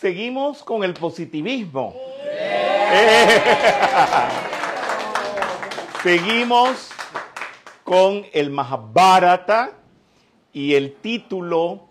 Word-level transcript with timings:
Seguimos 0.00 0.62
con 0.62 0.84
el 0.84 0.94
positivismo. 0.94 1.92
Seguimos 6.04 6.90
con 7.82 8.24
el 8.32 8.50
Mahabharata 8.50 9.72
y 10.52 10.74
el 10.74 10.94
título 10.94 11.88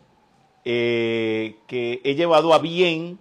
eh, 0.63 1.57
que 1.67 1.99
he 2.06 2.15
llevado 2.15 2.53
a 2.53 2.60
bien 2.60 3.20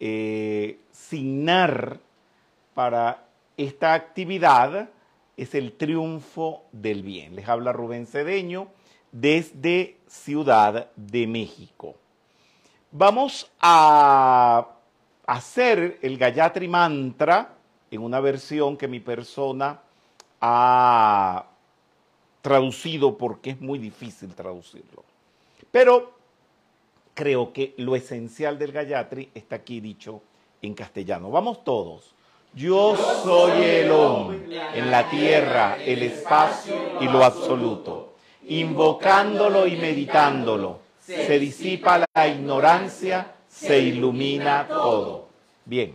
eh, 0.00 0.80
signar 0.90 2.00
para 2.74 3.28
esta 3.56 3.94
actividad 3.94 4.90
es 5.36 5.54
el 5.54 5.74
triunfo 5.74 6.64
del 6.72 7.04
bien. 7.04 7.36
Les 7.36 7.48
habla 7.48 7.72
Rubén 7.72 8.08
Cedeño 8.08 8.66
desde 9.12 9.98
Ciudad 10.08 10.90
de 10.96 11.28
México. 11.28 11.94
Vamos 12.90 13.50
a 13.60 14.66
hacer 15.26 15.98
el 16.00 16.16
Gayatri 16.16 16.68
Mantra 16.68 17.54
en 17.90 18.00
una 18.00 18.18
versión 18.20 18.78
que 18.78 18.88
mi 18.88 18.98
persona 19.00 19.78
ha 20.40 21.44
traducido 22.40 23.18
porque 23.18 23.50
es 23.50 23.60
muy 23.60 23.78
difícil 23.78 24.34
traducirlo. 24.34 25.04
Pero 25.70 26.12
creo 27.12 27.52
que 27.52 27.74
lo 27.76 27.94
esencial 27.94 28.58
del 28.58 28.72
Gayatri 28.72 29.30
está 29.34 29.56
aquí 29.56 29.80
dicho 29.80 30.22
en 30.62 30.72
castellano. 30.72 31.30
Vamos 31.30 31.62
todos. 31.64 32.14
Yo 32.54 32.96
soy 33.22 33.62
el 33.64 33.90
hombre 33.90 34.46
en 34.74 34.90
la 34.90 35.10
tierra, 35.10 35.76
el 35.76 36.02
espacio 36.04 36.74
y 37.02 37.04
lo 37.04 37.22
absoluto. 37.22 38.14
Invocándolo 38.48 39.66
y 39.66 39.76
meditándolo, 39.76 40.87
se 41.08 41.38
disipa 41.38 42.04
la 42.14 42.28
ignorancia, 42.28 43.34
se 43.48 43.78
ilumina 43.78 44.66
todo. 44.68 45.28
Bien, 45.64 45.94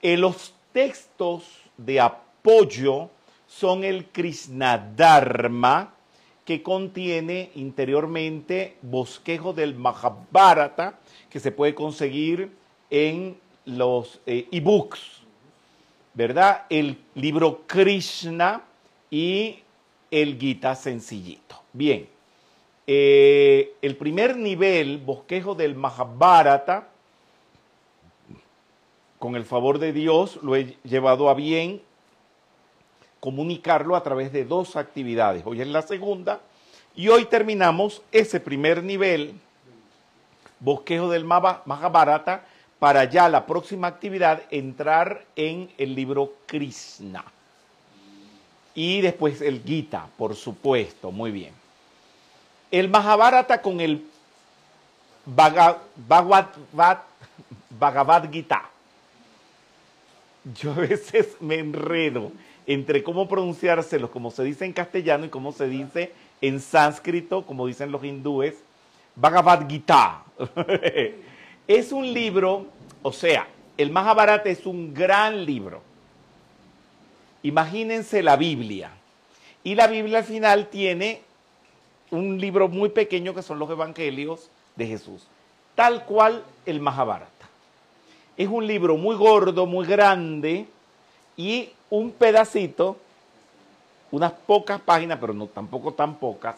en 0.00 0.20
los 0.20 0.54
textos 0.72 1.44
de 1.76 2.00
apoyo 2.00 3.10
son 3.48 3.82
el 3.82 4.06
Krishna 4.06 4.78
Dharma, 4.78 5.94
que 6.44 6.62
contiene 6.62 7.50
interiormente 7.56 8.76
bosquejo 8.82 9.52
del 9.52 9.74
Mahabharata, 9.74 10.98
que 11.28 11.40
se 11.40 11.50
puede 11.50 11.74
conseguir 11.74 12.50
en 12.90 13.36
los 13.64 14.20
eh, 14.26 14.48
ebooks 14.50 15.22
¿verdad? 16.14 16.66
El 16.68 16.98
libro 17.14 17.62
Krishna 17.66 18.62
y 19.10 19.60
el 20.10 20.38
Gita 20.38 20.74
sencillito. 20.74 21.62
Bien, 21.72 22.06
eh, 22.86 23.74
el 23.82 23.96
primer 23.96 24.36
nivel, 24.36 24.98
bosquejo 24.98 25.54
del 25.54 25.74
Mahabharata, 25.74 26.88
con 29.18 29.36
el 29.36 29.44
favor 29.44 29.78
de 29.78 29.92
Dios 29.92 30.40
lo 30.42 30.56
he 30.56 30.76
llevado 30.82 31.28
a 31.28 31.34
bien 31.34 31.80
comunicarlo 33.20 33.94
a 33.94 34.02
través 34.02 34.32
de 34.32 34.44
dos 34.44 34.74
actividades. 34.74 35.44
Hoy 35.46 35.60
es 35.60 35.68
la 35.68 35.82
segunda 35.82 36.40
y 36.96 37.06
hoy 37.06 37.26
terminamos 37.26 38.02
ese 38.10 38.40
primer 38.40 38.82
nivel, 38.82 39.34
bosquejo 40.58 41.08
del 41.08 41.24
Mahabharata, 41.24 42.44
para 42.80 43.04
ya 43.04 43.28
la 43.28 43.46
próxima 43.46 43.86
actividad 43.86 44.42
entrar 44.50 45.24
en 45.36 45.70
el 45.78 45.94
libro 45.94 46.32
Krishna. 46.46 47.24
Y 48.74 49.02
después 49.02 49.40
el 49.40 49.62
Gita, 49.62 50.08
por 50.18 50.34
supuesto, 50.34 51.12
muy 51.12 51.30
bien. 51.30 51.61
El 52.72 52.88
Mahabharata 52.88 53.60
con 53.60 53.80
el 53.80 54.04
Bhagavad, 55.26 56.48
Gita. 58.32 58.62
Yo 60.56 60.72
a 60.72 60.76
veces 60.76 61.36
me 61.38 61.58
enredo 61.58 62.32
entre 62.66 63.02
cómo 63.02 63.28
pronunciárselos, 63.28 64.08
como 64.10 64.30
se 64.30 64.42
dice 64.42 64.64
en 64.64 64.72
castellano 64.72 65.26
y 65.26 65.28
cómo 65.28 65.52
se 65.52 65.68
dice 65.68 66.12
en 66.40 66.60
sánscrito, 66.60 67.44
como 67.44 67.66
dicen 67.66 67.92
los 67.92 68.02
hindúes, 68.02 68.54
Bhagavad 69.14 69.68
Gita. 69.68 70.24
Es 71.68 71.92
un 71.92 72.12
libro, 72.12 72.66
o 73.02 73.12
sea, 73.12 73.46
el 73.78 73.92
Mahabharata 73.92 74.48
es 74.50 74.66
un 74.66 74.92
gran 74.92 75.46
libro. 75.46 75.80
Imagínense 77.44 78.20
la 78.20 78.34
Biblia. 78.36 78.90
Y 79.62 79.76
la 79.76 79.86
Biblia 79.86 80.18
al 80.18 80.24
final 80.24 80.66
tiene 80.66 81.22
un 82.12 82.40
libro 82.40 82.68
muy 82.68 82.90
pequeño 82.90 83.34
que 83.34 83.42
son 83.42 83.58
los 83.58 83.70
evangelios 83.70 84.48
de 84.76 84.86
Jesús, 84.86 85.26
tal 85.74 86.04
cual 86.04 86.44
el 86.66 86.80
Mahabharata. 86.80 87.30
Es 88.36 88.48
un 88.48 88.66
libro 88.66 88.96
muy 88.96 89.16
gordo, 89.16 89.66
muy 89.66 89.86
grande 89.86 90.66
y 91.36 91.70
un 91.90 92.10
pedacito, 92.10 92.96
unas 94.10 94.32
pocas 94.32 94.80
páginas, 94.80 95.18
pero 95.20 95.32
no 95.32 95.46
tampoco 95.46 95.94
tan 95.94 96.16
pocas, 96.16 96.56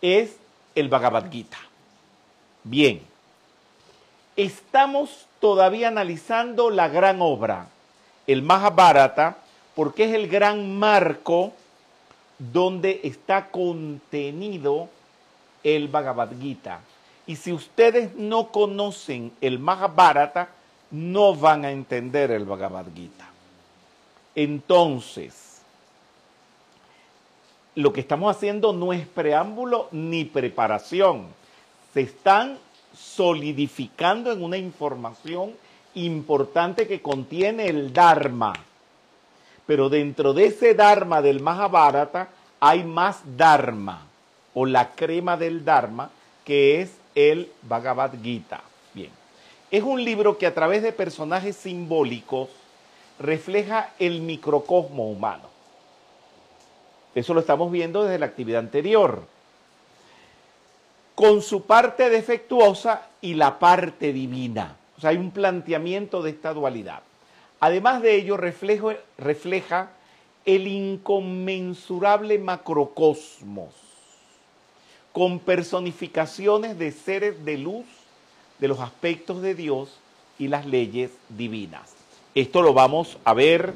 es 0.00 0.36
el 0.74 0.88
Bhagavad 0.88 1.30
Gita. 1.30 1.58
Bien, 2.64 3.02
estamos 4.36 5.26
todavía 5.40 5.88
analizando 5.88 6.70
la 6.70 6.88
gran 6.88 7.20
obra, 7.20 7.66
el 8.28 8.42
Mahabharata, 8.42 9.36
porque 9.74 10.04
es 10.04 10.14
el 10.14 10.28
gran 10.28 10.78
marco 10.78 11.52
donde 12.50 13.00
está 13.04 13.50
contenido 13.50 14.88
el 15.62 15.86
Bhagavad 15.88 16.30
Gita. 16.40 16.80
Y 17.26 17.36
si 17.36 17.52
ustedes 17.52 18.16
no 18.16 18.50
conocen 18.50 19.32
el 19.40 19.60
Mahabharata, 19.60 20.48
no 20.90 21.36
van 21.36 21.64
a 21.64 21.70
entender 21.70 22.32
el 22.32 22.44
Bhagavad 22.44 22.86
Gita. 22.94 23.28
Entonces, 24.34 25.60
lo 27.76 27.92
que 27.92 28.00
estamos 28.00 28.34
haciendo 28.34 28.72
no 28.72 28.92
es 28.92 29.06
preámbulo 29.06 29.88
ni 29.92 30.24
preparación. 30.24 31.26
Se 31.94 32.00
están 32.00 32.58
solidificando 32.92 34.32
en 34.32 34.42
una 34.42 34.56
información 34.56 35.52
importante 35.94 36.88
que 36.88 37.00
contiene 37.00 37.66
el 37.66 37.92
Dharma. 37.92 38.52
Pero 39.72 39.88
dentro 39.88 40.34
de 40.34 40.44
ese 40.44 40.74
Dharma 40.74 41.22
del 41.22 41.40
Mahabharata 41.40 42.28
hay 42.60 42.84
más 42.84 43.22
Dharma, 43.38 44.02
o 44.52 44.66
la 44.66 44.90
crema 44.90 45.38
del 45.38 45.64
Dharma, 45.64 46.10
que 46.44 46.82
es 46.82 46.90
el 47.14 47.50
Bhagavad 47.62 48.12
Gita. 48.22 48.60
Bien, 48.92 49.08
es 49.70 49.82
un 49.82 50.04
libro 50.04 50.36
que 50.36 50.46
a 50.46 50.52
través 50.52 50.82
de 50.82 50.92
personajes 50.92 51.56
simbólicos 51.56 52.50
refleja 53.18 53.94
el 53.98 54.20
microcosmo 54.20 55.08
humano. 55.10 55.48
Eso 57.14 57.32
lo 57.32 57.40
estamos 57.40 57.72
viendo 57.72 58.02
desde 58.02 58.18
la 58.18 58.26
actividad 58.26 58.60
anterior 58.60 59.22
con 61.14 61.40
su 61.40 61.62
parte 61.64 62.10
defectuosa 62.10 63.06
y 63.22 63.32
la 63.32 63.58
parte 63.58 64.12
divina. 64.12 64.76
O 64.98 65.00
sea, 65.00 65.08
hay 65.08 65.16
un 65.16 65.30
planteamiento 65.30 66.22
de 66.22 66.28
esta 66.28 66.52
dualidad. 66.52 67.00
Además 67.62 68.02
de 68.02 68.16
ello, 68.16 68.36
refleja 68.36 69.90
el 70.44 70.66
inconmensurable 70.66 72.38
macrocosmos, 72.40 73.72
con 75.12 75.38
personificaciones 75.38 76.76
de 76.76 76.90
seres 76.90 77.44
de 77.44 77.58
luz, 77.58 77.86
de 78.58 78.66
los 78.66 78.80
aspectos 78.80 79.40
de 79.40 79.54
Dios 79.54 79.96
y 80.38 80.48
las 80.48 80.66
leyes 80.66 81.12
divinas. 81.28 81.94
Esto 82.34 82.62
lo 82.62 82.74
vamos 82.74 83.16
a 83.22 83.32
ver, 83.32 83.72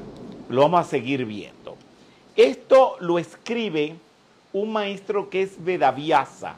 lo 0.49 0.63
vamos 0.63 0.81
a 0.81 0.89
seguir 0.89 1.25
viendo. 1.25 1.77
Esto 2.35 2.97
lo 2.99 3.17
escribe 3.17 3.95
un 4.51 4.73
maestro 4.73 5.29
que 5.29 5.43
es 5.43 5.63
Vedavyasa 5.63 6.57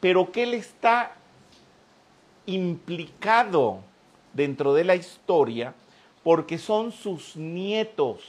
pero 0.00 0.30
que 0.30 0.44
él 0.44 0.54
está 0.54 1.12
implicado 2.46 3.80
dentro 4.32 4.74
de 4.74 4.84
la 4.84 4.94
historia 4.94 5.74
porque 6.28 6.58
son 6.58 6.92
sus 6.92 7.36
nietos, 7.36 8.20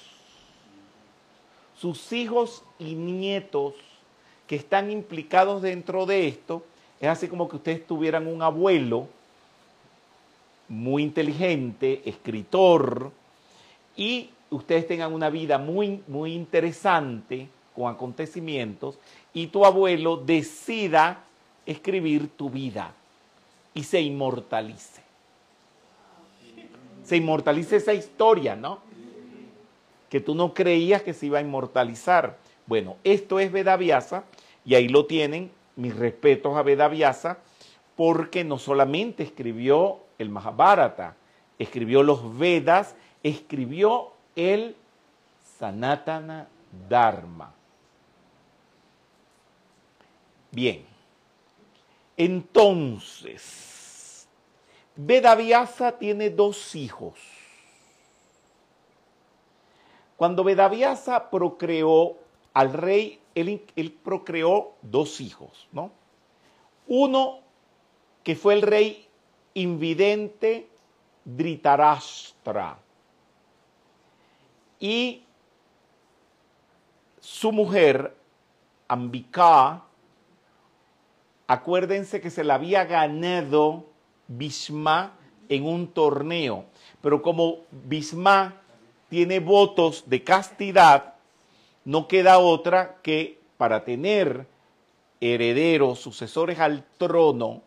sus 1.77 2.13
hijos 2.13 2.63
y 2.79 2.95
nietos 2.95 3.73
que 4.47 4.55
están 4.55 4.89
implicados 4.89 5.61
dentro 5.61 6.05
de 6.05 6.29
esto. 6.29 6.63
Es 7.01 7.09
así 7.09 7.27
como 7.27 7.49
que 7.49 7.57
ustedes 7.57 7.85
tuvieran 7.85 8.27
un 8.27 8.41
abuelo 8.41 9.09
muy 10.69 11.03
inteligente, 11.03 12.01
escritor, 12.05 13.11
y 13.97 14.29
ustedes 14.49 14.87
tengan 14.87 15.13
una 15.13 15.29
vida 15.29 15.57
muy, 15.57 16.01
muy 16.07 16.35
interesante 16.35 17.49
con 17.75 17.93
acontecimientos, 17.93 18.97
y 19.33 19.47
tu 19.47 19.65
abuelo 19.65 20.15
decida 20.15 21.25
escribir 21.65 22.29
tu 22.29 22.49
vida 22.49 22.93
y 23.73 23.83
se 23.83 23.99
inmortalice. 23.99 25.08
Se 27.03 27.17
inmortalice 27.17 27.77
esa 27.77 27.93
historia, 27.93 28.55
¿no? 28.55 28.79
Que 30.09 30.19
tú 30.19 30.35
no 30.35 30.53
creías 30.53 31.01
que 31.01 31.13
se 31.13 31.27
iba 31.27 31.39
a 31.39 31.41
inmortalizar. 31.41 32.37
Bueno, 32.65 32.97
esto 33.03 33.39
es 33.39 33.51
Vedavyasa 33.51 34.23
y 34.65 34.75
ahí 34.75 34.87
lo 34.87 35.05
tienen, 35.05 35.51
mis 35.75 35.95
respetos 35.95 36.55
a 36.57 36.63
Vedavyasa, 36.63 37.39
porque 37.95 38.43
no 38.43 38.57
solamente 38.57 39.23
escribió 39.23 39.99
el 40.17 40.29
Mahabharata, 40.29 41.15
escribió 41.57 42.03
los 42.03 42.37
Vedas, 42.37 42.95
escribió 43.23 44.13
el 44.35 44.75
Sanatana 45.57 46.47
Dharma. 46.87 47.53
Bien, 50.51 50.85
entonces, 52.15 53.78
Vedavyasa 55.01 55.93
tiene 55.93 56.29
dos 56.29 56.75
hijos. 56.75 57.17
Cuando 60.17 60.43
Vedavyasa 60.43 61.29
procreó 61.29 62.17
al 62.53 62.73
rey, 62.73 63.21
él, 63.33 63.65
él, 63.77 63.93
procreó 63.93 64.73
dos 64.81 65.21
hijos, 65.21 65.69
¿no? 65.71 65.91
Uno 66.85 67.39
que 68.25 68.35
fue 68.35 68.55
el 68.55 68.61
rey 68.61 69.07
invidente 69.53 70.67
Dhritarashtra 71.23 72.79
y 74.81 75.23
su 77.21 77.53
mujer 77.53 78.17
Ambika, 78.89 79.85
acuérdense 81.47 82.19
que 82.19 82.29
se 82.29 82.43
la 82.43 82.55
había 82.55 82.83
ganado 82.83 83.88
Bhishma 84.29 85.17
en 85.49 85.65
un 85.65 85.87
torneo, 85.87 86.65
pero 87.01 87.21
como 87.21 87.65
Bhishma 87.71 88.61
tiene 89.09 89.39
votos 89.39 90.03
de 90.07 90.23
castidad, 90.23 91.15
no 91.83 92.07
queda 92.07 92.37
otra 92.37 92.97
que 93.01 93.39
para 93.57 93.83
tener 93.83 94.45
herederos, 95.19 95.99
sucesores 95.99 96.59
al 96.59 96.85
trono, 96.97 97.63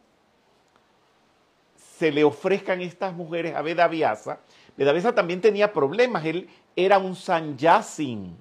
se 1.98 2.10
le 2.10 2.24
ofrezcan 2.24 2.80
estas 2.80 3.12
mujeres 3.14 3.54
a 3.54 3.62
Vedavyasa. 3.62 4.40
Vedavyasa 4.76 5.14
también 5.14 5.40
tenía 5.40 5.72
problemas, 5.72 6.24
él 6.24 6.48
era 6.74 6.98
un 6.98 7.14
sanyasin. 7.14 8.36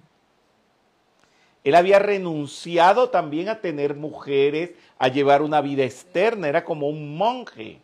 Él 1.63 1.75
había 1.75 1.99
renunciado 1.99 3.09
también 3.09 3.49
a 3.49 3.59
tener 3.59 3.95
mujeres, 3.95 4.71
a 4.97 5.09
llevar 5.09 5.41
una 5.41 5.61
vida 5.61 5.83
externa, 5.83 6.47
era 6.47 6.63
como 6.63 6.87
un 6.87 7.15
monje. 7.15 7.79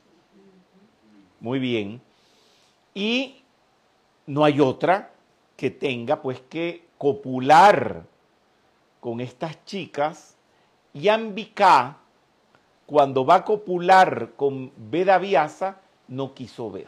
Muy 1.40 1.60
bien. 1.60 2.02
Y 2.94 3.44
no 4.26 4.44
hay 4.44 4.60
otra 4.60 5.12
que 5.56 5.70
tenga 5.72 6.22
pues 6.22 6.42
que 6.50 6.86
copular 6.98 8.04
con 9.00 9.22
estas 9.22 9.64
chicas 9.66 10.36
y 10.94 11.10
Ambika, 11.10 11.98
cuando 12.86 13.26
va 13.26 13.36
a 13.36 13.46
copular 13.46 14.32
con 14.36 14.72
Vedavyasa, 14.76 15.78
no 16.08 16.34
quiso 16.34 16.72
ver. 16.72 16.88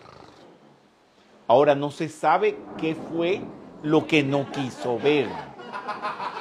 Ahora 1.48 1.75
no 1.75 1.92
se 1.92 2.10
sabe 2.10 2.57
qué 2.78 2.95
fue 2.95 3.42
lo 3.84 4.07
que 4.07 4.24
no 4.24 4.52
quiso 4.52 4.98
ver 4.98 5.28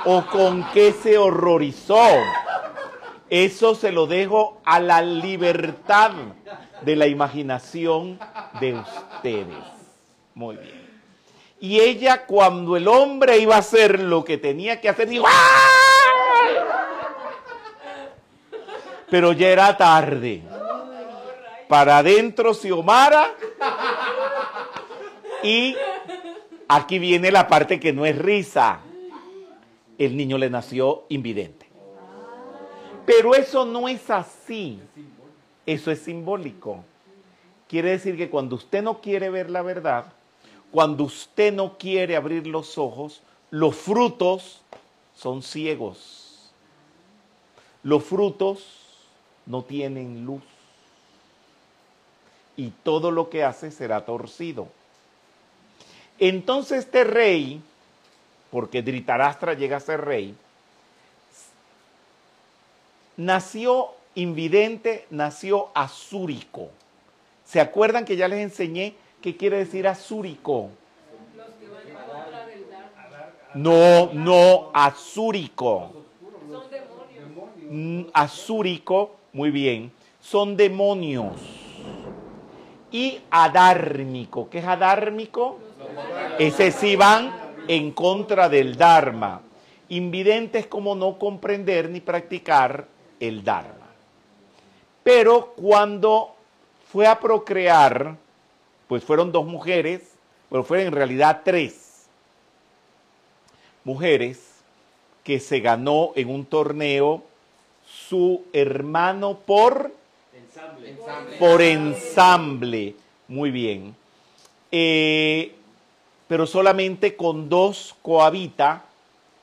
o 0.04 0.25
con 0.26 0.64
qué 0.72 0.93
se 0.93 1.19
horrorizó. 1.19 2.06
Eso 3.31 3.75
se 3.75 3.93
lo 3.93 4.06
dejo 4.06 4.61
a 4.64 4.81
la 4.81 5.02
libertad 5.02 6.12
de 6.82 6.96
la 6.96 7.06
imaginación 7.06 8.19
de 8.60 8.75
ustedes. 8.75 9.64
Muy 10.34 10.56
bien. 10.56 10.88
Y 11.60 11.80
ella 11.80 12.25
cuando 12.26 12.76
el 12.76 12.86
hombre 12.86 13.38
iba 13.38 13.56
a 13.56 13.58
hacer 13.58 14.00
lo 14.00 14.25
que 14.25 14.38
tenía 14.38 14.80
que 14.80 14.88
hacer, 14.88 15.08
dijo, 15.08 15.25
Pero 19.10 19.32
ya 19.32 19.48
era 19.48 19.76
tarde. 19.76 20.42
Para 21.69 21.98
adentro 21.98 22.54
Xiomara. 22.54 23.34
Y 25.42 25.76
aquí 26.69 26.98
viene 26.98 27.30
la 27.30 27.48
parte 27.48 27.80
que 27.80 27.92
no 27.92 28.06
es 28.06 28.16
risa. 28.16 28.80
El 29.98 30.16
niño 30.16 30.38
le 30.38 30.50
nació 30.50 31.04
invidente. 31.08 31.69
Pero 33.04 33.34
eso 33.34 33.64
no 33.64 33.88
es 33.88 34.10
así. 34.10 34.80
Eso 35.68 35.90
es 35.90 35.98
simbólico. 35.98 36.82
Quiere 37.68 37.90
decir 37.90 38.16
que 38.16 38.30
cuando 38.30 38.56
usted 38.56 38.82
no 38.82 39.02
quiere 39.02 39.28
ver 39.28 39.50
la 39.50 39.60
verdad, 39.60 40.06
cuando 40.70 41.04
usted 41.04 41.52
no 41.52 41.76
quiere 41.76 42.16
abrir 42.16 42.46
los 42.46 42.78
ojos, 42.78 43.20
los 43.50 43.76
frutos 43.76 44.62
son 45.14 45.42
ciegos. 45.42 46.50
Los 47.82 48.02
frutos 48.02 48.64
no 49.44 49.62
tienen 49.62 50.24
luz. 50.24 50.40
Y 52.56 52.70
todo 52.82 53.10
lo 53.10 53.28
que 53.28 53.44
hace 53.44 53.70
será 53.70 54.06
torcido. 54.06 54.68
Entonces 56.18 56.78
este 56.78 57.04
rey, 57.04 57.60
porque 58.50 58.80
Dhritarashtra 58.80 59.52
llega 59.52 59.76
a 59.76 59.80
ser 59.80 60.02
rey, 60.02 60.34
nació 63.18 63.97
invidente, 64.18 65.06
nació 65.10 65.70
azúrico. 65.74 66.68
¿Se 67.44 67.60
acuerdan 67.60 68.04
que 68.04 68.16
ya 68.16 68.28
les 68.28 68.40
enseñé 68.40 68.94
qué 69.22 69.36
quiere 69.36 69.58
decir 69.58 69.86
azúrico? 69.86 70.70
No, 73.54 74.12
no, 74.12 74.70
azúrico. 74.74 75.92
Azúrico, 78.12 79.16
muy 79.32 79.50
bien, 79.50 79.92
son 80.20 80.56
demonios. 80.56 81.40
Y 82.90 83.20
adármico, 83.30 84.48
¿qué 84.50 84.58
es 84.58 84.64
adármico? 84.64 85.58
Ese 86.38 86.70
sí 86.70 86.96
van 86.96 87.32
en 87.68 87.92
contra 87.92 88.48
del 88.48 88.76
Dharma. 88.76 89.42
Invidente 89.90 90.58
es 90.58 90.66
como 90.66 90.94
no 90.94 91.18
comprender 91.18 91.88
ni 91.90 92.00
practicar 92.00 92.86
el 93.20 93.44
Dharma. 93.44 93.77
Pero 95.08 95.55
cuando 95.56 96.34
fue 96.93 97.06
a 97.06 97.19
procrear, 97.19 98.14
pues 98.88 99.02
fueron 99.02 99.32
dos 99.32 99.46
mujeres, 99.46 100.02
pero 100.50 100.62
fueron 100.62 100.88
en 100.88 100.93
realidad 100.93 101.40
tres 101.43 102.05
mujeres 103.84 104.38
que 105.25 105.40
se 105.40 105.60
ganó 105.60 106.12
en 106.14 106.28
un 106.28 106.44
torneo 106.44 107.22
su 107.87 108.44
hermano 108.52 109.38
por 109.38 109.94
ensamble. 110.34 111.38
Por 111.38 111.62
ensamble. 111.62 112.94
Muy 113.28 113.50
bien. 113.50 113.97
Eh, 114.71 115.54
pero 116.26 116.47
solamente 116.47 117.16
con 117.16 117.49
dos 117.49 117.97
cohabita. 118.02 118.85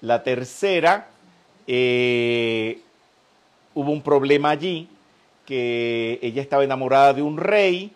La 0.02 0.22
tercera, 0.22 1.08
eh, 1.66 2.82
hubo 3.74 3.92
un 3.92 4.04
problema 4.04 4.52
allí, 4.52 4.90
que 5.46 6.20
ella 6.22 6.42
estaba 6.42 6.64
enamorada 6.64 7.14
de 7.14 7.22
un 7.22 7.38
rey, 7.38 7.92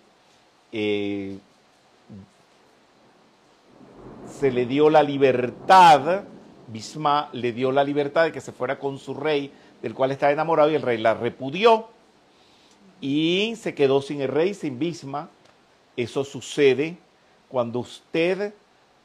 eh, 0.71 1.37
se 4.27 4.51
le 4.51 4.65
dio 4.65 4.89
la 4.89 5.03
libertad, 5.03 6.23
Bisma 6.67 7.29
le 7.33 7.51
dio 7.51 7.71
la 7.71 7.83
libertad 7.83 8.25
de 8.25 8.31
que 8.31 8.41
se 8.41 8.51
fuera 8.51 8.77
con 8.77 8.99
su 8.99 9.15
rey, 9.15 9.51
del 9.81 9.95
cual 9.95 10.11
estaba 10.11 10.31
enamorado, 10.31 10.69
y 10.69 10.75
el 10.75 10.81
rey 10.83 10.97
la 10.97 11.15
repudió 11.15 11.87
y 13.01 13.55
se 13.57 13.73
quedó 13.73 14.01
sin 14.01 14.21
el 14.21 14.27
rey, 14.27 14.53
sin 14.53 14.77
Bisma. 14.77 15.29
Eso 15.97 16.23
sucede 16.23 16.97
cuando 17.47 17.79
usted 17.79 18.53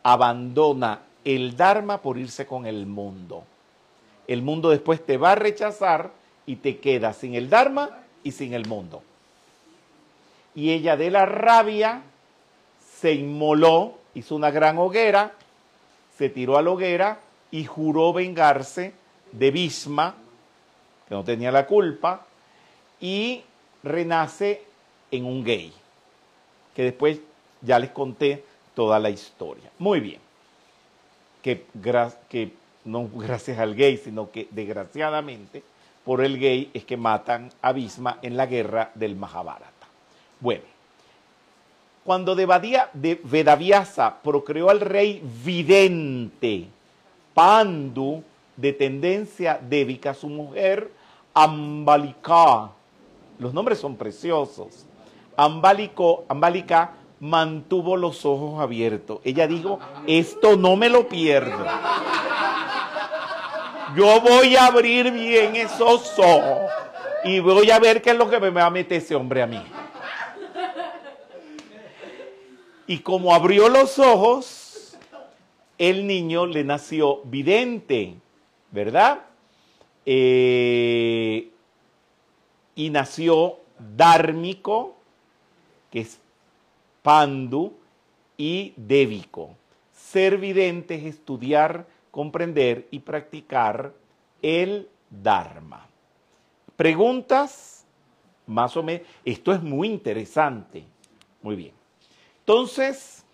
abandona 0.02 1.00
el 1.24 1.56
Dharma 1.56 2.02
por 2.02 2.18
irse 2.18 2.46
con 2.46 2.66
el 2.66 2.86
mundo. 2.86 3.44
El 4.26 4.42
mundo 4.42 4.70
después 4.70 5.04
te 5.04 5.16
va 5.16 5.32
a 5.32 5.36
rechazar 5.36 6.12
y 6.46 6.56
te 6.56 6.78
queda 6.78 7.12
sin 7.12 7.34
el 7.34 7.48
Dharma 7.48 8.03
y 8.24 8.32
sin 8.32 8.54
el 8.54 8.66
mundo. 8.66 9.02
Y 10.54 10.72
ella 10.72 10.96
de 10.96 11.10
la 11.10 11.26
rabia 11.26 12.02
se 13.00 13.12
inmoló, 13.12 13.98
hizo 14.14 14.34
una 14.34 14.50
gran 14.50 14.78
hoguera, 14.78 15.34
se 16.16 16.28
tiró 16.30 16.56
a 16.56 16.62
la 16.62 16.70
hoguera 16.70 17.20
y 17.50 17.64
juró 17.64 18.12
vengarse 18.12 18.94
de 19.30 19.50
Bisma, 19.50 20.14
que 21.08 21.14
no 21.14 21.22
tenía 21.22 21.52
la 21.52 21.66
culpa, 21.66 22.26
y 23.00 23.42
renace 23.82 24.62
en 25.10 25.26
un 25.26 25.44
gay, 25.44 25.72
que 26.74 26.82
después 26.84 27.20
ya 27.60 27.78
les 27.78 27.90
conté 27.90 28.44
toda 28.74 28.98
la 28.98 29.10
historia. 29.10 29.70
Muy 29.78 30.00
bien, 30.00 30.20
que, 31.42 31.66
que 32.28 32.52
no 32.84 33.08
gracias 33.14 33.58
al 33.58 33.74
gay, 33.74 33.98
sino 33.98 34.30
que 34.30 34.48
desgraciadamente 34.50 35.62
por 36.04 36.22
el 36.22 36.38
gay 36.38 36.70
es 36.74 36.84
que 36.84 36.96
matan 36.96 37.50
a 37.62 37.72
Bhisma 37.72 38.18
en 38.22 38.36
la 38.36 38.46
guerra 38.46 38.90
del 38.94 39.16
Mahabharata. 39.16 39.86
Bueno, 40.40 40.64
cuando 42.04 42.34
de 42.34 43.20
Vedavyasa 43.24 44.16
procreó 44.22 44.68
al 44.68 44.80
rey 44.80 45.22
vidente, 45.44 46.66
Pandu, 47.32 48.22
de 48.56 48.72
tendencia 48.72 49.58
débica, 49.60 50.14
su 50.14 50.28
mujer 50.28 50.90
Ambalika, 51.32 52.70
los 53.38 53.52
nombres 53.52 53.78
son 53.78 53.96
preciosos. 53.96 54.86
Ambálico, 55.36 56.24
Ambálica 56.28 56.92
mantuvo 57.20 57.96
los 57.96 58.24
ojos 58.24 58.60
abiertos. 58.60 59.18
Ella 59.24 59.48
dijo, 59.48 59.80
esto 60.06 60.56
no 60.56 60.76
me 60.76 60.88
lo 60.88 61.08
pierdo. 61.08 61.64
Yo 63.96 64.20
voy 64.20 64.56
a 64.56 64.66
abrir 64.66 65.12
bien 65.12 65.54
esos 65.56 66.18
ojos 66.18 66.70
y 67.24 67.38
voy 67.40 67.70
a 67.70 67.78
ver 67.78 68.02
qué 68.02 68.10
es 68.10 68.16
lo 68.16 68.28
que 68.28 68.40
me 68.40 68.50
va 68.50 68.66
a 68.66 68.70
meter 68.70 68.98
ese 68.98 69.14
hombre 69.14 69.42
a 69.42 69.46
mí. 69.46 69.62
Y 72.86 72.98
como 72.98 73.34
abrió 73.34 73.68
los 73.68 73.98
ojos, 73.98 74.96
el 75.78 76.06
niño 76.06 76.46
le 76.46 76.64
nació 76.64 77.20
vidente, 77.24 78.14
¿verdad? 78.70 79.20
Eh, 80.04 81.50
y 82.74 82.90
nació 82.90 83.58
dármico, 83.78 84.96
que 85.90 86.00
es 86.00 86.18
pandu, 87.02 87.72
y 88.36 88.72
débico. 88.76 89.50
Ser 89.94 90.38
vidente 90.38 90.96
es 90.96 91.04
estudiar, 91.04 91.86
comprender 92.14 92.86
y 92.92 93.00
practicar 93.00 93.92
el 94.40 94.88
Dharma. 95.10 95.84
Preguntas, 96.76 97.84
más 98.46 98.76
o 98.76 98.84
menos. 98.84 99.04
Esto 99.24 99.52
es 99.52 99.60
muy 99.60 99.88
interesante. 99.88 100.84
Muy 101.42 101.56
bien. 101.56 101.72
Entonces, 102.38 103.24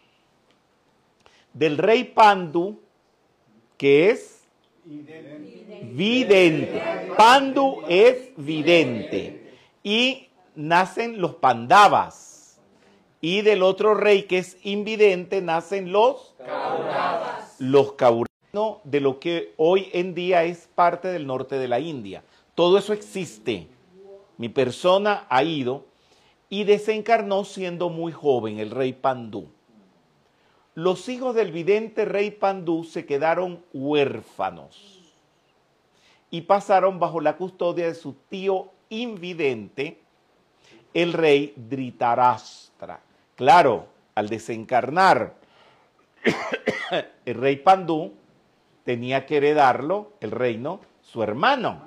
del 1.52 1.76
rey 1.76 2.04
Pandu, 2.04 2.80
que 3.76 4.08
es 4.08 4.44
vidente. 5.82 6.82
Pandu 7.18 7.82
es 7.86 8.30
vidente. 8.38 9.52
Y 9.82 10.28
nacen 10.54 11.20
los 11.20 11.34
pandavas. 11.34 12.58
Y 13.20 13.42
del 13.42 13.62
otro 13.62 13.92
rey 13.92 14.22
que 14.22 14.38
es 14.38 14.56
invidente 14.62 15.42
nacen 15.42 15.92
los 15.92 16.34
Kauravas. 16.38 17.56
Los 17.58 17.92
Kauravas 17.92 18.29
de 18.52 19.00
lo 19.00 19.20
que 19.20 19.54
hoy 19.56 19.90
en 19.92 20.14
día 20.14 20.42
es 20.42 20.68
parte 20.74 21.08
del 21.08 21.26
norte 21.26 21.56
de 21.56 21.68
la 21.68 21.78
India. 21.78 22.24
Todo 22.56 22.78
eso 22.78 22.92
existe. 22.92 23.68
Mi 24.38 24.48
persona 24.48 25.26
ha 25.28 25.44
ido 25.44 25.84
y 26.48 26.64
desencarnó 26.64 27.44
siendo 27.44 27.90
muy 27.90 28.10
joven 28.10 28.58
el 28.58 28.70
rey 28.70 28.92
Pandú. 28.92 29.48
Los 30.74 31.08
hijos 31.08 31.34
del 31.36 31.52
vidente 31.52 32.04
rey 32.04 32.32
Pandú 32.32 32.82
se 32.82 33.06
quedaron 33.06 33.62
huérfanos 33.72 34.98
y 36.30 36.42
pasaron 36.42 36.98
bajo 36.98 37.20
la 37.20 37.36
custodia 37.36 37.86
de 37.86 37.94
su 37.94 38.14
tío 38.28 38.70
invidente, 38.88 40.00
el 40.92 41.12
rey 41.12 41.54
Dhritarashtra. 41.56 43.00
Claro, 43.36 43.86
al 44.16 44.28
desencarnar 44.28 45.34
el 47.24 47.34
rey 47.34 47.56
Pandú, 47.56 48.12
tenía 48.84 49.26
que 49.26 49.38
heredarlo, 49.38 50.12
el 50.20 50.30
reino, 50.30 50.80
su 51.02 51.22
hermano, 51.22 51.82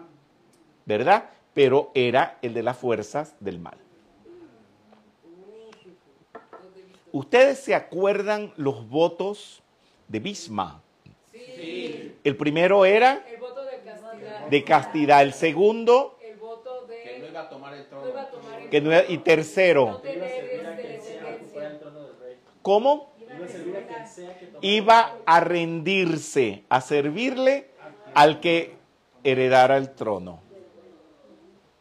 ¿verdad? 0.85 1.29
Pero 1.53 1.91
era 1.93 2.38
el 2.41 2.53
de 2.53 2.63
las 2.63 2.77
fuerzas 2.77 3.35
del 3.39 3.59
mal. 3.59 3.77
¿Ustedes 7.12 7.59
se 7.59 7.75
acuerdan 7.75 8.53
los 8.57 8.89
votos 8.89 9.62
de 10.07 10.19
Bisma? 10.19 10.81
Sí. 11.31 12.15
El 12.23 12.35
primero 12.35 12.85
era 12.85 13.23
el 13.31 13.39
voto 13.39 13.63
de 13.65 13.77
castidad. 13.81 14.47
De 14.47 14.63
castidad. 14.63 15.21
El 15.21 15.33
segundo 15.33 16.17
el 16.23 16.38
voto 16.38 16.88
de 16.88 17.01
que 17.03 17.19
no 17.19 17.27
iba 17.27 17.41
a 17.41 17.50
tomar 17.50 17.73
el 17.75 17.85
trono. 17.85 18.05
no 18.05 18.09
iba 18.12 18.21
a 18.21 18.29
tomar 18.29 18.59
el 18.62 18.69
que 18.69 18.81
no 18.81 18.91
era- 18.91 19.05
y 19.07 19.17
no 19.17 19.23
tercero, 19.23 19.97
tener 20.01 20.23
este, 20.23 20.41
descendencia. 20.41 21.21
¿cómo? 22.63 23.12
Iba 24.62 25.17
a 25.25 25.39
rendirse, 25.39 26.63
a 26.69 26.81
servirle 26.81 27.69
al 28.13 28.39
que 28.39 28.75
heredara 29.23 29.77
el 29.77 29.93
trono. 29.93 30.41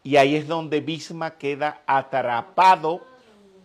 Y 0.02 0.16
ahí 0.16 0.34
es 0.34 0.48
donde 0.48 0.80
Bisma 0.80 1.38
queda 1.38 1.82
atrapado 1.86 3.02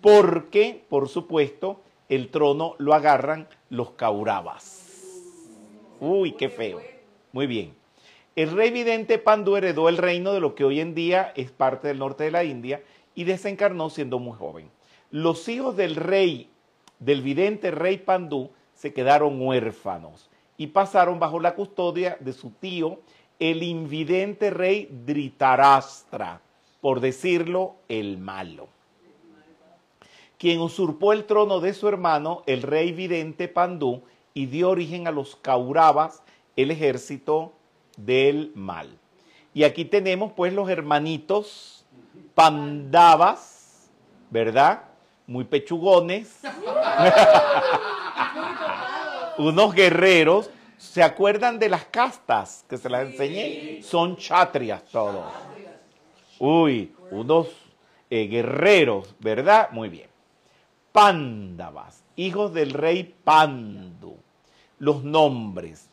porque, 0.02 0.84
por 0.90 1.10
supuesto, 1.10 1.82
el 2.10 2.30
trono 2.30 2.76
lo 2.78 2.94
agarran 2.94 3.48
los 3.70 3.92
Kauravas. 3.92 4.84
Uy, 6.00 6.34
qué 6.34 6.50
feo. 6.50 6.80
Muy 7.32 7.48
bien. 7.48 7.74
El 8.36 8.52
rey 8.52 8.70
vidente 8.70 9.18
Pandu 9.18 9.56
heredó 9.56 9.90
el 9.90 9.98
reino 9.98 10.32
de 10.32 10.40
lo 10.40 10.54
que 10.54 10.64
hoy 10.64 10.80
en 10.80 10.94
día 10.94 11.34
es 11.36 11.52
parte 11.52 11.88
del 11.88 11.98
norte 11.98 12.24
de 12.24 12.32
la 12.32 12.44
India 12.44 12.84
y 13.16 13.24
desencarnó 13.24 13.90
siendo 13.90 14.20
muy 14.20 14.38
joven. 14.38 14.70
Los 15.10 15.48
hijos 15.50 15.76
del 15.76 15.96
rey, 15.96 16.50
del 17.00 17.22
vidente 17.22 17.72
rey 17.72 17.98
Pandú, 17.98 18.52
se 18.74 18.94
quedaron 18.94 19.42
huérfanos 19.42 20.30
y 20.58 20.68
pasaron 20.68 21.20
bajo 21.20 21.40
la 21.40 21.56
custodia 21.56 22.18
de 22.20 22.34
su 22.34 22.52
tío, 22.52 23.00
el 23.40 23.64
invidente 23.64 24.50
rey 24.50 24.90
Dhritarashtra, 25.06 26.42
por 26.82 27.00
decirlo, 27.00 27.76
el 27.88 28.18
malo 28.18 28.68
quien 30.38 30.62
usurpó 30.62 31.14
el 31.14 31.26
trono 31.26 31.60
de 31.60 31.74
su 31.74 31.88
hermano, 31.88 32.44
el 32.46 32.62
rey 32.62 32.92
vidente 32.92 33.48
Pandú, 33.48 34.04
y 34.34 34.46
dio 34.46 34.70
origen 34.70 35.08
a 35.08 35.12
los 35.12 35.36
Kauravas, 35.36 36.22
el 36.56 36.72
ejército 36.72 37.54
del 37.98 38.52
mal. 38.54 39.00
Y 39.54 39.64
aquí 39.64 39.86
tenemos 39.86 40.32
pues 40.34 40.54
los 40.54 40.70
hermanitos 40.70 41.86
Pandavas, 42.36 43.90
¿verdad? 44.30 44.84
Muy 45.28 45.44
pechugones, 45.44 46.40
unos 49.38 49.74
guerreros. 49.74 50.50
¿Se 50.78 51.02
acuerdan 51.04 51.58
de 51.60 51.70
las 51.70 51.86
castas 51.86 52.64
que 52.70 52.78
se 52.78 52.88
las 52.90 53.08
enseñé? 53.08 53.82
Son 53.82 54.16
chatrias 54.16 54.84
todos. 54.92 55.26
Uy, 56.40 56.94
unos 57.12 57.48
eh, 58.10 58.28
guerreros, 58.28 59.16
¿verdad? 59.20 59.70
Muy 59.72 59.90
bien. 59.90 60.08
Pándavas, 60.92 62.04
hijos 62.16 62.54
del 62.54 62.72
rey 62.72 63.16
Pandu. 63.24 64.16
Los 64.80 65.04
nombres: 65.04 65.90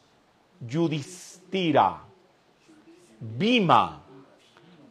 Yudhishthira, 0.60 2.02
Bhima, 3.20 4.02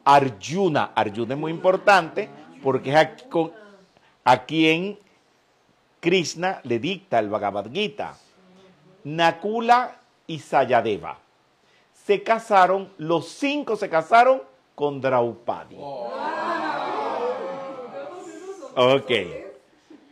Arjuna. 0.03 0.91
Arjuna 0.95 1.33
es 1.35 1.39
muy 1.39 1.51
importante 1.51 2.29
porque 2.63 2.89
es 2.89 2.95
a, 2.95 3.15
con- 3.29 3.53
a 4.23 4.45
quien 4.45 4.99
Krishna 5.99 6.59
le 6.63 6.79
dicta 6.79 7.19
el 7.19 7.29
Bhagavad 7.29 7.71
Gita. 7.71 8.17
Nakula 9.03 9.99
y 10.27 10.39
Sayadeva. 10.39 11.17
Se 11.93 12.23
casaron, 12.23 12.91
los 12.97 13.29
cinco 13.29 13.75
se 13.75 13.89
casaron 13.89 14.41
con 14.75 14.99
Draupadi. 14.99 15.77
Ok. 18.75 19.11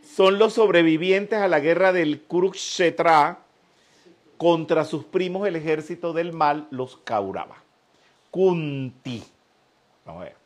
Son 0.02 0.38
los 0.38 0.54
sobrevivientes 0.54 1.38
a 1.38 1.48
la 1.48 1.60
guerra 1.60 1.92
del 1.92 2.22
Kurukshetra 2.22 3.40
contra 4.36 4.84
sus 4.84 5.04
primos 5.04 5.46
el 5.46 5.56
ejército 5.56 6.12
del 6.12 6.32
mal, 6.32 6.66
los 6.70 6.96
Kaurava. 6.98 7.56
Kunti. 8.30 9.22
Vamos 10.04 10.22
a 10.22 10.24
ver. 10.24 10.36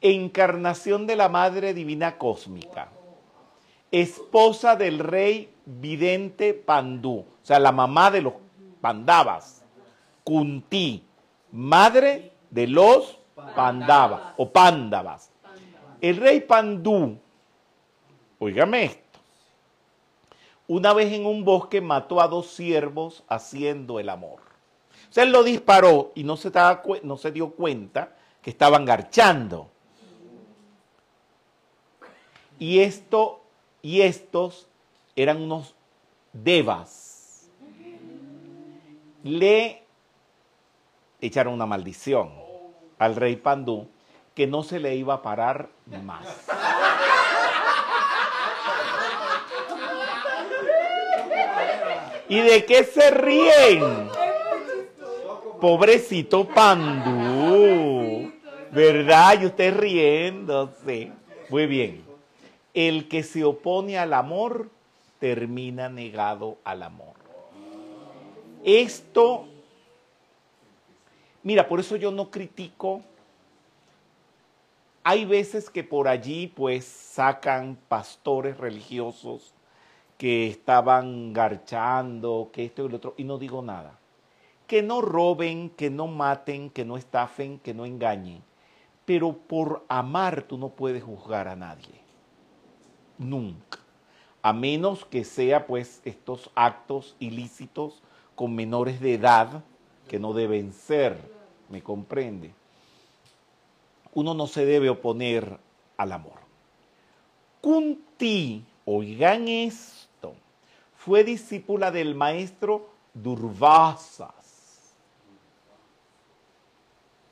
Encarnación 0.00 1.06
de 1.06 1.16
la 1.16 1.28
Madre 1.28 1.74
Divina 1.74 2.18
Cósmica. 2.18 2.88
Esposa 3.90 4.76
del 4.76 4.98
rey 4.98 5.52
vidente 5.64 6.54
Pandú. 6.54 7.18
O 7.20 7.46
sea, 7.46 7.58
la 7.58 7.72
mamá 7.72 8.10
de 8.10 8.22
los 8.22 8.34
Pandavas. 8.80 9.64
Kunti. 10.24 11.04
Madre 11.52 12.32
de 12.50 12.66
los 12.66 13.18
Pandavas 13.54 14.34
o 14.36 14.50
Pándavas. 14.50 15.30
El 16.00 16.16
rey 16.16 16.40
Pandú 16.40 17.18
Óigame 18.38 18.84
esto. 18.84 19.20
Una 20.68 20.92
vez 20.92 21.12
en 21.12 21.26
un 21.26 21.44
bosque 21.44 21.80
mató 21.80 22.20
a 22.20 22.28
dos 22.28 22.48
siervos 22.48 23.24
haciendo 23.28 24.00
el 24.00 24.08
amor. 24.08 24.40
O 25.08 25.12
sea, 25.12 25.24
él 25.24 25.30
lo 25.30 25.42
disparó 25.42 26.12
y 26.14 26.24
no 26.24 26.36
se, 26.36 26.50
no 27.02 27.16
se 27.16 27.32
dio 27.32 27.50
cuenta 27.50 28.16
que 28.42 28.50
estaban 28.50 28.84
garchando. 28.84 29.70
Y 32.58 32.80
esto 32.80 33.42
y 33.82 34.02
estos 34.02 34.66
eran 35.14 35.42
unos 35.42 35.74
devas. 36.32 37.48
Le 39.22 39.82
echaron 41.20 41.54
una 41.54 41.66
maldición 41.66 42.30
al 42.98 43.16
rey 43.16 43.36
Pandú 43.36 43.88
que 44.34 44.46
no 44.46 44.62
se 44.62 44.78
le 44.78 44.94
iba 44.94 45.14
a 45.14 45.22
parar 45.22 45.70
más. 46.04 46.26
¿Y 52.28 52.40
de 52.40 52.64
qué 52.64 52.84
se 52.84 53.10
ríen? 53.10 54.10
Pobrecito 55.60 56.46
Pandú. 56.46 58.32
¿Verdad? 58.72 59.40
Y 59.40 59.46
usted 59.46 59.74
riéndose. 59.76 61.12
Muy 61.48 61.66
bien. 61.66 62.05
El 62.76 63.08
que 63.08 63.22
se 63.22 63.42
opone 63.42 63.96
al 63.96 64.12
amor 64.12 64.68
termina 65.18 65.88
negado 65.88 66.58
al 66.62 66.82
amor. 66.82 67.14
Esto, 68.62 69.46
mira, 71.42 71.66
por 71.68 71.80
eso 71.80 71.96
yo 71.96 72.10
no 72.10 72.30
critico. 72.30 73.00
Hay 75.02 75.24
veces 75.24 75.70
que 75.70 75.84
por 75.84 76.06
allí 76.06 76.48
pues 76.48 76.84
sacan 76.84 77.78
pastores 77.88 78.58
religiosos 78.58 79.54
que 80.18 80.46
estaban 80.46 81.32
garchando, 81.32 82.50
que 82.52 82.66
esto 82.66 82.84
y 82.84 82.90
lo 82.90 82.96
otro, 82.98 83.14
y 83.16 83.24
no 83.24 83.38
digo 83.38 83.62
nada. 83.62 83.98
Que 84.66 84.82
no 84.82 85.00
roben, 85.00 85.70
que 85.70 85.88
no 85.88 86.08
maten, 86.08 86.68
que 86.68 86.84
no 86.84 86.98
estafen, 86.98 87.58
que 87.58 87.72
no 87.72 87.86
engañen. 87.86 88.42
Pero 89.06 89.32
por 89.32 89.86
amar 89.88 90.42
tú 90.42 90.58
no 90.58 90.68
puedes 90.68 91.02
juzgar 91.02 91.48
a 91.48 91.56
nadie. 91.56 92.05
Nunca. 93.18 93.78
A 94.42 94.52
menos 94.52 95.04
que 95.04 95.24
sea 95.24 95.66
pues 95.66 96.00
estos 96.04 96.50
actos 96.54 97.16
ilícitos 97.18 98.02
con 98.34 98.54
menores 98.54 99.00
de 99.00 99.14
edad 99.14 99.64
que 100.08 100.18
no 100.18 100.32
deben 100.32 100.72
ser. 100.72 101.18
¿Me 101.68 101.82
comprende? 101.82 102.52
Uno 104.14 104.34
no 104.34 104.46
se 104.46 104.64
debe 104.64 104.88
oponer 104.88 105.58
al 105.96 106.12
amor. 106.12 106.46
Kunti, 107.60 108.64
oigan 108.84 109.48
esto, 109.48 110.34
fue 110.96 111.24
discípula 111.24 111.90
del 111.90 112.14
maestro 112.14 112.88
Durvasas. 113.12 114.94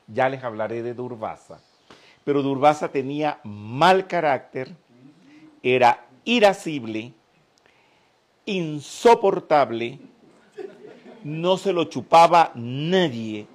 Ya 0.07 0.29
les 0.29 0.43
hablaré 0.43 0.83
de 0.83 0.95
Durvasa. 0.95 1.61
Pero 2.25 2.43
Durvasa 2.43 2.88
tenía 2.88 3.41
mal 3.45 4.07
carácter, 4.07 4.75
era 5.64 6.04
irascible, 6.25 7.14
insoportable, 8.44 9.99
no 11.25 11.56
se 11.56 11.73
lo 11.73 11.85
chupaba 11.85 12.52
nadie. 12.54 13.47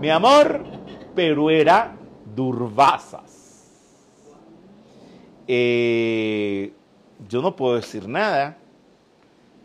Mi 0.00 0.08
amor, 0.08 0.64
pero 1.16 1.50
era 1.50 1.96
Durvasas. 2.36 3.66
Eh, 5.48 6.72
yo 7.28 7.42
no 7.42 7.56
puedo 7.56 7.74
decir 7.74 8.08
nada. 8.08 8.56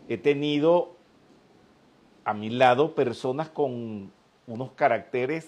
He 0.08 0.18
tenido 0.18 0.96
a 2.24 2.34
mi 2.34 2.50
lado 2.50 2.96
personas 2.96 3.48
con 3.50 4.10
unos 4.48 4.72
caracteres 4.72 5.46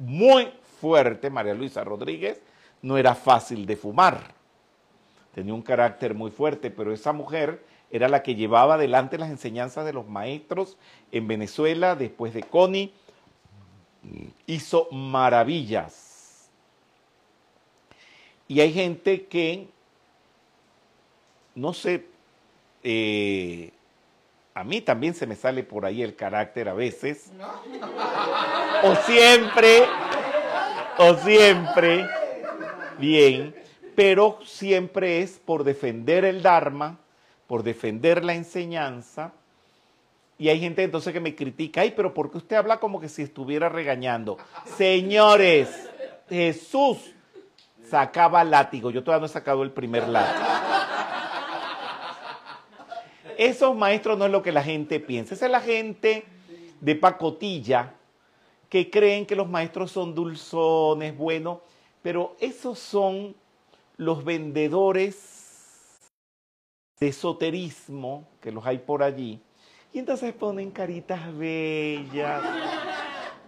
muy 0.00 0.48
fuertes. 0.80 1.30
María 1.30 1.54
Luisa 1.54 1.84
Rodríguez 1.84 2.40
no 2.82 2.96
era 2.98 3.14
fácil 3.14 3.66
de 3.66 3.76
fumar. 3.76 4.34
Tenía 5.34 5.54
un 5.54 5.62
carácter 5.62 6.14
muy 6.14 6.30
fuerte, 6.30 6.70
pero 6.70 6.92
esa 6.92 7.12
mujer 7.12 7.62
era 7.90 8.08
la 8.08 8.22
que 8.22 8.34
llevaba 8.34 8.74
adelante 8.74 9.18
las 9.18 9.30
enseñanzas 9.30 9.84
de 9.84 9.92
los 9.92 10.08
maestros 10.08 10.76
en 11.12 11.28
Venezuela, 11.28 11.94
después 11.94 12.34
de 12.34 12.42
Connie, 12.42 12.92
hizo 14.46 14.88
maravillas. 14.90 16.48
Y 18.48 18.60
hay 18.60 18.72
gente 18.72 19.26
que, 19.26 19.68
no 21.54 21.72
sé, 21.72 22.06
eh, 22.82 23.72
a 24.54 24.64
mí 24.64 24.80
también 24.80 25.14
se 25.14 25.26
me 25.26 25.34
sale 25.34 25.62
por 25.64 25.84
ahí 25.84 26.02
el 26.02 26.16
carácter 26.16 26.68
a 26.68 26.74
veces. 26.74 27.30
O 28.82 28.94
siempre, 28.94 29.84
o 30.98 31.14
siempre, 31.16 32.06
bien, 32.98 33.54
pero 33.94 34.38
siempre 34.44 35.22
es 35.22 35.38
por 35.38 35.64
defender 35.64 36.24
el 36.24 36.42
Dharma, 36.42 36.98
por 37.46 37.62
defender 37.62 38.24
la 38.24 38.34
enseñanza. 38.34 39.32
Y 40.38 40.48
hay 40.48 40.60
gente 40.60 40.82
entonces 40.82 41.12
que 41.12 41.20
me 41.20 41.34
critica, 41.34 41.80
ay, 41.80 41.94
pero 41.96 42.12
¿por 42.12 42.30
qué 42.30 42.38
usted 42.38 42.56
habla 42.56 42.78
como 42.78 43.00
que 43.00 43.08
si 43.08 43.22
estuviera 43.22 43.68
regañando? 43.68 44.36
Señores, 44.76 45.68
Jesús 46.28 46.98
sacaba 47.88 48.44
látigo, 48.44 48.90
yo 48.90 49.02
todavía 49.02 49.20
no 49.20 49.26
he 49.26 49.30
sacado 49.30 49.62
el 49.62 49.70
primer 49.70 50.06
látigo. 50.08 50.46
Esos 53.38 53.76
maestros 53.76 54.18
no 54.18 54.26
es 54.26 54.32
lo 54.32 54.42
que 54.42 54.52
la 54.52 54.62
gente 54.62 55.00
piensa, 55.00 55.34
esa 55.34 55.46
es 55.46 55.52
la 55.52 55.60
gente 55.60 56.24
de 56.80 56.94
pacotilla 56.94 57.94
que 58.68 58.90
creen 58.90 59.26
que 59.26 59.36
los 59.36 59.48
maestros 59.48 59.90
son 59.90 60.14
dulzones, 60.14 61.16
bueno, 61.16 61.62
pero 62.06 62.36
esos 62.38 62.78
son 62.78 63.34
los 63.96 64.24
vendedores 64.24 65.98
de 67.00 67.08
esoterismo, 67.08 68.28
que 68.40 68.52
los 68.52 68.64
hay 68.64 68.78
por 68.78 69.02
allí, 69.02 69.42
y 69.92 69.98
entonces 69.98 70.32
ponen 70.32 70.70
caritas 70.70 71.36
bellas, 71.36 72.44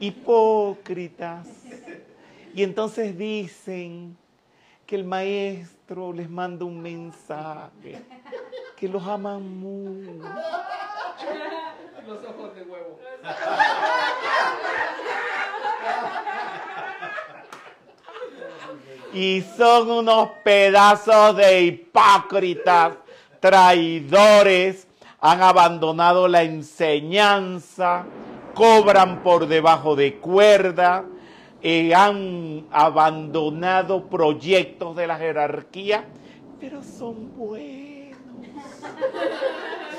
hipócritas, 0.00 1.46
y 2.52 2.64
entonces 2.64 3.16
dicen 3.16 4.16
que 4.86 4.96
el 4.96 5.04
maestro 5.04 6.12
les 6.12 6.28
manda 6.28 6.64
un 6.64 6.82
mensaje, 6.82 8.02
que 8.76 8.88
los 8.88 9.06
aman 9.06 9.60
mucho. 9.60 10.28
Los 12.08 12.24
ojos 12.24 12.56
de 12.56 12.62
huevo. 12.62 12.98
Y 19.12 19.42
son 19.56 19.90
unos 19.90 20.30
pedazos 20.44 21.36
de 21.36 21.62
hipócritas, 21.62 22.94
traidores, 23.40 24.86
han 25.20 25.42
abandonado 25.42 26.28
la 26.28 26.42
enseñanza, 26.42 28.04
cobran 28.54 29.22
por 29.22 29.46
debajo 29.46 29.96
de 29.96 30.16
cuerda, 30.16 31.04
eh, 31.62 31.94
han 31.94 32.66
abandonado 32.70 34.08
proyectos 34.08 34.94
de 34.94 35.06
la 35.06 35.16
jerarquía, 35.16 36.04
pero 36.60 36.82
son 36.82 37.36
buenos, 37.36 38.18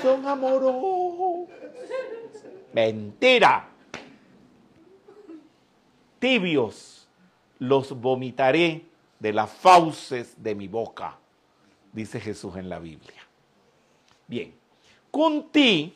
son 0.01 0.25
amorosos. 0.25 1.49
Mentira. 2.73 3.67
Tibios 6.19 7.09
los 7.59 7.99
vomitaré 7.99 8.88
de 9.19 9.33
las 9.33 9.49
fauces 9.49 10.41
de 10.41 10.55
mi 10.55 10.67
boca, 10.67 11.17
dice 11.91 12.19
Jesús 12.19 12.55
en 12.55 12.69
la 12.69 12.79
Biblia. 12.79 13.21
Bien, 14.27 14.53
Kunti 15.11 15.93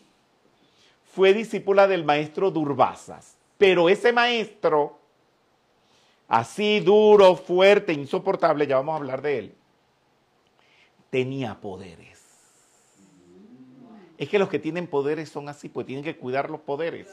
fue 1.14 1.34
discípula 1.34 1.88
del 1.88 2.04
maestro 2.04 2.52
Durvasas, 2.52 3.36
pero 3.58 3.88
ese 3.88 4.12
maestro, 4.12 4.98
así 6.28 6.80
duro, 6.80 7.36
fuerte, 7.36 7.94
insoportable, 7.94 8.68
ya 8.68 8.78
vamos 8.78 8.94
a 8.94 8.98
hablar 8.98 9.22
de 9.22 9.40
él, 9.40 9.56
tenía 11.10 11.60
poderes. 11.62 12.14
Es 14.18 14.30
que 14.30 14.40
los 14.40 14.50
que 14.50 14.60
tienen 14.60 14.88
poderes 14.88 15.30
son 15.30 15.50
así, 15.50 15.70
pues 15.70 15.86
tienen 15.86 16.04
que 16.04 16.16
cuidar 16.16 16.50
los 16.50 16.62
poderes. 16.62 17.08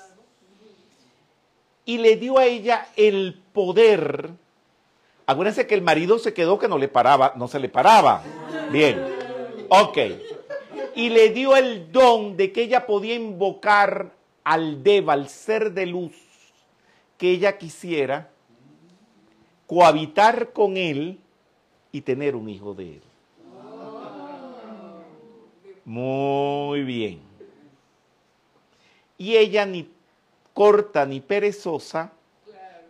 Y 1.85 1.99
le 1.99 2.17
dio 2.17 2.39
a 2.39 2.45
ella 2.47 2.89
el 2.97 3.43
poder. 3.53 4.31
Acuérdense 5.31 5.65
que 5.65 5.77
el 5.77 5.83
marido 5.83 6.19
se 6.19 6.35
quedó 6.35 6.59
que 6.59 6.67
no 6.67 6.77
le 6.77 6.89
paraba, 6.89 7.35
no 7.37 7.47
se 7.47 7.61
le 7.61 7.69
paraba. 7.69 8.25
Bien. 8.73 9.01
Ok. 9.69 9.99
Y 10.97 11.09
le 11.09 11.29
dio 11.29 11.57
el 11.57 11.93
don 11.93 12.37
de 12.37 12.51
que 12.51 12.63
ella 12.63 12.85
podía 12.85 13.15
invocar 13.15 14.11
al 14.43 14.83
Deva, 14.83 15.13
al 15.13 15.29
ser 15.29 15.73
de 15.73 15.87
luz 15.87 16.17
que 17.17 17.31
ella 17.31 17.59
quisiera, 17.59 18.29
cohabitar 19.69 20.53
con 20.53 20.77
él 20.77 21.21
y 21.93 22.01
tener 22.01 22.35
un 22.35 22.49
hijo 22.49 22.75
de 22.75 22.95
él. 22.95 23.03
Muy 25.85 26.83
bien. 26.83 27.21
Y 29.17 29.37
ella 29.37 29.65
ni 29.65 29.89
corta 30.55 31.07
ni 31.07 31.21
perezosa 31.21 32.11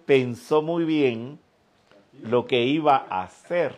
pensó 0.07 0.63
muy 0.63 0.85
bien 0.87 1.39
lo 2.23 2.47
que 2.47 2.65
iba 2.65 3.07
a 3.09 3.23
hacer. 3.23 3.77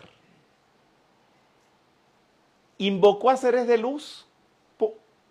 Invocó 2.79 3.31
a 3.31 3.37
seres 3.37 3.67
de 3.67 3.79
luz 3.79 4.27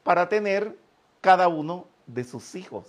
para 0.04 0.30
tener 0.30 0.78
cada 1.20 1.48
uno 1.48 1.86
de 2.08 2.24
sus 2.24 2.56
hijos. 2.56 2.88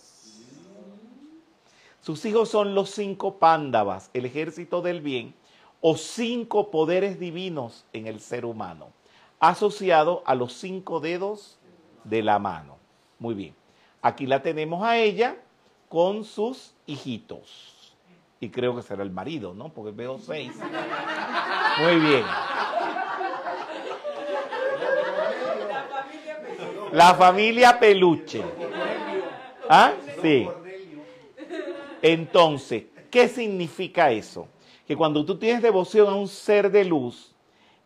Sus 2.00 2.24
hijos 2.24 2.48
son 2.48 2.74
los 2.74 2.90
cinco 2.90 3.38
pándavas, 3.38 4.10
el 4.12 4.24
ejército 4.24 4.82
del 4.82 5.00
bien, 5.00 5.34
o 5.80 5.96
cinco 5.96 6.70
poderes 6.70 7.18
divinos 7.20 7.84
en 7.92 8.06
el 8.06 8.20
ser 8.20 8.44
humano, 8.44 8.88
asociado 9.38 10.22
a 10.26 10.34
los 10.34 10.52
cinco 10.52 11.00
dedos 11.00 11.58
de 12.04 12.22
la 12.22 12.38
mano. 12.38 12.76
Muy 13.18 13.34
bien. 13.34 13.54
Aquí 14.00 14.26
la 14.26 14.42
tenemos 14.42 14.82
a 14.82 14.98
ella 14.98 15.36
con 15.88 16.24
sus 16.24 16.74
hijitos. 16.86 17.71
Y 18.42 18.50
creo 18.50 18.74
que 18.74 18.82
será 18.82 19.04
el 19.04 19.12
marido, 19.12 19.54
¿no? 19.54 19.72
Porque 19.72 19.92
veo 19.92 20.18
seis. 20.18 20.52
Muy 21.78 21.96
bien. 22.00 22.24
La 26.90 27.14
familia 27.14 27.78
peluche. 27.78 28.42
¿Ah? 29.68 29.92
Sí. 30.20 30.48
Entonces, 32.02 32.86
¿qué 33.12 33.28
significa 33.28 34.10
eso? 34.10 34.48
Que 34.88 34.96
cuando 34.96 35.24
tú 35.24 35.38
tienes 35.38 35.62
devoción 35.62 36.08
a 36.08 36.16
un 36.16 36.26
ser 36.26 36.72
de 36.72 36.84
luz, 36.84 37.36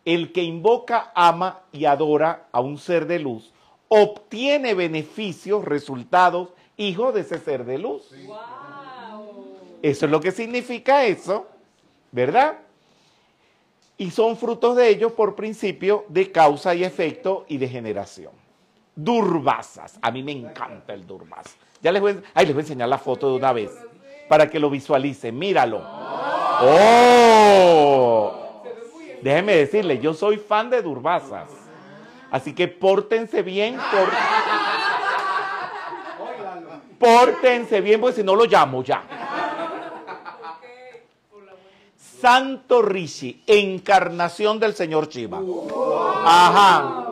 el 0.05 0.31
que 0.31 0.41
invoca, 0.41 1.11
ama 1.13 1.61
y 1.71 1.85
adora 1.85 2.47
a 2.51 2.61
un 2.61 2.79
ser 2.79 3.05
de 3.05 3.19
luz, 3.19 3.53
obtiene 3.89 4.73
beneficios, 4.73 5.63
resultados, 5.63 6.49
hijo 6.77 7.11
de 7.11 7.21
ese 7.21 7.37
ser 7.37 7.63
de 7.63 7.77
luz. 7.77 8.09
Eso 9.81 10.05
es 10.05 10.11
lo 10.11 10.19
que 10.19 10.31
significa 10.31 11.05
eso, 11.05 11.47
¿verdad? 12.11 12.57
Y 13.97 14.11
son 14.11 14.37
frutos 14.37 14.75
de 14.75 14.89
ellos 14.89 15.11
por 15.13 15.35
principio 15.35 16.05
de 16.09 16.31
causa 16.31 16.75
y 16.75 16.83
efecto 16.83 17.45
y 17.47 17.57
de 17.57 17.67
generación. 17.67 18.31
Durbasas. 18.95 19.97
A 20.01 20.11
mí 20.11 20.23
me 20.23 20.31
encanta 20.31 20.93
el 20.93 21.05
durbas. 21.05 21.55
Ya 21.81 21.91
les 21.91 22.01
voy, 22.01 22.19
a, 22.33 22.41
les 22.41 22.53
voy 22.53 22.61
a 22.61 22.63
enseñar 22.63 22.89
la 22.89 22.97
foto 22.97 23.29
de 23.29 23.37
una 23.37 23.53
vez 23.53 23.71
para 24.27 24.49
que 24.49 24.59
lo 24.59 24.69
visualicen. 24.69 25.37
Míralo. 25.37 25.81
¡Oh! 26.61 28.07
Déjenme 29.21 29.55
decirles, 29.55 30.01
yo 30.01 30.13
soy 30.13 30.37
fan 30.37 30.69
de 30.69 30.81
durbasas. 30.81 31.49
Así 32.31 32.53
que 32.53 32.67
pórtense 32.67 33.41
bien. 33.41 33.77
Por... 33.77 34.09
Pórtense 36.99 37.81
bien, 37.81 38.01
porque 38.01 38.17
si 38.17 38.23
no 38.23 38.35
lo 38.35 38.45
llamo 38.45 38.83
ya. 38.83 39.16
Santo 42.27 42.81
Rishi, 42.81 43.41
encarnación 43.47 44.59
del 44.59 44.75
señor 44.75 45.07
Chiva. 45.07 45.41
Ajá. 46.25 47.09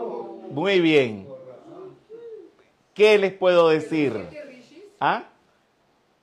Muy 0.51 0.81
bien. 0.81 1.25
¿Qué 2.93 3.17
les 3.17 3.31
puedo 3.31 3.69
decir? 3.69 4.13
¿Ah? 4.99 5.23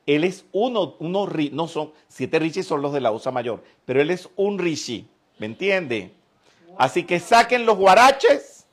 Él 0.04 0.24
es 0.24 0.44
uno, 0.52 0.96
uno, 0.98 1.26
no 1.52 1.68
son, 1.68 1.92
siete 2.06 2.38
Rishi 2.38 2.62
son 2.62 2.82
los 2.82 2.92
de 2.92 3.00
la 3.00 3.12
USA 3.12 3.30
mayor, 3.30 3.62
pero 3.86 4.02
él 4.02 4.10
es 4.10 4.28
un 4.36 4.58
Rishi, 4.58 5.08
¿me 5.38 5.46
entiende? 5.46 6.12
Así 6.76 7.04
que 7.04 7.18
saquen 7.18 7.64
los 7.64 7.78
guaraches, 7.78 8.66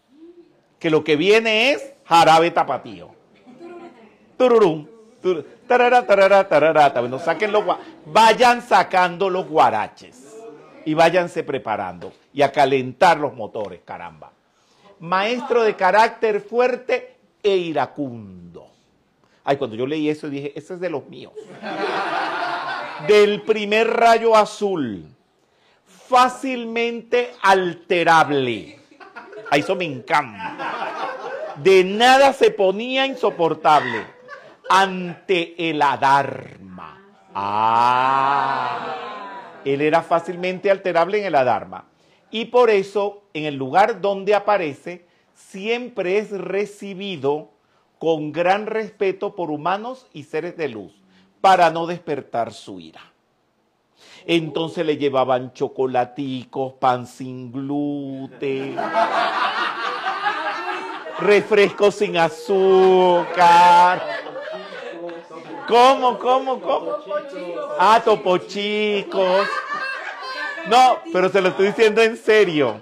que 0.80 0.90
lo 0.90 1.06
que 1.06 1.16
viene 1.16 1.72
es 1.72 1.94
jarabe 2.04 2.52
tapatío. 2.52 3.12
Tururum, 4.38 4.86
tarara, 5.70 6.04
tarara, 6.04 6.50
tarara, 6.50 6.90
bueno, 7.00 7.20
saquen 7.20 7.52
los, 7.52 7.64
vayan 8.08 8.64
sacando 8.64 9.30
los 9.30 9.48
guaraches 9.48 10.36
y 10.84 10.96
váyanse 10.96 11.44
preparando 11.44 12.12
y 12.34 12.42
a 12.42 12.52
calentar 12.52 13.20
los 13.20 13.36
motores, 13.36 13.82
caramba. 13.86 14.32
Maestro 15.00 15.62
de 15.62 15.76
carácter 15.76 16.42
fuerte 16.42 17.18
e 17.44 17.56
iracundo. 17.56 18.68
Ay, 19.44 19.58
cuando 19.58 19.76
yo 19.76 19.86
leí 19.86 20.10
eso 20.10 20.28
dije, 20.28 20.52
ese 20.56 20.74
es 20.74 20.80
de 20.80 20.90
los 20.90 21.08
míos. 21.08 21.34
Del 23.08 23.44
primer 23.44 23.92
rayo 23.92 24.36
azul, 24.36 25.06
fácilmente 25.86 27.32
alterable. 27.44 28.80
A 29.52 29.58
eso 29.58 29.76
me 29.76 29.86
encanta. 29.86 31.54
De 31.58 31.84
nada 31.84 32.34
se 32.34 32.50
ponía 32.50 33.06
insoportable 33.06 34.19
ante 34.70 35.70
el 35.70 35.82
Adharma. 35.82 37.02
Ah, 37.34 38.96
él 39.66 39.82
era 39.82 40.02
fácilmente 40.02 40.72
alterable 40.72 41.20
en 41.20 41.26
el 41.26 41.36
Adharma. 41.36 41.84
Y 42.32 42.46
por 42.46 42.70
eso, 42.70 43.24
en 43.34 43.46
el 43.46 43.56
lugar 43.56 44.00
donde 44.00 44.36
aparece, 44.36 45.06
siempre 45.34 46.20
es 46.20 46.32
recibido 46.32 47.50
con 47.98 48.32
gran 48.32 48.68
respeto 48.68 49.36
por 49.36 49.52
humanos 49.52 50.08
y 50.14 50.24
seres 50.24 50.56
de 50.56 50.70
luz, 50.70 50.94
para 51.42 51.72
no 51.72 51.88
despertar 51.88 52.54
su 52.54 52.80
ira. 52.80 53.02
Entonces 54.26 54.86
le 54.86 54.98
llevaban 54.98 55.54
chocolaticos, 55.54 56.74
pan 56.74 57.08
sin 57.08 57.52
gluten, 57.52 58.76
refrescos 61.20 61.96
sin 61.96 62.18
azúcar. 62.18 64.19
¿Cómo, 65.70 66.18
cómo, 66.18 66.60
cómo? 66.60 66.98
Ah, 67.78 68.02
topochicos. 68.04 69.48
No, 70.68 70.98
pero 71.14 71.30
se 71.30 71.40
lo 71.42 71.50
estoy 71.50 71.68
diciendo 71.68 72.02
en 72.02 72.18
serio. 72.18 72.82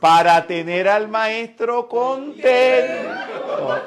Para 0.00 0.44
tener 0.44 0.88
al 0.88 1.06
maestro 1.06 1.88
contento. 1.88 2.42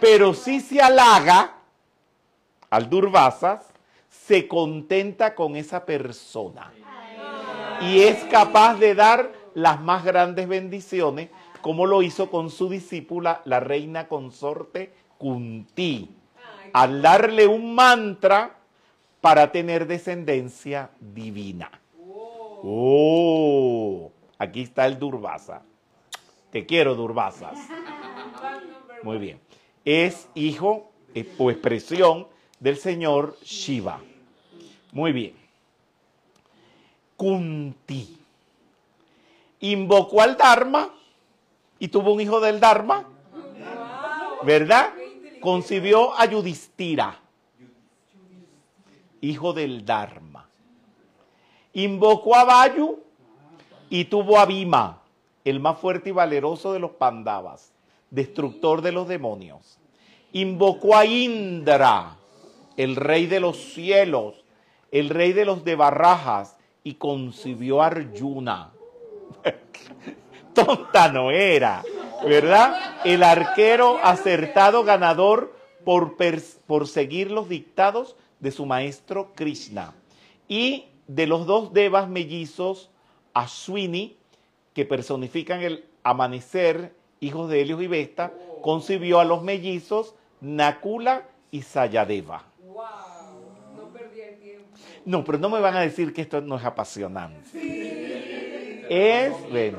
Pero 0.00 0.32
si 0.32 0.60
se 0.60 0.80
halaga 0.80 1.54
al 2.70 2.88
Durvasas, 2.88 3.66
se 4.08 4.46
contenta 4.46 5.34
con 5.34 5.56
esa 5.56 5.84
persona. 5.84 6.72
Y 7.80 8.02
es 8.02 8.22
capaz 8.24 8.76
de 8.76 8.94
dar 8.94 9.32
las 9.54 9.80
más 9.80 10.04
grandes 10.04 10.46
bendiciones, 10.46 11.30
como 11.64 11.86
lo 11.86 12.02
hizo 12.02 12.30
con 12.30 12.50
su 12.50 12.68
discípula, 12.68 13.40
la 13.46 13.58
reina 13.58 14.06
consorte 14.06 14.92
Kunti, 15.16 16.10
al 16.74 17.00
darle 17.00 17.46
un 17.46 17.74
mantra 17.74 18.58
para 19.22 19.50
tener 19.50 19.86
descendencia 19.86 20.90
divina. 21.00 21.70
Oh, 22.62 24.12
aquí 24.36 24.60
está 24.60 24.84
el 24.84 24.98
Durvasa. 24.98 25.62
Te 26.50 26.66
quiero, 26.66 26.94
Durvasas. 26.94 27.58
Muy 29.02 29.16
bien. 29.16 29.40
Es 29.86 30.28
hijo 30.34 30.92
o 31.38 31.50
expresión 31.50 32.26
del 32.60 32.76
señor 32.76 33.38
Shiva. 33.42 34.02
Muy 34.92 35.12
bien. 35.12 35.34
Kunti. 37.16 38.18
Invocó 39.60 40.20
al 40.20 40.36
Dharma 40.36 40.90
y 41.78 41.88
tuvo 41.88 42.12
un 42.12 42.20
hijo 42.20 42.40
del 42.40 42.60
Dharma. 42.60 43.08
¿Verdad? 44.42 44.90
Concibió 45.40 46.18
a 46.18 46.26
Yudhistira, 46.26 47.18
hijo 49.20 49.52
del 49.52 49.84
Dharma. 49.84 50.48
Invocó 51.72 52.36
a 52.36 52.44
Vayu 52.44 53.00
y 53.90 54.04
tuvo 54.04 54.38
a 54.38 54.46
Bhima, 54.46 55.02
el 55.44 55.60
más 55.60 55.78
fuerte 55.78 56.10
y 56.10 56.12
valeroso 56.12 56.72
de 56.72 56.78
los 56.78 56.92
Pandavas, 56.92 57.72
destructor 58.10 58.82
de 58.82 58.92
los 58.92 59.08
demonios. 59.08 59.78
Invocó 60.32 60.96
a 60.96 61.04
Indra, 61.04 62.16
el 62.76 62.96
rey 62.96 63.26
de 63.26 63.40
los 63.40 63.56
cielos, 63.56 64.44
el 64.90 65.08
rey 65.08 65.32
de 65.32 65.44
los 65.44 65.64
de 65.64 65.74
Barrajas, 65.74 66.56
y 66.82 66.94
concibió 66.94 67.82
a 67.82 67.86
Arjuna. 67.86 68.72
Tonta 70.54 71.10
no 71.10 71.30
era, 71.30 71.82
¿verdad? 72.24 73.00
El 73.04 73.22
arquero 73.22 73.98
acertado 74.02 74.84
ganador 74.84 75.54
por, 75.84 76.16
por 76.66 76.88
seguir 76.88 77.30
los 77.30 77.48
dictados 77.48 78.16
de 78.40 78.50
su 78.50 78.66
maestro 78.66 79.32
Krishna. 79.34 79.94
Y 80.48 80.86
de 81.06 81.26
los 81.26 81.46
dos 81.46 81.72
devas 81.72 82.08
mellizos, 82.08 82.90
Ashwini, 83.34 84.16
que 84.72 84.84
personifican 84.84 85.60
el 85.60 85.84
amanecer, 86.02 86.94
hijos 87.20 87.50
de 87.50 87.62
Helios 87.62 87.82
y 87.82 87.86
Vesta, 87.86 88.32
concibió 88.62 89.20
a 89.20 89.24
los 89.24 89.42
mellizos 89.42 90.14
Nakula 90.40 91.28
y 91.50 91.62
Sayadeva. 91.62 92.44
No 93.76 93.88
perdí 93.92 94.20
el 94.20 94.38
tiempo. 94.38 94.78
No, 95.04 95.24
pero 95.24 95.38
no 95.38 95.48
me 95.48 95.60
van 95.60 95.76
a 95.76 95.80
decir 95.80 96.12
que 96.12 96.22
esto 96.22 96.40
no 96.40 96.56
es 96.56 96.64
apasionante. 96.64 97.48
Es, 98.88 99.32
bueno, 99.50 99.78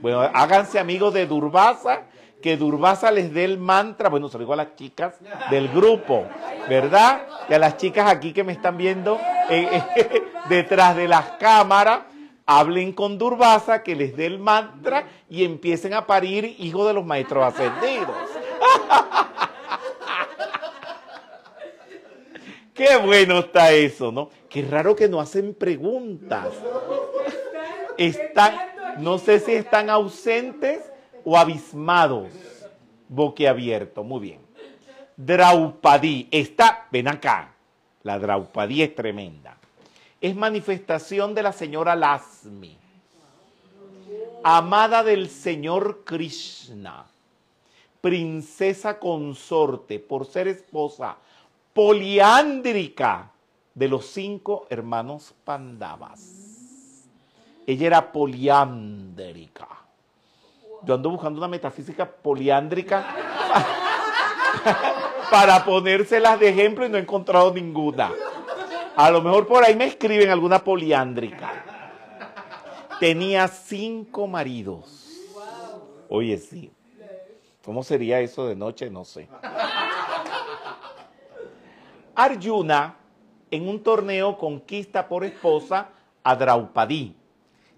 bueno, 0.00 0.20
háganse 0.20 0.78
amigos 0.78 1.14
de 1.14 1.26
Durbasa, 1.26 2.02
que 2.42 2.56
Durbasa 2.56 3.10
les 3.10 3.32
dé 3.32 3.44
el 3.44 3.58
mantra, 3.58 4.08
bueno, 4.08 4.28
se 4.28 4.34
lo 4.34 4.40
digo 4.40 4.52
a 4.52 4.56
las 4.56 4.76
chicas 4.76 5.14
del 5.50 5.68
grupo, 5.68 6.26
¿verdad? 6.68 7.22
Y 7.48 7.54
a 7.54 7.58
las 7.58 7.76
chicas 7.76 8.10
aquí 8.10 8.32
que 8.32 8.44
me 8.44 8.52
están 8.52 8.76
viendo 8.76 9.18
eh, 9.48 9.82
eh, 9.96 10.22
detrás 10.48 10.96
de 10.96 11.08
las 11.08 11.32
cámaras, 11.38 12.00
hablen 12.44 12.92
con 12.92 13.18
Durbasa, 13.18 13.82
que 13.82 13.96
les 13.96 14.16
dé 14.16 14.26
el 14.26 14.38
mantra 14.38 15.06
y 15.28 15.44
empiecen 15.44 15.94
a 15.94 16.06
parir 16.06 16.54
hijos 16.58 16.86
de 16.86 16.92
los 16.92 17.04
maestros 17.04 17.44
ascendidos. 17.44 18.14
Qué 22.74 22.96
bueno 22.98 23.38
está 23.38 23.72
eso, 23.72 24.12
¿no? 24.12 24.28
Qué 24.50 24.62
raro 24.62 24.94
que 24.94 25.08
no 25.08 25.18
hacen 25.18 25.54
preguntas. 25.54 26.48
Están, 27.96 28.54
no 28.98 29.18
sé 29.18 29.40
si 29.40 29.52
están 29.52 29.90
ausentes 29.90 30.80
o 31.24 31.36
abismados, 31.36 32.28
boquiabierto. 33.08 34.04
Muy 34.04 34.20
bien. 34.20 34.40
Draupadí. 35.16 36.28
Está, 36.30 36.86
ven 36.90 37.08
acá, 37.08 37.54
la 38.02 38.18
Draupadí 38.18 38.82
es 38.82 38.94
tremenda. 38.94 39.56
Es 40.20 40.34
manifestación 40.34 41.34
de 41.34 41.42
la 41.42 41.52
señora 41.52 41.94
Lasmi, 41.94 42.76
amada 44.42 45.02
del 45.02 45.28
señor 45.28 46.04
Krishna, 46.04 47.06
princesa 48.00 48.98
consorte 48.98 49.98
por 49.98 50.26
ser 50.26 50.48
esposa 50.48 51.16
poliándrica 51.74 53.30
de 53.74 53.88
los 53.88 54.06
cinco 54.06 54.66
hermanos 54.70 55.34
Pandavas. 55.44 56.45
Ella 57.66 57.86
era 57.86 58.12
poliándrica. 58.12 59.66
Yo 60.82 60.94
ando 60.94 61.10
buscando 61.10 61.38
una 61.38 61.48
metafísica 61.48 62.08
poliándrica 62.08 63.04
para 65.30 65.64
ponérselas 65.64 66.38
de 66.38 66.48
ejemplo 66.48 66.86
y 66.86 66.88
no 66.88 66.96
he 66.96 67.00
encontrado 67.00 67.52
ninguna. 67.52 68.12
A 68.94 69.10
lo 69.10 69.20
mejor 69.20 69.46
por 69.46 69.64
ahí 69.64 69.74
me 69.74 69.86
escriben 69.86 70.30
alguna 70.30 70.62
poliándrica. 70.62 71.64
Tenía 73.00 73.48
cinco 73.48 74.26
maridos. 74.26 75.10
Oye, 76.08 76.38
sí. 76.38 76.70
¿Cómo 77.64 77.82
sería 77.82 78.20
eso 78.20 78.46
de 78.46 78.54
noche? 78.54 78.88
No 78.88 79.04
sé. 79.04 79.28
Arjuna 82.14 82.94
en 83.50 83.68
un 83.68 83.82
torneo 83.82 84.38
conquista 84.38 85.08
por 85.08 85.24
esposa 85.24 85.88
a 86.22 86.36
Draupadi. 86.36 87.14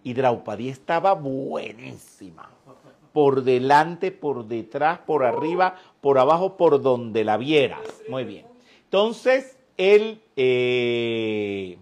Y 0.08 0.14
Draupadi 0.14 0.70
estaba 0.70 1.12
buenísima. 1.12 2.48
Por 3.12 3.42
delante, 3.42 4.10
por 4.10 4.46
detrás, 4.46 5.00
por 5.00 5.22
arriba, 5.22 5.74
por 6.00 6.18
abajo, 6.18 6.56
por 6.56 6.80
donde 6.80 7.24
la 7.24 7.36
vieras. 7.36 7.82
Muy 8.08 8.24
bien. 8.24 8.46
Entonces, 8.84 9.58
él... 9.76 10.22
Eh, 10.34 11.76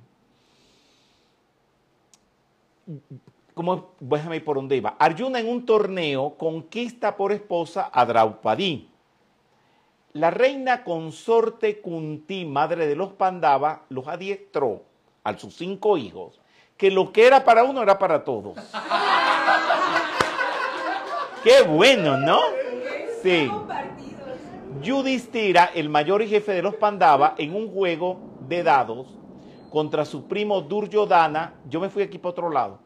¿Cómo? 3.54 3.92
Déjame 4.00 4.40
por 4.40 4.56
dónde 4.56 4.74
iba. 4.74 4.96
Arjuna 4.98 5.38
en 5.38 5.48
un 5.48 5.64
torneo 5.64 6.34
conquista 6.36 7.16
por 7.16 7.30
esposa 7.30 7.90
a 7.92 8.04
Draupadi. 8.06 8.88
La 10.14 10.32
reina 10.32 10.82
consorte 10.82 11.80
Kunti, 11.80 12.44
madre 12.44 12.88
de 12.88 12.96
los 12.96 13.12
Pandava, 13.12 13.84
los 13.88 14.08
adiestró 14.08 14.82
a 15.22 15.38
sus 15.38 15.54
cinco 15.54 15.96
hijos, 15.96 16.40
que 16.76 16.90
lo 16.90 17.12
que 17.12 17.26
era 17.26 17.44
para 17.44 17.64
uno 17.64 17.82
era 17.82 17.98
para 17.98 18.24
todos. 18.24 18.56
Qué 21.42 21.62
bueno, 21.62 22.16
¿no? 22.18 22.40
Sí. 23.22 23.50
Yudhishthira, 24.82 25.70
el 25.74 25.88
mayor 25.88 26.22
y 26.22 26.28
jefe 26.28 26.52
de 26.52 26.62
los 26.62 26.74
Pandava, 26.74 27.34
en 27.38 27.54
un 27.54 27.72
juego 27.72 28.18
de 28.40 28.62
dados 28.62 29.06
contra 29.70 30.04
su 30.04 30.26
primo 30.26 30.60
Duryodhana, 30.60 31.54
yo 31.68 31.80
me 31.80 31.88
fui 31.88 32.02
aquí 32.02 32.18
para 32.18 32.30
otro 32.30 32.50
lado, 32.50 32.78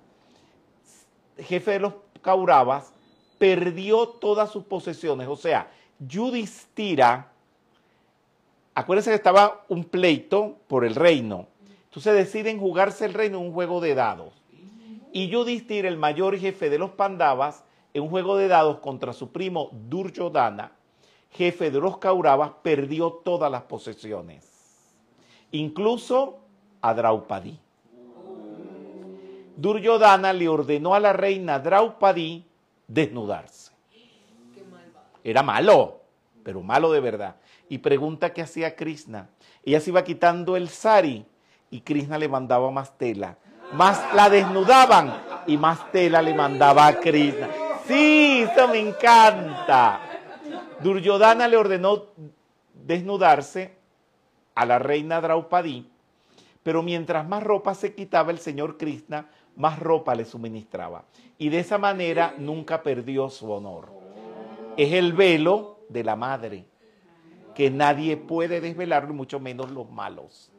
jefe 1.39 1.73
de 1.73 1.81
los 1.81 1.95
Kauravas, 2.23 2.93
perdió 3.39 4.09
todas 4.09 4.51
sus 4.51 4.65
posesiones, 4.65 5.29
o 5.29 5.37
sea, 5.37 5.71
Yudhishthira, 5.99 7.33
acuérdense 8.75 9.11
que 9.11 9.17
estaba 9.17 9.65
un 9.69 9.85
pleito 9.85 10.57
por 10.69 10.85
el 10.85 10.95
reino. 10.95 11.50
Entonces 11.91 12.15
deciden 12.15 12.61
jugarse 12.61 13.05
el 13.05 13.15
reino 13.15 13.39
en 13.39 13.47
un 13.47 13.53
juego 13.53 13.81
de 13.81 13.97
dados. 13.97 14.33
Y 15.13 15.27
Yudhishthira, 15.27 15.89
el 15.89 15.97
mayor 15.97 16.39
jefe 16.39 16.71
de 16.71 16.79
los 16.79 16.93
Pandavas, 16.93 17.65
en 17.93 18.05
un 18.05 18.11
juego 18.11 18.37
de 18.37 18.47
dados 18.47 18.79
contra 18.79 19.13
su 19.13 19.33
primo 19.33 19.71
Duryodhana, 19.73 20.71
jefe 21.33 21.73
de 21.73 21.81
los 21.81 21.99
Kauravas, 21.99 22.53
perdió 22.63 23.11
todas 23.25 23.51
las 23.51 23.63
posesiones. 23.63 24.49
Incluso 25.51 26.39
a 26.81 26.95
Draupadi. 26.95 27.59
Duryodhana 29.57 30.33
le 30.33 30.49
ordenó 30.49 30.95
a 30.95 31.01
la 31.01 31.13
reina 31.13 31.59
Draupadi 31.59 32.45
desnudarse. 32.87 33.73
Era 35.25 35.43
malo, 35.43 36.03
pero 36.45 36.63
malo 36.63 36.93
de 36.93 37.01
verdad. 37.01 37.35
Y 37.69 37.79
pregunta 37.79 38.33
qué 38.33 38.43
hacía 38.43 38.77
Krishna. 38.77 39.29
Ella 39.65 39.81
se 39.81 39.91
iba 39.91 40.05
quitando 40.05 40.57
el 40.57 40.69
sari 40.69 41.27
y 41.71 41.81
Krishna 41.81 42.19
le 42.19 42.29
mandaba 42.29 42.71
más 42.71 42.97
tela. 42.97 43.37
Más 43.73 44.03
la 44.15 44.29
desnudaban 44.29 45.13
y 45.47 45.57
más 45.57 45.91
tela 45.93 46.21
le 46.23 46.35
mandaba 46.35 46.87
a 46.87 46.99
Krishna. 46.99 47.49
Sí, 47.87 48.47
eso 48.51 48.69
me 48.69 48.79
encanta. 48.79 50.01
Duryodhana 50.83 51.47
le 51.47 51.57
ordenó 51.57 52.07
desnudarse 52.75 53.77
a 54.55 54.67
la 54.67 54.79
reina 54.79 55.21
Draupadi, 55.21 55.89
pero 56.63 56.83
mientras 56.83 57.27
más 57.29 57.43
ropa 57.43 57.75
se 57.75 57.95
quitaba 57.95 58.33
el 58.33 58.39
señor 58.39 58.77
Krishna, 58.77 59.27
más 59.57 59.79
ropa 59.79 60.15
le 60.15 60.25
suministraba. 60.25 61.05
Y 61.39 61.49
de 61.49 61.61
esa 61.61 61.79
manera 61.79 62.35
nunca 62.39 62.83
perdió 62.83 63.31
su 63.31 63.51
honor 63.51 64.01
es 64.77 64.93
el 64.93 65.13
velo 65.13 65.81
de 65.89 66.05
la 66.05 66.17
madre, 66.17 66.65
que 67.55 67.71
nadie 67.71 68.17
puede 68.17 68.61
desvelarlo, 68.63 69.13
mucho 69.13 69.39
menos 69.39 69.71
los 69.71 69.91
malos. 69.91 70.50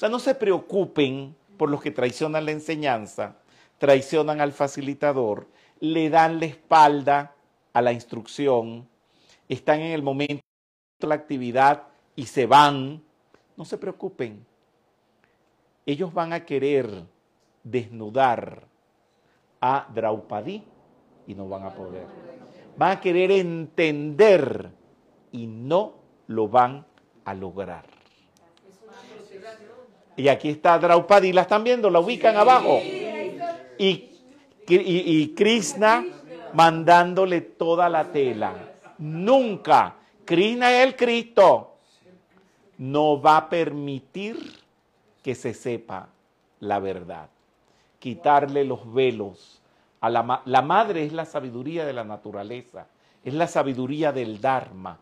Sea, 0.00 0.08
no 0.08 0.18
se 0.18 0.34
preocupen 0.34 1.36
por 1.58 1.68
los 1.68 1.82
que 1.82 1.90
traicionan 1.90 2.46
la 2.46 2.52
enseñanza, 2.52 3.36
traicionan 3.76 4.40
al 4.40 4.52
facilitador, 4.52 5.46
le 5.78 6.08
dan 6.08 6.40
la 6.40 6.46
espalda 6.46 7.34
a 7.74 7.82
la 7.82 7.92
instrucción, 7.92 8.88
están 9.46 9.80
en 9.80 9.92
el 9.92 10.02
momento 10.02 10.40
de 11.00 11.06
la 11.06 11.16
actividad 11.16 11.82
y 12.16 12.24
se 12.24 12.46
van. 12.46 13.02
No 13.58 13.66
se 13.66 13.76
preocupen. 13.76 14.46
Ellos 15.84 16.14
van 16.14 16.32
a 16.32 16.46
querer 16.46 17.04
desnudar 17.62 18.62
a 19.60 19.86
Draupadi 19.92 20.64
y 21.26 21.34
no 21.34 21.46
van 21.46 21.64
a 21.64 21.74
poder 21.74 22.06
van 22.74 22.92
a 22.92 23.00
querer 23.02 23.30
entender 23.32 24.70
y 25.32 25.46
no 25.46 25.96
lo 26.28 26.48
van 26.48 26.86
a 27.26 27.34
lograr. 27.34 27.99
Y 30.20 30.28
aquí 30.28 30.50
está 30.50 30.78
Draupadi, 30.78 31.32
la 31.32 31.42
están 31.42 31.64
viendo, 31.64 31.90
la 31.90 32.00
ubican 32.00 32.36
abajo. 32.36 32.80
Y, 33.78 34.10
y, 34.68 35.34
Krishna 35.34 36.04
mandándole 36.52 37.40
toda 37.40 37.88
la 37.88 38.12
tela. 38.12 38.52
Nunca, 38.98 39.96
Krishna 40.24 40.70
es 40.72 40.86
el 40.86 40.96
Cristo, 40.96 41.76
no 42.78 43.20
va 43.20 43.38
a 43.38 43.48
permitir 43.48 44.36
que 45.22 45.34
se 45.34 45.54
sepa 45.54 46.08
la 46.60 46.78
verdad. 46.78 47.28
Quitarle 47.98 48.64
los 48.64 48.92
velos 48.92 49.60
la, 50.08 50.62
madre 50.62 51.04
es 51.04 51.12
la 51.12 51.26
sabiduría 51.26 51.84
de 51.84 51.92
la 51.92 52.04
naturaleza, 52.04 52.86
es 53.22 53.34
la 53.34 53.46
sabiduría 53.46 54.12
del 54.12 54.40
Dharma. 54.40 54.98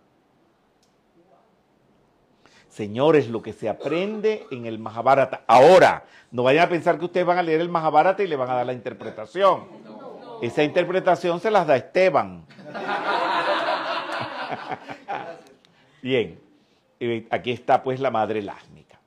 Señores, 2.78 3.28
lo 3.28 3.42
que 3.42 3.52
se 3.52 3.68
aprende 3.68 4.46
en 4.52 4.64
el 4.64 4.78
Mahabharata. 4.78 5.42
Ahora, 5.48 6.04
no 6.30 6.44
vayan 6.44 6.66
a 6.66 6.68
pensar 6.68 6.96
que 6.96 7.06
ustedes 7.06 7.26
van 7.26 7.36
a 7.36 7.42
leer 7.42 7.60
el 7.60 7.68
Mahabharata 7.68 8.22
y 8.22 8.28
le 8.28 8.36
van 8.36 8.48
a 8.50 8.54
dar 8.54 8.66
la 8.66 8.72
interpretación. 8.72 9.64
Esa 10.42 10.62
interpretación 10.62 11.40
se 11.40 11.50
las 11.50 11.66
da 11.66 11.74
Esteban. 11.74 12.46
Bien, 16.02 16.38
aquí 17.30 17.50
está 17.50 17.82
pues 17.82 17.98
la 17.98 18.12
madre 18.12 18.42
lásmica. 18.42 19.00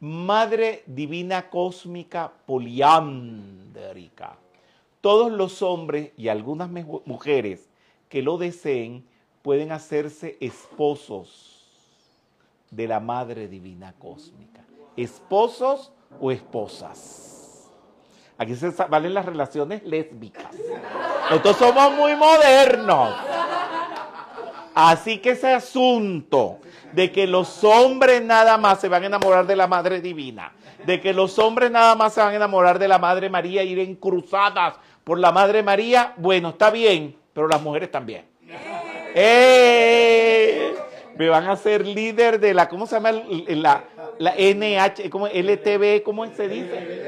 Madre 0.00 0.82
divina 0.84 1.48
cósmica 1.48 2.30
poliándrica 2.44 4.36
todos 5.00 5.32
los 5.32 5.62
hombres 5.62 6.12
y 6.18 6.28
algunas 6.28 6.68
mujeres 6.68 7.70
que 8.10 8.20
lo 8.20 8.36
deseen 8.36 9.06
pueden 9.40 9.72
hacerse 9.72 10.36
esposos 10.40 11.53
de 12.74 12.88
la 12.88 13.00
Madre 13.00 13.48
Divina 13.48 13.94
Cósmica. 13.98 14.64
Esposos 14.96 15.92
o 16.20 16.30
esposas. 16.30 17.70
Aquí 18.36 18.56
se 18.56 18.70
valen 18.70 19.14
las 19.14 19.24
relaciones 19.24 19.84
lésbicas. 19.84 20.54
Nosotros 21.30 21.56
somos 21.56 21.92
muy 21.92 22.16
modernos. 22.16 23.14
Así 24.74 25.18
que 25.18 25.30
ese 25.30 25.52
asunto 25.52 26.58
de 26.92 27.12
que 27.12 27.28
los 27.28 27.62
hombres 27.62 28.24
nada 28.24 28.58
más 28.58 28.80
se 28.80 28.88
van 28.88 29.04
a 29.04 29.06
enamorar 29.06 29.46
de 29.46 29.54
la 29.54 29.68
Madre 29.68 30.00
Divina, 30.00 30.52
de 30.84 31.00
que 31.00 31.12
los 31.12 31.38
hombres 31.38 31.70
nada 31.70 31.94
más 31.94 32.14
se 32.14 32.20
van 32.20 32.32
a 32.32 32.36
enamorar 32.36 32.80
de 32.80 32.88
la 32.88 32.98
Madre 32.98 33.30
María 33.30 33.62
ir 33.62 33.78
en 33.78 33.94
cruzadas 33.94 34.74
por 35.04 35.20
la 35.20 35.30
Madre 35.30 35.62
María, 35.62 36.12
bueno, 36.16 36.50
está 36.50 36.70
bien, 36.70 37.16
pero 37.32 37.46
las 37.46 37.62
mujeres 37.62 37.90
también. 37.90 38.26
¡Eh! 39.14 40.74
Me 41.16 41.28
van 41.28 41.48
a 41.48 41.56
ser 41.56 41.86
líder 41.86 42.40
de 42.40 42.54
la, 42.54 42.68
¿cómo 42.68 42.86
se 42.86 42.96
llama? 42.96 43.12
La, 43.12 43.84
la 44.18 44.34
NH, 44.36 45.08
¿cómo? 45.10 45.26
LTV, 45.26 46.02
¿cómo 46.02 46.26
se 46.34 46.48
dice? 46.48 47.04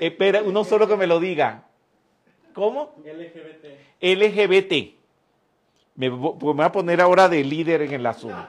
Espera, 0.00 0.42
uno 0.42 0.64
solo 0.64 0.88
que 0.88 0.96
me 0.96 1.06
lo 1.06 1.20
diga. 1.20 1.64
¿Cómo? 2.54 2.94
LGBT. 3.04 3.66
LGBT. 4.00 4.94
Me, 5.96 6.08
voy 6.08 6.60
a 6.62 6.72
poner 6.72 7.00
ahora 7.00 7.28
de 7.28 7.44
líder 7.44 7.82
en 7.82 7.92
el 7.92 8.06
asunto. 8.06 8.48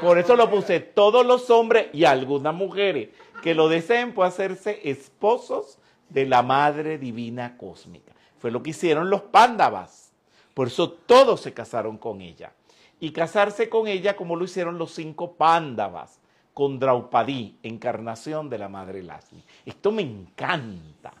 Por 0.00 0.18
eso 0.18 0.36
lo 0.36 0.48
puse 0.50 0.80
todos 0.80 1.26
los 1.26 1.50
hombres 1.50 1.88
y 1.92 2.04
algunas 2.04 2.54
mujeres 2.54 3.10
que 3.42 3.54
lo 3.54 3.68
deseen 3.68 4.12
pueden 4.12 4.32
hacerse 4.32 4.80
esposos 4.84 5.78
de 6.08 6.26
la 6.26 6.42
Madre 6.42 6.98
Divina 6.98 7.56
Cósmica. 7.56 8.12
Fue 8.38 8.50
lo 8.50 8.62
que 8.62 8.70
hicieron 8.70 9.10
los 9.10 9.22
pándavas. 9.22 10.12
Por 10.54 10.68
eso 10.68 10.90
todos 10.90 11.40
se 11.40 11.52
casaron 11.52 11.98
con 11.98 12.20
ella. 12.20 12.52
Y 13.00 13.12
casarse 13.12 13.68
con 13.68 13.86
ella 13.86 14.16
como 14.16 14.36
lo 14.36 14.44
hicieron 14.44 14.78
los 14.78 14.92
cinco 14.92 15.34
pándavas 15.34 16.20
con 16.52 16.80
Draupadi, 16.80 17.56
encarnación 17.62 18.50
de 18.50 18.58
la 18.58 18.68
Madre 18.68 19.02
Lakshmi. 19.02 19.44
Esto 19.64 19.92
me 19.92 20.02
encanta. 20.02 21.12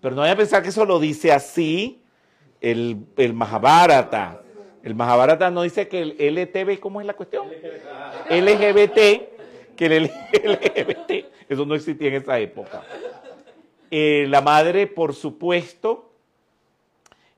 Pero 0.00 0.16
no 0.16 0.22
voy 0.22 0.30
a 0.30 0.36
pensar 0.36 0.62
que 0.62 0.70
eso 0.70 0.84
lo 0.84 0.98
dice 0.98 1.32
así 1.32 2.02
el, 2.60 3.32
Mahabharata. 3.34 4.42
El 4.82 4.94
Mahabharata 4.94 5.50
no 5.50 5.62
dice 5.62 5.88
que 5.88 6.02
el 6.02 6.38
LTV, 6.38 6.80
¿cómo 6.80 7.00
es 7.00 7.06
la 7.06 7.14
cuestión? 7.14 7.46
LGBT, 8.28 9.76
que 9.76 9.86
el 9.86 10.04
LGBT, 10.04 11.26
eso 11.48 11.64
no 11.64 11.74
existía 11.74 12.08
en 12.08 12.14
esa 12.14 12.38
época. 12.38 12.82
Eh, 13.90 14.26
la 14.28 14.40
madre, 14.40 14.86
por 14.86 15.14
supuesto, 15.14 16.10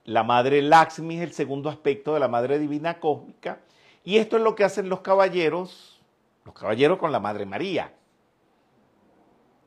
la 0.04 0.22
madre 0.22 0.62
Lakshmi 0.62 1.16
es 1.16 1.22
el 1.22 1.32
segundo 1.32 1.68
aspecto 1.68 2.14
de 2.14 2.20
la 2.20 2.28
madre 2.28 2.58
divina 2.58 2.98
cósmica, 2.98 3.60
y 4.06 4.18
esto 4.18 4.36
es 4.36 4.42
lo 4.44 4.54
que 4.54 4.62
hacen 4.62 4.88
los 4.88 5.00
caballeros, 5.00 6.00
los 6.44 6.54
caballeros 6.54 6.96
con 6.96 7.10
la 7.10 7.18
madre 7.18 7.44
María. 7.44 7.92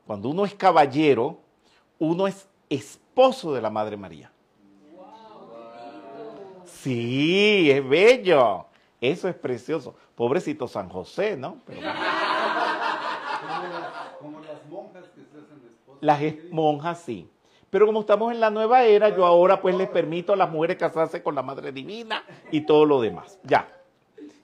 Cuando 0.07 0.29
uno 0.29 0.45
es 0.45 0.55
caballero, 0.55 1.41
uno 1.99 2.25
es 2.25 2.47
esposo 2.69 3.53
de 3.53 3.61
la 3.61 3.69
madre 3.69 3.97
María. 3.97 4.31
Sí, 6.63 7.69
es 7.69 7.87
bello. 7.87 8.65
Eso 9.01 9.27
es 9.27 9.35
precioso. 9.35 9.93
Pobrecito 10.15 10.69
San 10.69 10.87
José, 10.87 11.35
¿no? 11.35 11.57
Pero, 11.65 11.81
Como 14.21 14.39
las 14.39 14.65
monjas 14.69 15.03
que 15.13 15.21
se 15.21 15.37
hacen 15.37 15.61
esposas. 15.69 16.01
las 16.01 16.21
monjas 16.51 17.01
sí. 17.01 17.29
Pero 17.69 17.85
como 17.85 17.99
estamos 17.99 18.31
en 18.31 18.39
la 18.39 18.49
nueva 18.49 18.85
era, 18.85 19.09
yo 19.09 19.25
ahora 19.25 19.61
pues 19.61 19.75
les 19.75 19.89
permito 19.89 20.31
a 20.31 20.37
las 20.37 20.49
mujeres 20.49 20.77
casarse 20.77 21.21
con 21.21 21.35
la 21.35 21.41
Madre 21.43 21.73
Divina 21.73 22.23
y 22.51 22.61
todo 22.61 22.85
lo 22.85 23.01
demás. 23.01 23.37
Ya. 23.43 23.67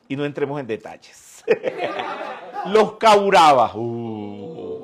Y 0.07 0.15
no 0.15 0.25
entremos 0.25 0.59
en 0.59 0.67
detalles. 0.67 1.43
Los 2.65 2.93
Kauravas. 2.97 3.73
Uh. 3.75 4.81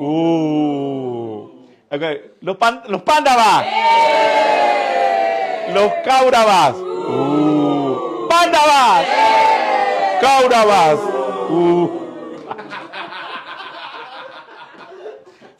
Uh. 0.00 1.50
Los, 2.40 2.56
pan- 2.56 2.82
los 2.88 3.02
Pándavas. 3.02 3.66
Los 5.72 5.92
Kauravas. 6.04 6.74
Uh. 6.76 8.26
Pándavas. 8.28 9.06
Kauravas. 10.20 10.98
Uh. 11.48 11.90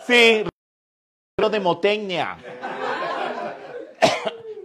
Sí, 0.06 0.44
de 1.36 1.60
motecnia. 1.60 2.38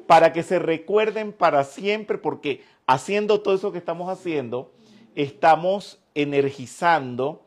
para 0.07 0.31
que 0.33 0.43
se 0.43 0.59
recuerden 0.59 1.31
para 1.33 1.63
siempre, 1.63 2.17
porque 2.17 2.63
haciendo 2.87 3.41
todo 3.41 3.55
eso 3.55 3.71
que 3.71 3.77
estamos 3.77 4.09
haciendo, 4.09 4.71
estamos 5.15 5.99
energizando 6.15 7.45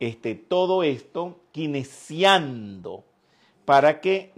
este, 0.00 0.34
todo 0.34 0.82
esto, 0.82 1.40
kinesiando, 1.52 3.04
para 3.64 4.00
que 4.00 4.32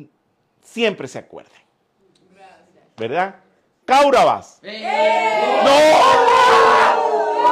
siempre 0.63 1.09
se 1.09 1.19
acuerden. 1.19 1.59
¿Verdad? 2.97 3.37
Kauravas. 3.85 4.61
¡No! 4.63 4.71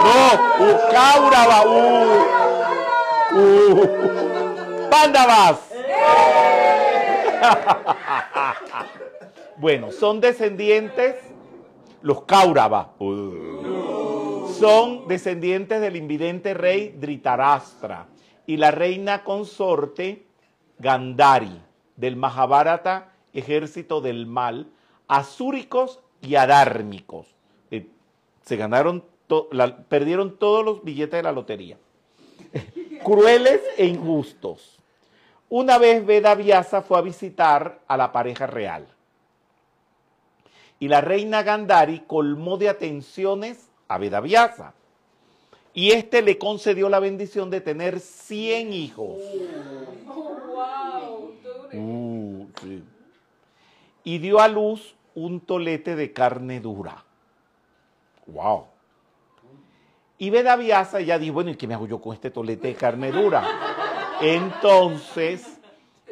¡No! 0.03 0.57
Uh, 0.59 0.77
Kaurava, 0.93 1.67
uh, 1.67 1.73
uh. 3.35 4.91
Pándavas. 4.91 5.59
Bueno, 9.59 9.91
son 9.91 10.21
descendientes, 10.21 11.17
los 12.07 12.23
Kaurava, 12.23 12.95
son 14.61 15.09
descendientes 15.09 15.81
del 15.81 15.97
invidente 15.97 16.55
rey 16.55 16.95
Dhritarashtra 16.97 18.07
y 18.47 18.59
la 18.59 18.71
reina 18.71 19.25
consorte 19.25 20.25
Gandhari 20.79 21.61
del 21.97 22.15
Mahabharata, 22.15 23.13
ejército 23.33 24.01
del 24.01 24.27
mal, 24.27 24.69
asúricos 25.09 25.99
y 26.23 26.37
adármicos. 26.37 27.27
Eh, 27.73 27.89
se 28.41 28.55
ganaron, 28.55 29.05
perdieron 29.89 30.37
todos 30.39 30.65
los 30.65 30.85
billetes 30.85 31.19
de 31.19 31.23
la 31.25 31.33
lotería. 31.33 31.77
Crueles 33.03 33.63
e 33.77 33.87
injustos. 33.87 34.79
Una 35.49 35.77
vez 35.79 36.07
Veda 36.07 36.37
Vyasa 36.37 36.83
fue 36.83 36.99
a 36.99 37.03
visitar 37.03 37.81
a 37.89 37.97
la 37.97 38.13
pareja 38.13 38.47
real. 38.47 38.87
Y 40.79 40.89
la 40.89 41.01
reina 41.01 41.43
Gandhari 41.43 42.01
colmó 42.07 42.59
de 42.59 42.69
atenciones 42.69 43.69
a 43.89 43.99
Veda 43.99 44.21
Vyasa. 44.21 44.75
Y 45.73 45.93
este 45.93 46.23
le 46.23 46.39
concedió 46.39 46.89
la 46.89 47.01
bendición 47.01 47.51
de 47.51 47.61
tener 47.61 48.01
100 48.01 48.73
hijos. 48.73 49.19
wow, 50.07 51.33
Uh, 51.73 52.47
sí. 52.63 52.83
Y 54.05 54.19
dio 54.19 54.41
a 54.41 54.49
luz 54.49 54.95
un 55.15 55.41
tolete 55.41 55.97
de 55.97 56.13
carne 56.13 56.61
dura. 56.61 57.05
Wow. 58.27 58.67
Y 60.19 60.31
Veda 60.31 60.57
Vyasa 60.57 61.01
ya 61.01 61.19
dijo, 61.19 61.35
bueno, 61.35 61.51
¿y 61.51 61.57
qué 61.57 61.67
me 61.67 61.75
hago 61.75 61.87
yo 61.87 62.01
con 62.01 62.15
este 62.15 62.31
tolete 62.31 62.69
de 62.69 62.75
carne 62.75 63.13
dura? 63.13 63.45
Entonces, 64.23 65.56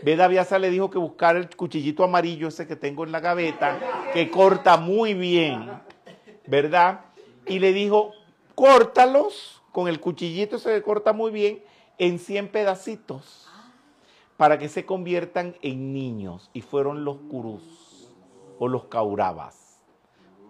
Veda 0.02 0.28
Vyasa 0.28 0.58
le 0.58 0.70
dijo 0.70 0.90
que 0.90 0.98
buscara 0.98 1.38
el 1.38 1.54
cuchillito 1.54 2.04
amarillo 2.04 2.48
ese 2.48 2.66
que 2.66 2.76
tengo 2.76 3.04
en 3.04 3.12
la 3.12 3.20
gaveta, 3.20 3.78
que 4.12 4.30
corta 4.30 4.76
muy 4.76 5.14
bien, 5.14 5.70
¿verdad? 6.46 7.06
Y 7.46 7.58
le 7.58 7.72
dijo, 7.72 8.12
córtalos 8.54 9.62
con 9.72 9.88
el 9.88 10.00
cuchillito 10.00 10.60
que 10.62 10.82
corta 10.82 11.12
muy 11.12 11.30
bien 11.30 11.62
en 11.98 12.18
100 12.18 12.48
pedacitos 12.48 13.48
para 14.36 14.58
que 14.58 14.68
se 14.68 14.84
conviertan 14.84 15.56
en 15.62 15.92
niños. 15.92 16.50
Y 16.52 16.60
fueron 16.60 17.04
los 17.04 17.16
kurus 17.30 18.12
o 18.58 18.68
los 18.68 18.84
kauravas. 18.84 19.80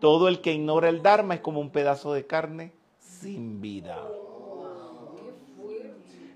Todo 0.01 0.29
el 0.29 0.41
que 0.41 0.53
ignora 0.53 0.89
el 0.89 1.03
Dharma 1.03 1.35
es 1.35 1.41
como 1.41 1.61
un 1.61 1.71
pedazo 1.71 2.13
de 2.13 2.27
carne 2.27 2.73
sin 2.99 3.61
vida. 3.61 4.03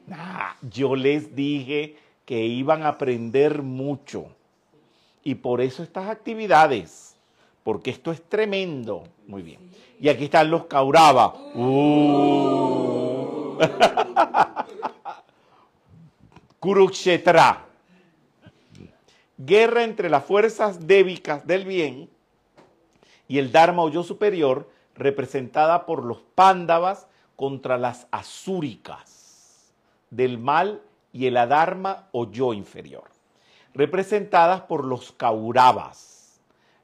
Nah, 0.07 0.55
yo 0.63 0.97
les 0.97 1.35
dije 1.35 1.97
que 2.29 2.45
iban 2.45 2.83
a 2.83 2.89
aprender 2.89 3.63
mucho. 3.63 4.27
Y 5.25 5.37
por 5.37 5.63
eso 5.63 5.83
estas 5.83 6.11
actividades, 6.11 7.17
porque 7.63 7.89
esto 7.89 8.13
es 8.13 8.23
tremendo. 8.23 9.05
Muy 9.27 9.41
bien. 9.41 9.71
Y 9.99 10.11
aquí 10.11 10.25
están 10.25 10.51
los 10.51 10.67
Kaurava. 10.67 11.33
Uh. 11.55 13.59
Kurukshetra. 16.61 17.65
Guerra 19.39 19.85
entre 19.85 20.11
las 20.11 20.23
fuerzas 20.23 20.87
débicas 20.87 21.47
del 21.47 21.65
bien 21.65 22.11
y 23.27 23.39
el 23.39 23.53
Dharma 23.53 23.85
o 23.85 23.89
yo 23.89 24.03
superior, 24.03 24.71
representada 24.95 25.87
por 25.87 26.05
los 26.05 26.19
pándavas 26.35 27.09
contra 27.37 27.79
las 27.79 28.07
asúricas 28.11 29.73
del 30.11 30.37
mal 30.37 30.83
y 31.13 31.27
el 31.27 31.37
adharma 31.37 32.09
o 32.13 32.31
yo 32.31 32.53
inferior, 32.53 33.05
representadas 33.75 34.63
por 34.63 34.85
los 34.85 35.13
kauravas, 35.13 36.41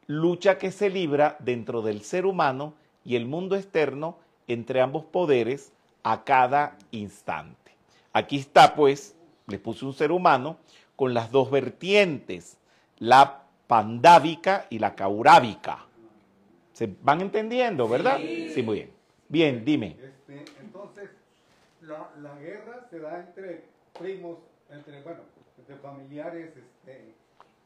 lucha 0.06 0.58
que 0.58 0.70
se 0.70 0.90
libra 0.90 1.36
dentro 1.40 1.82
del 1.82 2.02
ser 2.02 2.26
humano 2.26 2.74
y 3.04 3.16
el 3.16 3.26
mundo 3.26 3.56
externo 3.56 4.18
entre 4.46 4.80
ambos 4.80 5.04
poderes 5.04 5.72
a 6.02 6.24
cada 6.24 6.76
instante. 6.90 7.72
Aquí 8.12 8.38
está 8.38 8.74
pues, 8.74 9.16
les 9.46 9.60
puse 9.60 9.84
un 9.84 9.94
ser 9.94 10.12
humano 10.12 10.56
con 10.96 11.14
las 11.14 11.30
dos 11.30 11.50
vertientes, 11.50 12.56
la 12.98 13.42
pandávica 13.66 14.66
y 14.70 14.78
la 14.78 14.94
caurávica. 14.94 15.84
¿Se 16.72 16.94
van 17.02 17.20
entendiendo, 17.20 17.88
verdad? 17.88 18.18
Sí, 18.18 18.62
muy 18.62 18.76
bien. 18.76 18.90
Bien, 19.28 19.64
dime. 19.64 19.96
Este, 20.00 20.44
entonces, 20.60 21.10
la, 21.82 22.10
la 22.20 22.38
guerra 22.38 22.86
se 22.90 22.98
da 23.00 23.20
entre 23.20 23.64
primos, 23.98 24.38
entre, 24.70 25.02
bueno, 25.02 25.20
entre 25.58 25.76
familiares, 25.76 26.52
este, 26.56 27.14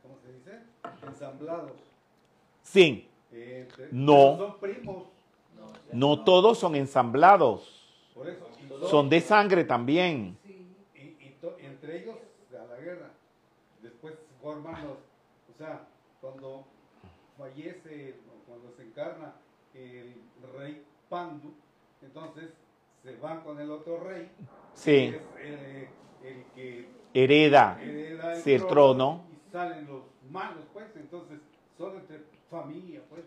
¿cómo 0.03 0.17
se 0.25 0.33
dice? 0.33 0.63
Ensamblados. 1.07 1.73
Sí, 2.63 3.05
Eh, 3.31 3.67
entre- 3.69 3.89
No. 3.93 4.37
Son 4.39 4.59
primos, 4.59 5.05
no 5.93 6.25
todos 6.25 6.59
son 6.59 6.75
ensamblados, 6.77 7.87
por 8.15 8.27
eso. 8.27 8.47
todos- 8.69 8.91
son 8.91 9.11
de 9.11 9.21
sangre 9.21 9.65
también. 9.65 10.39
y, 10.47 10.51
y 11.27 11.37
to- 11.41 11.57
entre 11.59 12.03
ellos 12.03 12.17
a 12.59 12.65
la 12.65 12.77
guerra. 12.81 13.11
Después 13.83 14.15
forman 14.41 14.83
los, 14.87 14.97
o 14.97 15.59
sea, 15.59 15.87
cuando 16.23 16.65
fallece 17.37 18.15
o 18.31 18.47
cuando 18.47 18.73
se 18.77 18.83
encarna 18.85 19.35
el 19.75 20.15
rey 20.57 20.83
Pandu, 21.11 21.53
entonces 22.03 22.51
se 23.03 23.15
van 23.17 23.43
con 23.43 23.61
el 23.61 23.71
otro 23.71 24.01
rey. 24.05 24.31
Sí. 24.75 25.11
que 25.11 25.17
es 25.17 25.61
el, 25.61 25.89
el 26.23 26.45
que 26.55 26.89
Hereda. 27.15 27.79
el 27.83 28.67
trono. 28.67 29.25
Y 29.31 29.51
salen 29.53 29.87
los 29.87 30.03
malos, 30.31 30.65
pues. 30.73 30.87
Entonces, 30.97 31.39
son 31.77 31.97
entre 31.97 32.23
familia, 32.51 33.01
pues. 33.09 33.25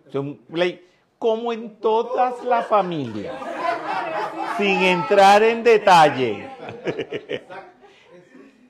Como 1.17 1.53
en 1.53 1.77
todas 1.77 2.43
las 2.43 2.67
familias. 2.67 3.35
Sin 4.57 4.81
entrar 4.81 5.43
en 5.43 5.63
detalle. 5.63 6.49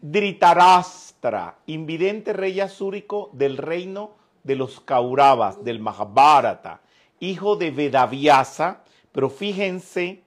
Dhritarashtra, 0.02 1.58
invidente 1.68 2.34
rey 2.34 2.60
azúrico 2.60 3.30
del 3.34 3.58
reino 3.58 4.16
de 4.44 4.56
los 4.56 4.82
Kauravas, 4.82 5.64
del 5.64 5.80
Mahabharata, 5.80 6.82
hijo 7.20 7.56
de 7.56 7.70
Vedavyasa, 7.70 8.84
pero 9.12 9.30
fíjense, 9.30 10.24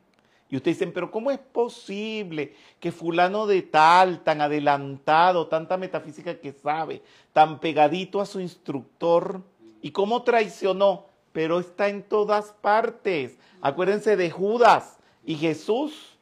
y 0.54 0.56
ustedes 0.56 0.78
dicen, 0.78 0.92
pero 0.92 1.10
¿cómo 1.10 1.32
es 1.32 1.40
posible 1.40 2.54
que 2.78 2.92
fulano 2.92 3.48
de 3.48 3.62
tal, 3.62 4.22
tan 4.22 4.40
adelantado, 4.40 5.48
tanta 5.48 5.76
metafísica 5.76 6.38
que 6.38 6.52
sabe, 6.52 7.02
tan 7.32 7.58
pegadito 7.58 8.20
a 8.20 8.24
su 8.24 8.38
instructor, 8.38 9.42
y 9.82 9.90
cómo 9.90 10.22
traicionó? 10.22 11.06
Pero 11.32 11.58
está 11.58 11.88
en 11.88 12.04
todas 12.04 12.52
partes. 12.52 13.36
Acuérdense 13.60 14.16
de 14.16 14.30
Judas 14.30 15.00
y 15.24 15.34
Jesús. 15.34 16.16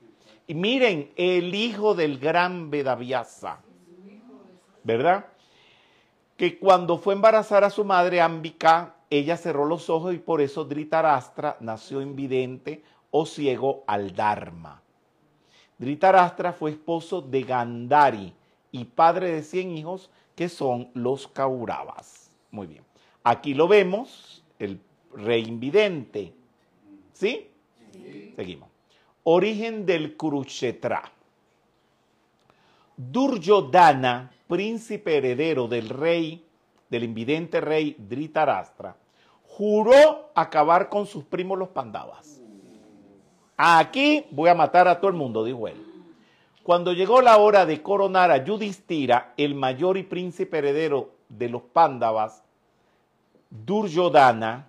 Y 0.46 0.54
miren, 0.54 1.12
el 1.16 1.54
hijo 1.54 1.94
del 1.94 2.18
gran 2.18 2.70
Vedavyasa, 2.70 3.60
¿verdad? 4.82 5.26
Que 6.38 6.58
cuando 6.58 6.96
fue 6.96 7.12
a 7.12 7.16
embarazar 7.16 7.64
a 7.64 7.70
su 7.70 7.84
madre 7.84 8.22
Ambika, 8.22 8.94
ella 9.10 9.36
cerró 9.36 9.66
los 9.66 9.90
ojos 9.90 10.14
y 10.14 10.18
por 10.18 10.40
eso 10.40 10.64
Dhritarashtra 10.64 11.58
nació 11.60 12.00
invidente 12.00 12.82
o 13.12 13.24
ciego 13.26 13.84
al 13.86 14.12
Dharma. 14.16 14.82
Dhritarashtra 15.78 16.52
fue 16.52 16.72
esposo 16.72 17.20
de 17.20 17.42
Gandhari 17.42 18.32
y 18.72 18.84
padre 18.84 19.30
de 19.32 19.42
100 19.42 19.76
hijos 19.76 20.10
que 20.34 20.48
son 20.48 20.90
los 20.94 21.28
Kauravas. 21.28 22.30
Muy 22.50 22.66
bien. 22.66 22.82
Aquí 23.22 23.54
lo 23.54 23.68
vemos, 23.68 24.42
el 24.58 24.80
rey 25.14 25.44
invidente. 25.44 26.32
¿Sí? 27.12 27.48
Seguimos. 28.34 28.68
Origen 29.24 29.86
del 29.86 30.16
Kurukshetra. 30.16 31.12
Duryodhana, 32.96 34.32
príncipe 34.48 35.18
heredero 35.18 35.68
del 35.68 35.88
rey, 35.88 36.44
del 36.88 37.04
invidente 37.04 37.60
rey 37.60 37.96
Dhritarashtra, 37.98 38.96
juró 39.46 40.30
acabar 40.34 40.88
con 40.88 41.06
sus 41.06 41.24
primos 41.24 41.58
los 41.58 41.68
Pandavas. 41.68 42.41
Aquí 43.64 44.26
voy 44.32 44.50
a 44.50 44.56
matar 44.56 44.88
a 44.88 44.98
todo 44.98 45.08
el 45.08 45.16
mundo, 45.16 45.44
dijo 45.44 45.68
él. 45.68 45.76
Cuando 46.64 46.92
llegó 46.92 47.22
la 47.22 47.36
hora 47.36 47.64
de 47.64 47.80
coronar 47.80 48.32
a 48.32 48.42
Yudhishthira, 48.42 49.34
el 49.36 49.54
mayor 49.54 49.96
y 49.98 50.02
príncipe 50.02 50.58
heredero 50.58 51.10
de 51.28 51.48
los 51.48 51.62
Pándavas, 51.62 52.42
Duryodhana, 53.50 54.68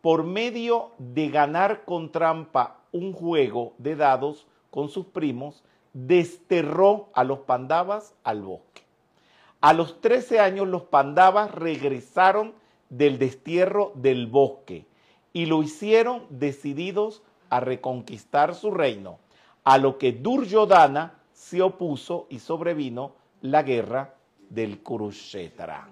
por 0.00 0.24
medio 0.24 0.92
de 0.96 1.28
ganar 1.28 1.84
con 1.84 2.10
trampa 2.10 2.78
un 2.90 3.12
juego 3.12 3.74
de 3.76 3.96
dados 3.96 4.46
con 4.70 4.88
sus 4.88 5.04
primos, 5.04 5.62
desterró 5.92 7.10
a 7.12 7.22
los 7.22 7.40
Pandavas 7.40 8.14
al 8.24 8.40
bosque. 8.40 8.80
A 9.60 9.74
los 9.74 10.00
13 10.00 10.40
años 10.40 10.68
los 10.68 10.84
Pandavas 10.84 11.54
regresaron 11.54 12.54
del 12.88 13.18
destierro 13.18 13.92
del 13.94 14.26
bosque 14.26 14.86
y 15.34 15.44
lo 15.44 15.62
hicieron 15.62 16.22
decididos 16.30 17.22
a 17.50 17.60
reconquistar 17.60 18.54
su 18.54 18.70
reino, 18.70 19.18
a 19.64 19.78
lo 19.78 19.98
que 19.98 20.12
Duryodhana 20.12 21.14
se 21.32 21.62
opuso 21.62 22.26
y 22.30 22.38
sobrevino 22.38 23.12
la 23.42 23.62
guerra 23.62 24.14
del 24.50 24.80
Kurukshetra. 24.82 25.88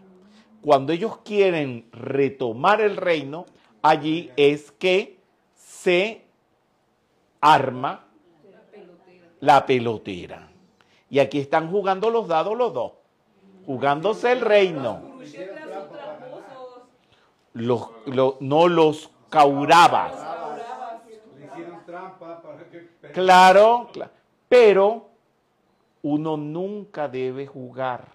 Cuando 0.63 0.93
ellos 0.93 1.19
quieren 1.19 1.87
retomar 1.93 2.81
el 2.81 2.97
reino, 2.97 3.47
allí 3.83 4.31
es 4.37 4.73
que 4.73 5.19
se 5.55 6.25
arma 7.41 8.05
la 9.41 9.65
pelotera. 9.67 10.49
Y 11.09 11.21
aquí 11.21 11.39
están 11.39 11.71
jugando 11.71 12.11
los 12.11 12.27
dados 12.27 12.57
los 12.57 12.73
dos, 12.75 12.93
jugándose 13.65 14.33
el 14.33 14.41
reino. 14.41 15.01
Los, 17.53 17.89
lo- 18.07 18.37
no 18.41 18.69
los 18.69 19.11
Kauravas. 19.31 20.13
Bravas. 20.13 21.03
Le 21.39 21.47
hicieron 21.47 21.85
trampa 21.85 22.43
Claro, 23.17 23.89
cla- 23.95 24.11
pero 24.47 25.09
uno 26.03 26.37
nunca 26.37 27.09
debe 27.09 27.47
jugar 27.47 28.09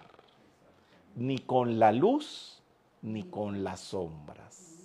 ni 1.16 1.40
con 1.40 1.80
la 1.80 1.90
luz 1.90 2.62
ni 3.02 3.24
con 3.24 3.64
las 3.64 3.80
sombras. 3.80 4.78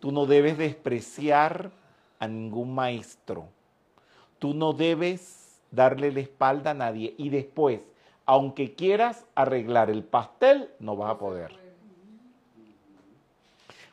Tú 0.00 0.10
no 0.10 0.26
debes 0.26 0.58
despreciar 0.58 1.70
a 2.18 2.26
ningún 2.26 2.74
maestro. 2.74 3.46
Tú 4.40 4.54
no 4.54 4.72
debes 4.72 5.60
darle 5.70 6.10
la 6.10 6.18
espalda 6.18 6.72
a 6.72 6.74
nadie. 6.74 7.14
Y 7.16 7.28
después, 7.28 7.80
aunque 8.26 8.74
quieras 8.74 9.24
arreglar 9.36 9.88
el 9.88 10.02
pastel, 10.02 10.68
no 10.80 10.96
vas 10.96 11.12
a 11.12 11.18
poder. 11.18 11.52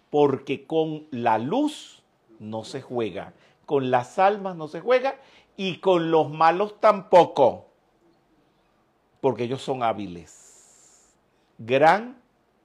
Porque 0.10 0.66
con 0.66 1.06
la 1.12 1.38
luz 1.38 2.02
no 2.40 2.64
se 2.64 2.82
juega, 2.82 3.34
con 3.72 3.90
las 3.90 4.20
almas 4.20 4.58
no 4.58 4.68
se 4.68 4.82
juega 4.82 5.16
y 5.56 5.78
con 5.78 6.12
los 6.12 6.30
malos 6.30 6.82
tampoco. 6.82 7.68
Porque 9.22 9.46
ellos 9.46 9.62
son 9.62 9.82
hábiles. 9.82 11.16
Gran 11.58 12.22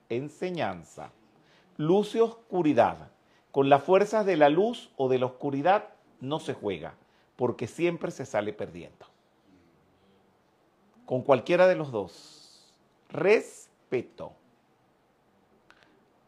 enseñanza. 0.09 1.13
Luz 1.77 2.17
y 2.17 2.19
oscuridad. 2.19 3.13
Con 3.53 3.69
las 3.69 3.85
fuerzas 3.85 4.27
de 4.27 4.37
la 4.37 4.49
luz 4.49 4.91
o 4.97 5.09
de 5.09 5.21
la 5.21 5.27
oscuridad 5.27 5.91
no 6.19 6.41
se 6.41 6.55
juega, 6.55 6.95
porque 7.37 7.69
siempre 7.69 8.11
se 8.11 8.27
sale 8.27 8.53
perdiendo. 8.53 9.07
Con 11.05 11.23
cualquiera 11.23 11.69
de 11.69 11.77
los 11.77 11.93
dos. 11.93 12.75
Respeto. 13.11 14.33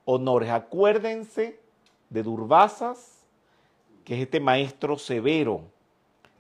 Honores. 0.05 0.51
Acuérdense 0.51 1.59
de 2.11 2.23
Durvasas, 2.23 3.18
que 4.09 4.15
es 4.15 4.23
este 4.23 4.41
maestro 4.41 4.97
severo, 4.97 5.61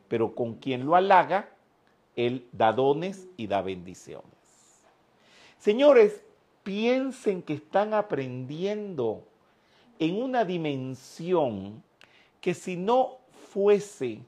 pero 0.09 0.35
con 0.35 0.55
quien 0.55 0.87
lo 0.87 0.97
halaga, 0.97 1.51
él 2.17 2.49
da 2.51 2.73
dones 2.73 3.29
y 3.37 3.47
da 3.47 3.61
bendiciones. 3.61 4.25
Señores, 5.59 6.25
piensen 6.63 7.43
que 7.43 7.53
están 7.53 7.93
aprendiendo 7.93 9.23
en 9.99 10.23
una 10.23 10.47
dimensión 10.47 11.83
que 12.41 12.55
si 12.55 12.75
no 12.75 13.19
fuese 13.51 14.21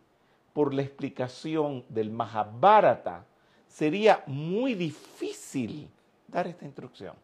por 0.52 0.74
la 0.74 0.82
explicación 0.82 1.82
del 1.88 2.10
Mahabharata, 2.10 3.24
sería 3.66 4.22
muy 4.26 4.74
difícil 4.74 5.88
dar 6.28 6.46
esta 6.46 6.66
instrucción. 6.66 7.14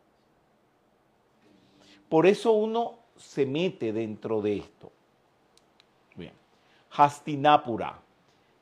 Por 2.08 2.24
eso 2.24 2.52
uno 2.52 3.00
se 3.18 3.44
mete 3.44 3.92
dentro 3.92 4.40
de 4.40 4.56
esto. 4.56 4.95
Hastinapura, 6.97 7.99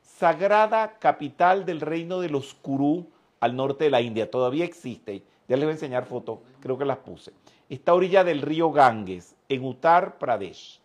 sagrada 0.01 0.97
capital 0.99 1.65
del 1.65 1.79
reino 1.79 2.19
de 2.19 2.29
los 2.29 2.53
Kuru 2.53 3.07
al 3.39 3.55
norte 3.55 3.85
de 3.85 3.89
la 3.89 4.01
India. 4.01 4.29
Todavía 4.29 4.65
existe. 4.65 5.23
Ya 5.47 5.55
les 5.55 5.65
voy 5.65 5.71
a 5.71 5.75
enseñar 5.75 6.05
fotos, 6.05 6.39
creo 6.59 6.77
que 6.77 6.85
las 6.85 6.97
puse. 6.97 7.31
Está 7.69 7.91
a 7.91 7.95
orilla 7.95 8.23
del 8.23 8.41
río 8.41 8.71
Ganges, 8.71 9.35
en 9.47 9.63
Uttar 9.63 10.17
Pradesh. 10.17 10.79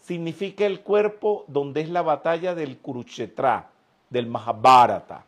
Significa 0.00 0.64
el 0.64 0.80
cuerpo 0.80 1.44
donde 1.46 1.82
es 1.82 1.90
la 1.90 2.02
batalla 2.02 2.54
del 2.54 2.78
Kurukshetra, 2.78 3.70
del 4.08 4.26
Mahabharata. 4.26 5.24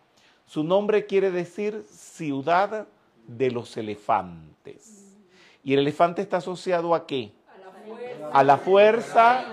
Su 0.46 0.64
nombre 0.64 1.06
quiere 1.06 1.30
decir 1.30 1.84
ciudad 1.88 2.88
de 3.26 3.50
los 3.50 3.76
elefantes. 3.76 5.16
¿Y 5.62 5.74
el 5.74 5.80
elefante 5.80 6.22
está 6.22 6.38
asociado 6.38 6.94
a 6.94 7.06
qué? 7.06 7.32
A 7.46 7.58
la 7.58 7.70
fuerza. 7.70 8.30
A 8.32 8.44
la 8.44 8.56
fuerza. 8.56 9.44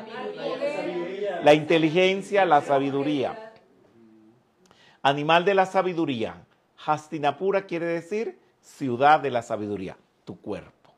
La 1.44 1.54
inteligencia, 1.54 2.46
la 2.46 2.62
sabiduría. 2.62 3.54
Animal 5.02 5.46
de 5.46 5.54
la 5.54 5.66
sabiduría. 5.66 6.46
Hastinapura 6.86 7.66
quiere 7.66 7.86
decir 7.86 8.40
ciudad 8.62 9.20
de 9.20 9.32
la 9.32 9.42
sabiduría, 9.42 9.98
tu 10.26 10.40
cuerpo. 10.40 10.94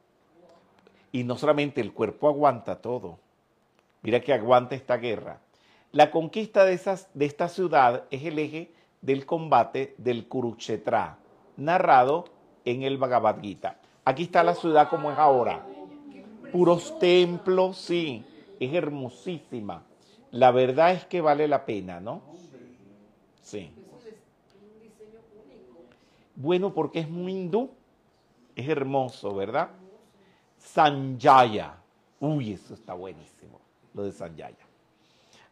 Y 1.12 1.24
no 1.24 1.38
solamente 1.38 1.82
el 1.82 1.94
cuerpo 1.94 2.28
aguanta 2.28 2.82
todo. 2.82 3.20
Mira 4.02 4.20
que 4.22 4.34
aguanta 4.34 4.76
esta 4.76 4.98
guerra. 4.98 5.40
La 5.92 6.12
conquista 6.12 6.66
de, 6.66 6.80
de 7.14 7.26
esta 7.26 7.50
ciudad 7.50 8.04
es 8.12 8.24
el 8.24 8.40
eje 8.40 8.72
del 9.02 9.26
combate 9.26 9.96
del 9.98 10.28
Kurukshetra, 10.28 11.18
narrado 11.58 12.26
en 12.66 12.84
el 12.84 12.98
Bhagavad 12.98 13.42
Gita. 13.42 13.80
Aquí 14.06 14.24
está 14.24 14.44
la 14.44 14.56
ciudad 14.56 14.90
como 14.90 15.12
es 15.12 15.18
ahora. 15.18 15.66
Puros 16.52 16.98
templos, 17.00 17.78
sí, 17.78 18.26
es 18.60 18.74
hermosísima. 18.74 19.84
La 20.32 20.52
verdad 20.52 20.92
es 20.94 21.06
que 21.06 21.22
vale 21.22 21.48
la 21.48 21.66
pena, 21.66 22.00
¿no? 22.00 22.22
Sí. 23.42 23.72
Bueno, 26.36 26.74
porque 26.74 27.00
es 27.00 27.10
muy 27.10 27.34
hindú. 27.34 27.72
Es 28.56 28.68
hermoso, 28.68 29.34
¿verdad? 29.34 29.70
Sanjaya. 30.58 31.76
Uy, 32.20 32.54
eso 32.54 32.74
está 32.74 32.94
buenísimo, 32.94 33.60
lo 33.94 34.04
de 34.04 34.12
Sanjaya. 34.12 34.58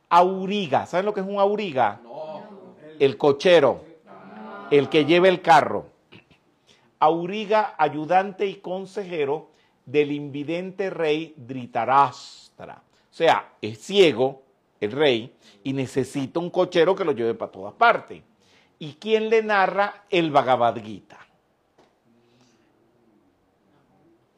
Auriga. 0.10 0.86
¿Saben 0.86 1.06
lo 1.06 1.14
que 1.14 1.22
es 1.22 1.28
un 1.28 1.40
auriga? 1.40 2.02
El 3.00 3.18
cochero, 3.18 3.84
el 4.72 4.90
que 4.90 5.06
lleva 5.06 5.28
el 5.28 5.42
carro. 5.42 5.88
Auriga, 7.00 7.76
ayudante 7.78 8.46
y 8.46 8.56
consejero 8.56 9.50
del 9.86 10.12
invidente 10.12 10.90
rey 10.90 11.34
Dhritarashtra. 11.38 12.84
O 13.10 13.14
sea, 13.14 13.54
es 13.62 13.80
ciego 13.80 14.47
el 14.80 14.92
rey 14.92 15.36
y 15.64 15.74
necesita 15.74 16.40
un 16.40 16.50
cochero 16.50 16.96
que 16.96 17.06
lo 17.06 17.12
lleve 17.12 17.34
para 17.34 17.52
todas 17.52 17.74
partes. 17.74 18.22
¿Y 18.80 18.94
quién 18.94 19.30
le 19.30 19.42
narra 19.42 20.06
el 20.10 20.32
Bhagavad 20.32 20.78
Gita? 20.82 21.18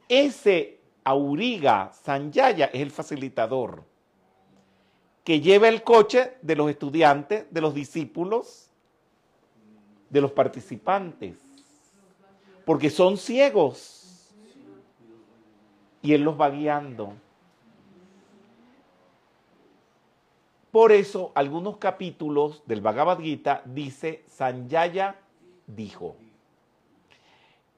Ese 0.07 0.79
Auriga 1.03 1.91
Sanjaya 1.93 2.65
es 2.65 2.81
el 2.81 2.91
facilitador 2.91 3.83
que 5.23 5.41
lleva 5.41 5.67
el 5.67 5.83
coche 5.83 6.37
de 6.41 6.55
los 6.55 6.69
estudiantes, 6.69 7.45
de 7.51 7.61
los 7.61 7.73
discípulos, 7.73 8.69
de 10.09 10.21
los 10.21 10.31
participantes, 10.31 11.37
porque 12.65 12.89
son 12.89 13.17
ciegos 13.17 14.31
y 16.01 16.13
él 16.13 16.23
los 16.23 16.39
va 16.39 16.49
guiando. 16.49 17.13
Por 20.71 20.91
eso, 20.91 21.31
algunos 21.33 21.77
capítulos 21.77 22.61
del 22.67 22.81
Bhagavad 22.81 23.19
Gita 23.19 23.63
dice, 23.65 24.23
Sanjaya 24.27 25.15
dijo, 25.65 26.15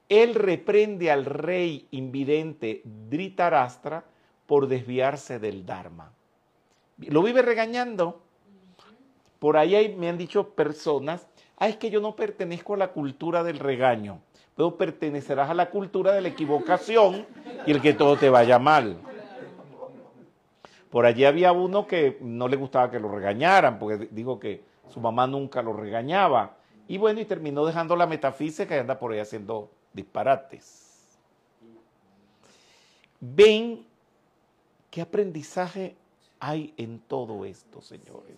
él 0.08 0.34
reprende 0.34 1.10
al 1.10 1.24
rey 1.24 1.86
invidente 1.90 2.82
Dhritarashtra 2.84 4.04
por 4.46 4.66
desviarse 4.66 5.38
del 5.38 5.64
Dharma. 5.64 6.12
Lo 6.98 7.22
vive 7.22 7.40
regañando. 7.40 8.20
Por 9.38 9.56
ahí 9.56 9.74
hay- 9.74 9.96
me 9.96 10.10
han 10.10 10.18
dicho 10.18 10.50
personas, 10.50 11.26
ah, 11.56 11.68
es 11.68 11.76
que 11.76 11.88
yo 11.88 12.00
no 12.00 12.14
pertenezco 12.14 12.74
a 12.74 12.76
la 12.76 12.88
cultura 12.88 13.42
del 13.42 13.58
regaño, 13.58 14.20
pero 14.54 14.76
pertenecerás 14.76 15.48
a 15.48 15.54
la 15.54 15.70
cultura 15.70 16.12
de 16.12 16.20
la 16.20 16.28
equivocación 16.28 17.26
y 17.66 17.70
el 17.70 17.80
que 17.80 17.94
todo 17.94 18.16
te 18.16 18.28
vaya 18.28 18.58
mal. 18.58 18.98
Por 20.92 21.06
allí 21.06 21.24
había 21.24 21.52
uno 21.52 21.86
que 21.86 22.18
no 22.20 22.48
le 22.48 22.56
gustaba 22.56 22.90
que 22.90 23.00
lo 23.00 23.08
regañaran, 23.08 23.78
porque 23.78 24.10
dijo 24.10 24.38
que 24.38 24.62
su 24.90 25.00
mamá 25.00 25.26
nunca 25.26 25.62
lo 25.62 25.72
regañaba. 25.72 26.58
Y 26.86 26.98
bueno, 26.98 27.18
y 27.18 27.24
terminó 27.24 27.64
dejando 27.64 27.96
la 27.96 28.06
metafísica 28.06 28.76
y 28.76 28.80
anda 28.80 28.98
por 28.98 29.10
ahí 29.10 29.18
haciendo 29.18 29.70
disparates. 29.94 31.18
Ven 33.20 33.86
qué 34.90 35.00
aprendizaje 35.00 35.96
hay 36.38 36.74
en 36.76 36.98
todo 36.98 37.46
esto, 37.46 37.80
señores. 37.80 38.36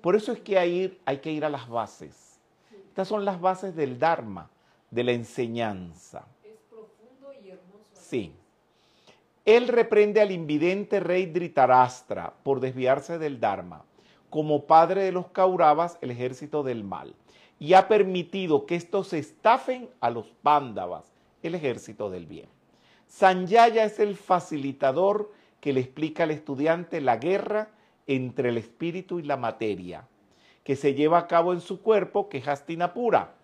Por 0.00 0.16
eso 0.16 0.32
es 0.32 0.40
que 0.40 0.58
hay, 0.58 1.00
hay 1.04 1.18
que 1.18 1.30
ir 1.30 1.44
a 1.44 1.48
las 1.48 1.68
bases. 1.68 2.40
Estas 2.88 3.06
son 3.06 3.24
las 3.24 3.40
bases 3.40 3.76
del 3.76 4.00
Dharma, 4.00 4.50
de 4.90 5.04
la 5.04 5.12
enseñanza. 5.12 6.26
Es 6.42 6.58
profundo 6.68 7.32
y 7.40 7.50
hermoso. 7.50 7.86
Sí. 7.92 8.34
Él 9.44 9.68
reprende 9.68 10.22
al 10.22 10.30
invidente 10.30 11.00
rey 11.00 11.26
Dhritarashtra 11.26 12.32
por 12.42 12.60
desviarse 12.60 13.18
del 13.18 13.40
Dharma, 13.40 13.84
como 14.30 14.64
padre 14.64 15.02
de 15.02 15.12
los 15.12 15.28
Kauravas, 15.28 15.98
el 16.00 16.10
ejército 16.10 16.62
del 16.62 16.82
mal, 16.82 17.14
y 17.58 17.74
ha 17.74 17.86
permitido 17.86 18.64
que 18.64 18.74
estos 18.74 19.12
estafen 19.12 19.90
a 20.00 20.08
los 20.08 20.32
Pándavas, 20.42 21.12
el 21.42 21.54
ejército 21.54 22.08
del 22.08 22.24
bien. 22.24 22.48
Sanjaya 23.06 23.84
es 23.84 23.98
el 23.98 24.16
facilitador 24.16 25.30
que 25.60 25.74
le 25.74 25.80
explica 25.80 26.22
al 26.22 26.30
estudiante 26.30 27.02
la 27.02 27.18
guerra 27.18 27.68
entre 28.06 28.48
el 28.48 28.56
espíritu 28.56 29.18
y 29.18 29.24
la 29.24 29.36
materia, 29.36 30.08
que 30.62 30.74
se 30.74 30.94
lleva 30.94 31.18
a 31.18 31.26
cabo 31.26 31.52
en 31.52 31.60
su 31.60 31.82
cuerpo, 31.82 32.30
que 32.30 32.38
es 32.38 32.48
Hastinapura, 32.48 33.34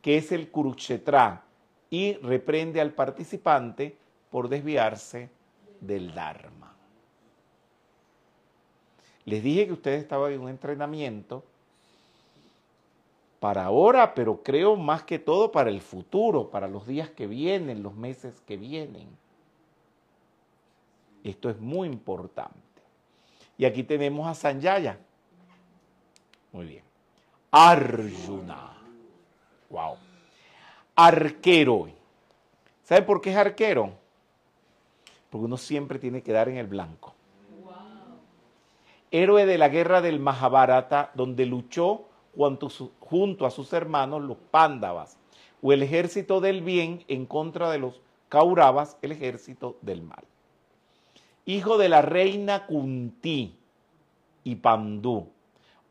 que 0.00 0.16
es 0.16 0.32
el 0.32 0.50
Kurukshetra, 0.50 1.44
y 1.90 2.14
reprende 2.14 2.80
al 2.80 2.94
participante 2.94 3.98
por 4.30 4.48
desviarse 4.48 5.28
del 5.80 6.14
Dharma. 6.14 6.74
Les 9.24 9.42
dije 9.42 9.66
que 9.66 9.72
ustedes 9.72 10.02
estaban 10.02 10.32
en 10.32 10.40
un 10.40 10.48
entrenamiento 10.48 11.44
para 13.38 13.64
ahora, 13.64 14.14
pero 14.14 14.42
creo 14.42 14.76
más 14.76 15.02
que 15.02 15.18
todo 15.18 15.50
para 15.50 15.70
el 15.70 15.80
futuro, 15.80 16.50
para 16.50 16.68
los 16.68 16.86
días 16.86 17.10
que 17.10 17.26
vienen, 17.26 17.82
los 17.82 17.94
meses 17.94 18.42
que 18.46 18.56
vienen. 18.56 19.08
Esto 21.24 21.50
es 21.50 21.58
muy 21.58 21.88
importante. 21.88 22.58
Y 23.56 23.64
aquí 23.64 23.82
tenemos 23.82 24.26
a 24.26 24.34
Sanjaya. 24.34 24.98
Muy 26.52 26.66
bien. 26.66 26.84
Arjuna. 27.50 28.76
Wow. 29.68 29.96
Arquero. 30.96 31.88
¿Sabe 32.82 33.02
por 33.02 33.20
qué 33.20 33.30
es 33.30 33.36
arquero? 33.36 33.99
Porque 35.30 35.46
uno 35.46 35.56
siempre 35.56 35.98
tiene 35.98 36.22
que 36.22 36.32
dar 36.32 36.48
en 36.48 36.56
el 36.56 36.66
blanco. 36.66 37.14
Héroe 39.12 39.46
de 39.46 39.58
la 39.58 39.68
guerra 39.68 40.00
del 40.00 40.20
Mahabharata, 40.20 41.10
donde 41.14 41.46
luchó 41.46 42.04
junto, 43.00 43.46
a 43.46 43.50
sus 43.50 43.72
hermanos 43.72 44.22
los 44.22 44.36
Pándavas, 44.50 45.18
o 45.62 45.72
el 45.72 45.82
ejército 45.82 46.40
del 46.40 46.62
bien 46.62 47.04
en 47.08 47.26
contra 47.26 47.70
de 47.70 47.78
los 47.78 48.00
Kauravas, 48.28 48.96
el 49.02 49.12
ejército 49.12 49.76
del 49.82 50.02
mal. 50.02 50.24
Hijo 51.44 51.78
de 51.78 51.88
la 51.88 52.02
reina 52.02 52.66
Kunti 52.66 53.56
y 54.44 54.54
Pandú, 54.56 55.28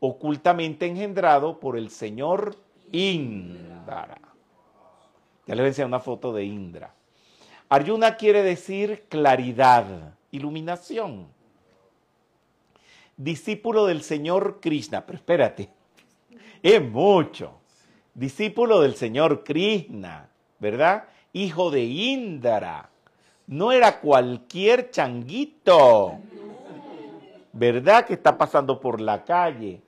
ocultamente 0.00 0.86
engendrado 0.86 1.60
por 1.60 1.76
el 1.76 1.90
señor 1.90 2.56
Indra. 2.90 4.18
Ya 5.46 5.54
les 5.54 5.58
voy 5.58 5.64
a 5.64 5.68
enseñar 5.68 5.88
una 5.88 6.00
foto 6.00 6.32
de 6.32 6.44
Indra. 6.44 6.94
Arjuna 7.72 8.16
quiere 8.16 8.42
decir 8.42 9.04
claridad, 9.08 10.16
iluminación. 10.32 11.28
Discípulo 13.16 13.86
del 13.86 14.02
Señor 14.02 14.58
Krishna, 14.60 15.06
pero 15.06 15.18
espérate, 15.18 15.70
es 16.64 16.82
mucho. 16.82 17.60
Discípulo 18.12 18.80
del 18.80 18.96
Señor 18.96 19.44
Krishna, 19.44 20.28
¿verdad? 20.58 21.04
Hijo 21.32 21.70
de 21.70 21.84
Indra. 21.84 22.90
No 23.46 23.70
era 23.70 24.00
cualquier 24.00 24.90
changuito, 24.90 26.18
¿verdad? 27.52 28.04
Que 28.04 28.14
está 28.14 28.36
pasando 28.36 28.80
por 28.80 29.00
la 29.00 29.24
calle. 29.24 29.80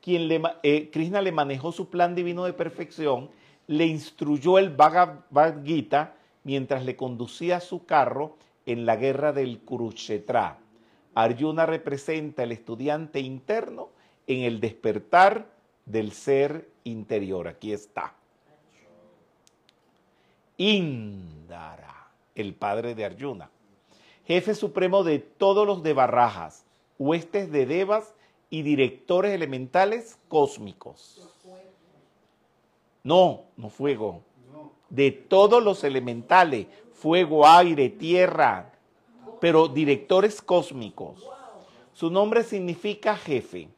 Quien 0.00 0.28
eh, 0.64 0.90
Krishna 0.92 1.22
le 1.22 1.30
manejó 1.30 1.70
su 1.70 1.88
plan 1.88 2.16
divino 2.16 2.46
de 2.46 2.52
perfección, 2.52 3.30
le 3.68 3.86
instruyó 3.86 4.58
el 4.58 4.70
Bhagavad 4.70 5.64
Gita 5.64 6.16
mientras 6.44 6.84
le 6.84 6.96
conducía 6.96 7.60
su 7.60 7.84
carro 7.84 8.36
en 8.66 8.86
la 8.86 8.96
guerra 8.96 9.32
del 9.32 9.60
Kurukshetra. 9.60 10.58
Arjuna 11.14 11.66
representa 11.66 12.42
el 12.42 12.52
estudiante 12.52 13.20
interno 13.20 13.90
en 14.26 14.44
el 14.44 14.60
despertar 14.60 15.46
del 15.84 16.12
ser 16.12 16.70
interior. 16.84 17.48
Aquí 17.48 17.72
está. 17.72 18.14
Indara, 20.56 22.08
el 22.34 22.54
padre 22.54 22.94
de 22.94 23.04
Arjuna, 23.04 23.50
jefe 24.26 24.54
supremo 24.54 25.02
de 25.02 25.18
todos 25.18 25.66
los 25.66 25.82
de 25.82 25.92
Barajas, 25.92 26.64
huestes 26.98 27.50
de 27.50 27.66
Devas 27.66 28.14
y 28.48 28.62
directores 28.62 29.32
elementales 29.32 30.18
cósmicos. 30.28 31.28
No, 33.02 33.44
no 33.56 33.68
fuego. 33.68 34.22
De 34.92 35.10
todos 35.10 35.62
los 35.62 35.84
elementales, 35.84 36.66
fuego, 36.92 37.48
aire, 37.48 37.88
tierra, 37.88 38.72
pero 39.40 39.68
directores 39.68 40.42
cósmicos. 40.42 41.26
Su 41.94 42.10
nombre 42.10 42.44
significa 42.44 43.16
jefe, 43.16 43.68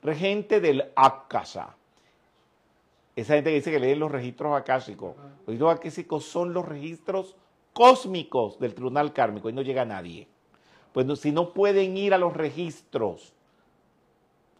regente 0.00 0.60
del 0.60 0.90
Akasha. 0.94 1.74
Esa 3.16 3.34
gente 3.34 3.50
que 3.50 3.56
dice 3.56 3.72
que 3.72 3.80
lee 3.80 3.96
los 3.96 4.12
registros 4.12 4.56
akáshicos. 4.56 5.16
Los 5.16 5.46
registros 5.46 5.74
akáshicos 5.74 6.24
son 6.24 6.54
los 6.54 6.66
registros 6.66 7.36
cósmicos 7.72 8.60
del 8.60 8.74
tribunal 8.74 9.12
kármico 9.12 9.50
y 9.50 9.52
no 9.52 9.62
llega 9.62 9.84
nadie. 9.84 10.28
Pues 10.92 11.18
si 11.18 11.32
no 11.32 11.52
pueden 11.52 11.96
ir 11.96 12.14
a 12.14 12.18
los 12.18 12.32
registros 12.36 13.32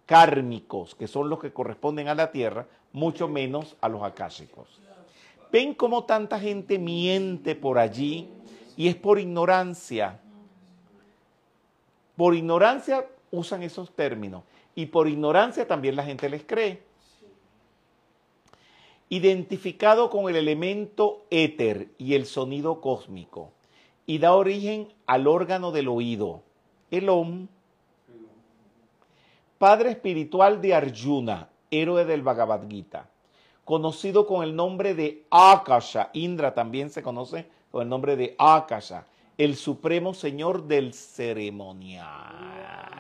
kármicos, 0.06 0.96
que 0.96 1.06
son 1.06 1.28
los 1.28 1.38
que 1.38 1.52
corresponden 1.52 2.08
a 2.08 2.16
la 2.16 2.32
tierra, 2.32 2.66
mucho 2.92 3.28
menos 3.28 3.76
a 3.80 3.88
los 3.88 4.02
akáshicos. 4.02 4.80
Ven 5.52 5.74
cómo 5.74 6.04
tanta 6.04 6.38
gente 6.38 6.78
miente 6.78 7.54
por 7.54 7.78
allí 7.78 8.28
y 8.76 8.88
es 8.88 8.96
por 8.96 9.18
ignorancia. 9.18 10.20
Por 12.16 12.34
ignorancia 12.34 13.06
usan 13.30 13.62
esos 13.62 13.90
términos. 13.94 14.44
Y 14.74 14.86
por 14.86 15.08
ignorancia 15.08 15.66
también 15.66 15.96
la 15.96 16.04
gente 16.04 16.28
les 16.28 16.44
cree. 16.44 16.82
Identificado 19.08 20.08
con 20.08 20.28
el 20.28 20.36
elemento 20.36 21.26
éter 21.30 21.88
y 21.98 22.14
el 22.14 22.26
sonido 22.26 22.80
cósmico, 22.80 23.50
y 24.06 24.18
da 24.18 24.34
origen 24.34 24.88
al 25.06 25.26
órgano 25.26 25.72
del 25.72 25.88
oído, 25.88 26.42
el 26.92 27.08
OM. 27.08 27.48
Padre 29.58 29.90
espiritual 29.90 30.62
de 30.62 30.74
Arjuna, 30.74 31.50
héroe 31.70 32.04
del 32.04 32.22
Bhagavad 32.22 32.68
Gita, 32.68 33.10
conocido 33.64 34.26
con 34.26 34.42
el 34.42 34.56
nombre 34.56 34.94
de 34.94 35.24
Akasha. 35.30 36.10
Indra 36.12 36.54
también 36.54 36.90
se 36.90 37.02
conoce 37.02 37.46
con 37.70 37.82
el 37.82 37.88
nombre 37.88 38.16
de 38.16 38.34
Akasha, 38.38 39.06
el 39.38 39.56
supremo 39.56 40.14
señor 40.14 40.64
del 40.64 40.92
ceremonial. 40.92 42.90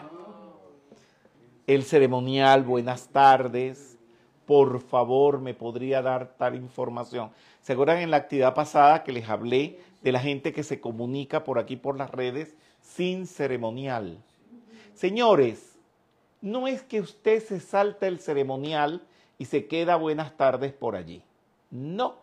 El 1.66 1.84
ceremonial, 1.84 2.64
buenas 2.64 3.08
tardes. 3.08 3.98
Por 4.46 4.80
favor, 4.80 5.40
me 5.40 5.54
podría 5.54 6.02
dar 6.02 6.34
tal 6.36 6.56
información. 6.56 7.30
¿Se 7.62 7.74
acuerdan 7.74 7.98
en 7.98 8.10
la 8.10 8.16
actividad 8.16 8.54
pasada 8.54 9.04
que 9.04 9.12
les 9.12 9.28
hablé 9.28 9.78
de 10.02 10.12
la 10.12 10.18
gente 10.18 10.52
que 10.52 10.64
se 10.64 10.80
comunica 10.80 11.44
por 11.44 11.58
aquí 11.58 11.76
por 11.76 11.96
las 11.96 12.10
redes 12.10 12.56
sin 12.80 13.26
ceremonial? 13.26 14.18
Señores, 14.94 15.78
no 16.40 16.66
es 16.66 16.82
que 16.82 17.00
usted 17.00 17.42
se 17.42 17.60
salta 17.60 18.06
el 18.06 18.18
ceremonial 18.18 19.02
y 19.40 19.46
se 19.46 19.66
queda 19.66 19.96
buenas 19.96 20.36
tardes 20.36 20.70
por 20.74 20.94
allí. 20.94 21.24
No. 21.70 22.16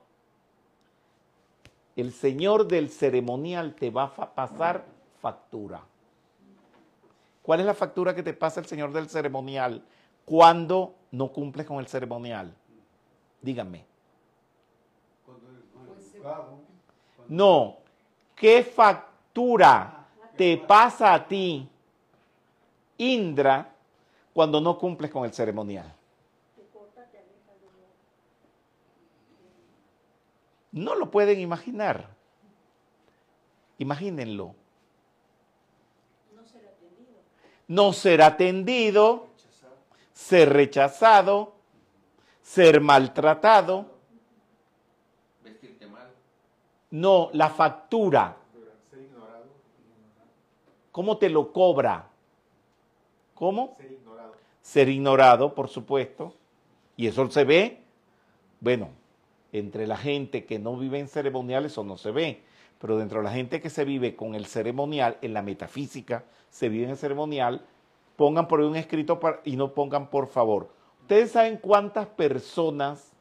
El 1.96 2.14
señor 2.14 2.68
del 2.68 2.92
ceremonial 2.92 3.74
te 3.74 3.90
va 3.90 4.14
a 4.16 4.36
pasar 4.36 4.86
factura. 5.20 5.82
¿Cuál 7.42 7.62
es 7.62 7.66
la 7.66 7.74
factura 7.74 8.14
que 8.14 8.22
te 8.22 8.34
pasa 8.34 8.60
el 8.60 8.68
señor 8.68 8.94
del 8.94 9.10
ceremonial 9.10 9.84
cuando 10.26 10.94
no 11.10 11.30
cumples 11.30 11.66
con 11.66 11.80
el 11.80 11.88
ceremonial? 11.88 12.54
Díganme. 13.42 13.84
No. 17.30 17.78
¿Qué 18.36 18.62
factura 18.64 20.06
te 20.38 20.56
pasa 20.56 21.16
a 21.16 21.28
ti, 21.28 21.68
Indra, 23.00 23.74
cuando 24.34 24.62
no 24.62 24.78
cumples 24.78 25.10
con 25.10 25.26
el 25.26 25.34
ceremonial? 25.34 25.97
No 30.72 30.96
lo 30.96 31.10
pueden 31.10 31.40
imaginar. 31.40 32.10
Imagínenlo. 33.78 34.56
No 37.68 37.92
ser 37.92 38.22
atendido, 38.22 39.28
ser 40.14 40.54
rechazado, 40.54 41.54
ser 42.42 42.80
maltratado. 42.80 43.86
Vestirte 45.44 45.86
mal. 45.88 46.08
No, 46.92 47.30
la 47.34 47.50
factura. 47.50 48.38
Ser 48.90 49.02
ignorado. 49.02 49.46
¿Cómo 50.94 51.18
te 51.18 51.30
lo 51.30 51.52
cobra? 51.52 52.08
¿Cómo? 53.36 53.76
Ser 53.78 53.92
ignorado. 53.92 54.34
Ser 54.62 54.90
ignorado, 54.90 55.54
por 55.54 55.68
supuesto. 55.68 56.34
Y 56.96 57.08
eso 57.08 57.30
se 57.30 57.44
ve, 57.44 57.84
bueno, 58.62 58.90
entre 59.52 59.88
la 59.88 59.98
gente 59.98 60.46
que 60.46 60.60
no 60.60 60.76
vive 60.78 61.00
en 61.00 61.08
ceremonial 61.08 61.66
eso 61.66 61.84
no 61.84 61.98
se 61.98 62.12
ve. 62.12 62.42
Pero 62.80 62.98
dentro 62.98 63.20
de 63.20 63.24
la 63.24 63.32
gente 63.32 63.62
que 63.62 63.70
se 63.70 63.86
vive 63.86 64.16
con 64.16 64.36
el 64.36 64.46
ceremonial, 64.46 65.18
en 65.22 65.34
la 65.34 65.42
metafísica, 65.42 66.26
se 66.50 66.70
vive 66.70 66.86
en 66.86 66.92
el 66.92 66.98
ceremonial, 66.98 67.66
pongan 68.16 68.48
por 68.48 68.60
ahí 68.60 68.66
un 68.66 68.76
escrito 68.76 69.20
y 69.46 69.56
no 69.56 69.74
pongan 69.74 70.10
por 70.10 70.28
favor. 70.28 70.70
¿Ustedes 71.02 71.32
saben 71.32 71.58
cuántas 71.58 72.08
personas 72.08 73.14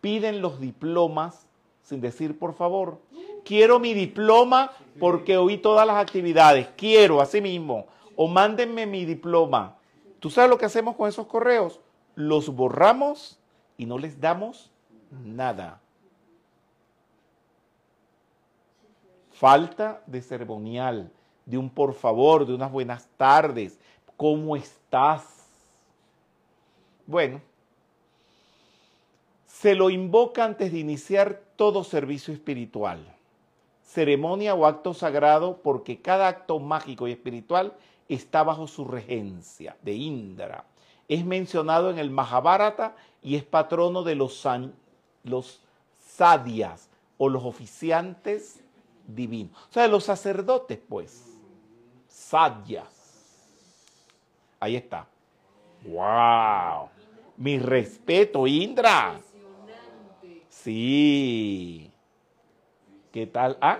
piden 0.00 0.40
los 0.40 0.60
diplomas 0.60 1.46
sin 1.82 2.00
decir 2.00 2.38
por 2.38 2.54
favor? 2.54 2.98
Quiero 3.44 3.78
mi 3.78 3.94
diploma 3.94 4.72
porque 4.98 5.36
oí 5.36 5.58
todas 5.58 5.86
las 5.86 5.96
actividades. 5.96 6.68
Quiero, 6.76 7.20
así 7.20 7.40
mismo. 7.40 7.86
O 8.16 8.26
mándenme 8.26 8.86
mi 8.86 9.04
diploma. 9.04 9.76
¿Tú 10.18 10.30
sabes 10.30 10.50
lo 10.50 10.58
que 10.58 10.66
hacemos 10.66 10.96
con 10.96 11.08
esos 11.08 11.26
correos? 11.26 11.80
Los 12.14 12.48
borramos 12.54 13.38
y 13.76 13.86
no 13.86 13.98
les 13.98 14.20
damos 14.20 14.70
nada. 15.10 15.80
Falta 19.32 20.02
de 20.06 20.20
ceremonial, 20.20 21.10
de 21.46 21.58
un 21.58 21.70
por 21.70 21.94
favor, 21.94 22.46
de 22.46 22.54
unas 22.54 22.70
buenas 22.70 23.08
tardes. 23.16 23.78
¿Cómo 24.16 24.54
estás? 24.54 25.48
Bueno, 27.06 27.40
se 29.46 29.74
lo 29.74 29.90
invoca 29.90 30.44
antes 30.44 30.72
de 30.72 30.78
iniciar 30.78 31.42
todo 31.56 31.84
servicio 31.84 32.32
espiritual, 32.32 32.98
ceremonia 33.82 34.54
o 34.54 34.64
acto 34.64 34.94
sagrado, 34.94 35.58
porque 35.62 36.00
cada 36.00 36.28
acto 36.28 36.58
mágico 36.58 37.08
y 37.08 37.12
espiritual 37.12 37.74
está 38.08 38.42
bajo 38.42 38.66
su 38.66 38.84
regencia 38.84 39.76
de 39.82 39.94
Indra. 39.94 40.64
Es 41.08 41.24
mencionado 41.24 41.90
en 41.90 41.98
el 41.98 42.10
Mahabharata 42.10 42.94
y 43.22 43.36
es 43.36 43.44
patrono 43.44 44.02
de 44.02 44.14
los, 44.14 44.46
los 45.24 45.60
sadias 45.98 46.88
o 47.18 47.28
los 47.28 47.44
oficiantes 47.44 48.60
divinos. 49.06 49.56
O 49.68 49.72
sea, 49.72 49.88
los 49.88 50.04
sacerdotes, 50.04 50.78
pues. 50.88 51.38
Sadyas. 52.08 52.86
Ahí 54.58 54.76
está. 54.76 55.06
¡Wow! 55.84 56.90
Mi 57.36 57.58
respeto, 57.58 58.46
Indra. 58.46 59.20
Sí. 60.48 61.90
¿Qué 63.12 63.26
tal? 63.26 63.56
Ah, 63.60 63.78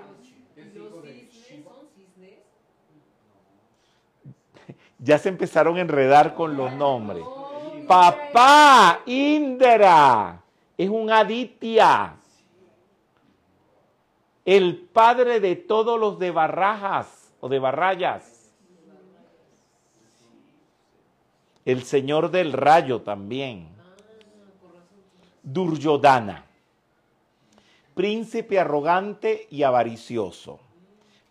ya 4.99 5.19
se 5.19 5.29
empezaron 5.29 5.77
a 5.77 5.81
enredar 5.81 6.35
con 6.35 6.57
los 6.57 6.73
nombres. 6.73 7.25
Papá, 7.87 9.01
Indra, 9.07 10.43
es 10.81 10.89
un 10.89 11.11
Aditya. 11.11 12.17
El 14.47 14.79
padre 14.79 15.39
de 15.39 15.55
todos 15.55 16.01
los 16.01 16.19
de 16.19 16.31
Barrajas 16.31 17.35
o 17.41 17.51
de 17.51 17.59
Barrayas. 17.59 18.51
El 21.67 21.83
señor 21.83 22.31
del 22.31 22.55
rayo 22.55 23.03
también. 23.03 23.69
Duryodhana. 25.43 26.47
Príncipe 27.93 28.59
arrogante 28.59 29.49
y 29.51 29.65
avaricioso. 29.65 30.61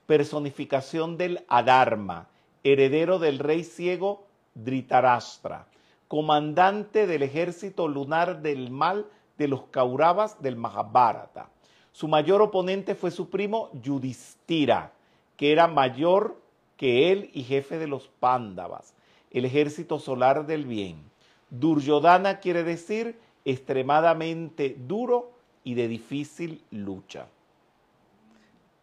Personificación 0.05 1.17
del 1.17 1.43
Adharma. 1.47 2.27
Heredero 2.63 3.17
del 3.17 3.39
rey 3.39 3.63
ciego 3.63 4.27
Dhritarashtra. 4.53 5.65
Comandante 6.07 7.07
del 7.07 7.23
ejército 7.23 7.87
lunar 7.87 8.43
del 8.43 8.69
mal 8.69 9.07
de 9.39 9.47
los 9.47 9.63
Kauravas 9.71 10.39
del 10.41 10.57
Mahabharata. 10.57 11.49
Su 11.93 12.07
mayor 12.07 12.41
oponente 12.41 12.93
fue 12.93 13.09
su 13.09 13.29
primo 13.29 13.69
Yudhishthira, 13.81 14.91
que 15.37 15.51
era 15.51 15.67
mayor 15.67 16.39
que 16.77 17.11
él 17.11 17.31
y 17.33 17.43
jefe 17.43 17.79
de 17.79 17.87
los 17.87 18.09
Pándavas, 18.19 18.93
el 19.31 19.45
ejército 19.45 19.97
solar 19.97 20.45
del 20.45 20.65
bien. 20.65 21.09
Duryodhana 21.49 22.39
quiere 22.39 22.63
decir 22.63 23.17
extremadamente 23.45 24.75
duro 24.77 25.31
y 25.63 25.73
de 25.73 25.87
difícil 25.87 26.61
lucha. 26.71 27.27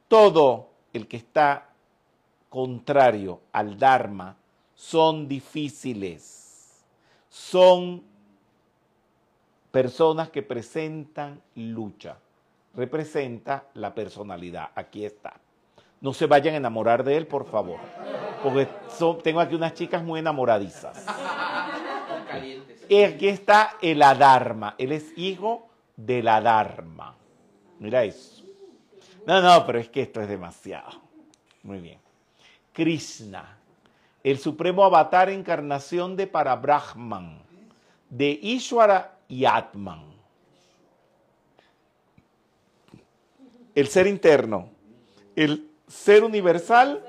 Todo 0.09 0.71
el 0.95 1.07
que 1.07 1.19
está 1.19 1.69
contrario 2.49 3.41
al 3.53 3.79
Dharma 3.79 4.37
son 4.75 5.29
difíciles, 5.29 6.83
son 7.29 8.16
personas 9.71 10.31
que 10.31 10.43
presentan 10.43 11.41
lucha, 11.55 12.17
representa 12.75 13.65
la 13.75 13.95
personalidad. 13.95 14.71
Aquí 14.75 15.05
está. 15.05 15.35
No 16.01 16.13
se 16.13 16.27
vayan 16.27 16.55
a 16.55 16.59
enamorar 16.59 17.05
de 17.05 17.17
él, 17.17 17.27
por 17.27 17.47
favor, 17.47 17.79
porque 18.43 18.69
son- 18.97 19.19
tengo 19.23 19.41
aquí 19.41 19.55
unas 19.55 19.75
chicas 19.75 20.03
muy 20.03 20.21
enamoradizas. 20.21 21.05
Calientes. 22.29 22.85
Y 22.89 23.03
aquí 23.03 23.29
está 23.29 23.77
el 23.81 24.03
Adharma. 24.03 24.75
Él 24.79 24.93
es 24.93 25.17
hijo 25.17 25.69
del 25.97 26.29
Adharma. 26.29 27.15
Mira 27.79 28.05
eso. 28.05 28.43
No, 29.27 29.41
no, 29.41 29.67
pero 29.67 29.79
es 29.79 29.89
que 29.89 30.03
esto 30.03 30.21
es 30.21 30.29
demasiado. 30.29 31.01
Muy 31.63 31.81
bien. 31.81 31.99
Krishna, 32.73 33.57
el 34.23 34.39
supremo 34.39 34.85
avatar 34.85 35.31
encarnación 35.31 36.15
de 36.17 36.27
Parabrahman, 36.27 37.39
de 38.11 38.39
Ishwara 38.43 39.16
y 39.29 39.45
Atman. 39.45 40.05
El 43.75 43.89
ser 43.89 44.07
interno, 44.07 44.71
el 45.35 45.71
ser 45.87 46.25
universal 46.25 47.05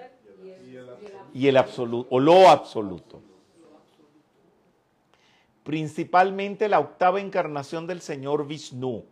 y 1.34 1.48
el 1.48 1.58
absoluto, 1.58 2.08
o 2.12 2.20
lo 2.20 2.50
absoluto. 2.50 3.22
Principalmente 5.64 6.68
la 6.68 6.80
octava 6.80 7.20
encarnación 7.20 7.88
del 7.88 8.02
Señor 8.02 8.48
Vishnu, 8.48 9.06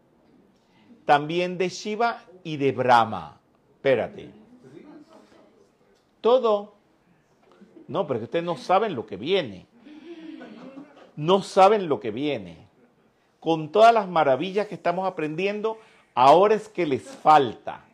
también 1.05 1.57
de 1.57 1.69
Shiva 1.69 2.23
y 2.43 2.57
de 2.57 2.71
Brahma. 2.71 3.39
Espérate. 3.75 4.29
Todo. 6.21 6.73
No, 7.87 8.07
pero 8.07 8.23
ustedes 8.23 8.43
no 8.43 8.57
saben 8.57 8.95
lo 8.95 9.05
que 9.05 9.15
viene. 9.15 9.67
No 11.15 11.43
saben 11.43 11.87
lo 11.87 11.99
que 11.99 12.11
viene. 12.11 12.64
Con 13.45 13.69
todas 13.69 13.93
las 13.93 14.07
maravillas 14.07 14.65
que 14.65 14.73
estamos 14.73 15.07
aprendiendo, 15.07 15.77
ahora 16.15 16.55
es 16.55 16.67
que 16.67 16.87
les 16.87 17.03
falta. 17.03 17.85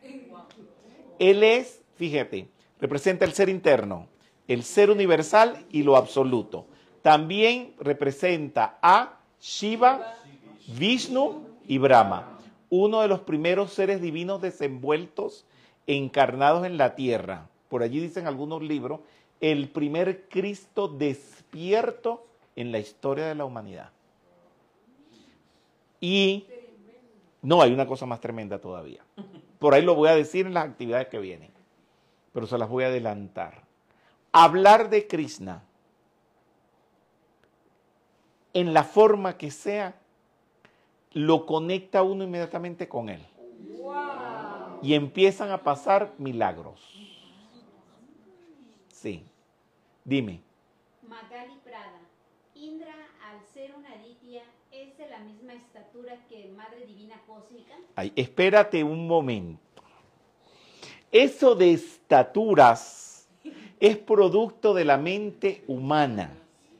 Él 1.18 1.42
es, 1.42 1.82
fíjate, 1.96 2.48
representa 2.80 3.26
el 3.26 3.34
ser 3.34 3.50
interno, 3.50 4.06
el 4.48 4.62
ser 4.62 4.90
universal 4.90 5.62
y 5.70 5.82
lo 5.82 5.98
absoluto. 5.98 6.64
También 7.02 7.74
representa 7.78 8.78
a 8.80 9.20
Shiva, 9.42 10.14
Vishnu 10.68 11.46
y 11.68 11.76
Brahma, 11.76 12.38
uno 12.70 13.02
de 13.02 13.08
los 13.08 13.20
primeros 13.20 13.74
seres 13.74 14.00
divinos 14.00 14.40
desenvueltos, 14.40 15.44
encarnados 15.86 16.64
en 16.64 16.78
la 16.78 16.94
tierra. 16.94 17.50
Por 17.68 17.82
allí 17.82 18.00
dicen 18.00 18.26
algunos 18.26 18.62
libros, 18.62 19.00
el 19.42 19.68
primer 19.68 20.30
Cristo 20.30 20.88
despierto 20.88 22.24
en 22.56 22.72
la 22.72 22.78
historia 22.78 23.26
de 23.26 23.34
la 23.34 23.44
humanidad. 23.44 23.90
Y 26.02 26.48
no, 27.42 27.62
hay 27.62 27.72
una 27.72 27.86
cosa 27.86 28.06
más 28.06 28.20
tremenda 28.20 28.60
todavía. 28.60 29.04
Por 29.60 29.72
ahí 29.72 29.82
lo 29.82 29.94
voy 29.94 30.08
a 30.08 30.16
decir 30.16 30.46
en 30.46 30.54
las 30.54 30.64
actividades 30.64 31.06
que 31.06 31.20
vienen, 31.20 31.52
pero 32.32 32.48
se 32.48 32.58
las 32.58 32.68
voy 32.68 32.82
a 32.82 32.88
adelantar. 32.88 33.62
Hablar 34.32 34.90
de 34.90 35.06
Krishna 35.06 35.62
en 38.52 38.74
la 38.74 38.82
forma 38.82 39.38
que 39.38 39.52
sea, 39.52 39.94
lo 41.12 41.46
conecta 41.46 42.02
uno 42.02 42.24
inmediatamente 42.24 42.88
con 42.88 43.08
él. 43.08 43.24
Y 44.82 44.94
empiezan 44.94 45.52
a 45.52 45.62
pasar 45.62 46.12
milagros. 46.18 46.80
Sí. 48.88 49.24
Dime. 50.04 50.42
Magali 51.08 51.56
Prada. 51.62 52.00
Indra, 52.56 52.94
al 53.30 53.40
ser 53.54 53.72
una 53.76 53.92
aditya, 53.92 54.42
¿es 54.92 54.98
de 54.98 55.08
la 55.08 55.18
misma 55.20 55.54
estatura 55.54 56.16
que 56.28 56.48
Madre 56.56 56.86
Divina 56.86 57.20
Cósmica? 57.26 57.74
Ay, 57.96 58.12
espérate 58.16 58.84
un 58.84 59.06
momento. 59.06 59.82
Eso 61.10 61.54
de 61.54 61.72
estaturas 61.72 63.28
es 63.80 63.96
producto 63.96 64.74
de 64.74 64.84
la 64.84 64.96
mente 64.96 65.64
humana. 65.66 66.32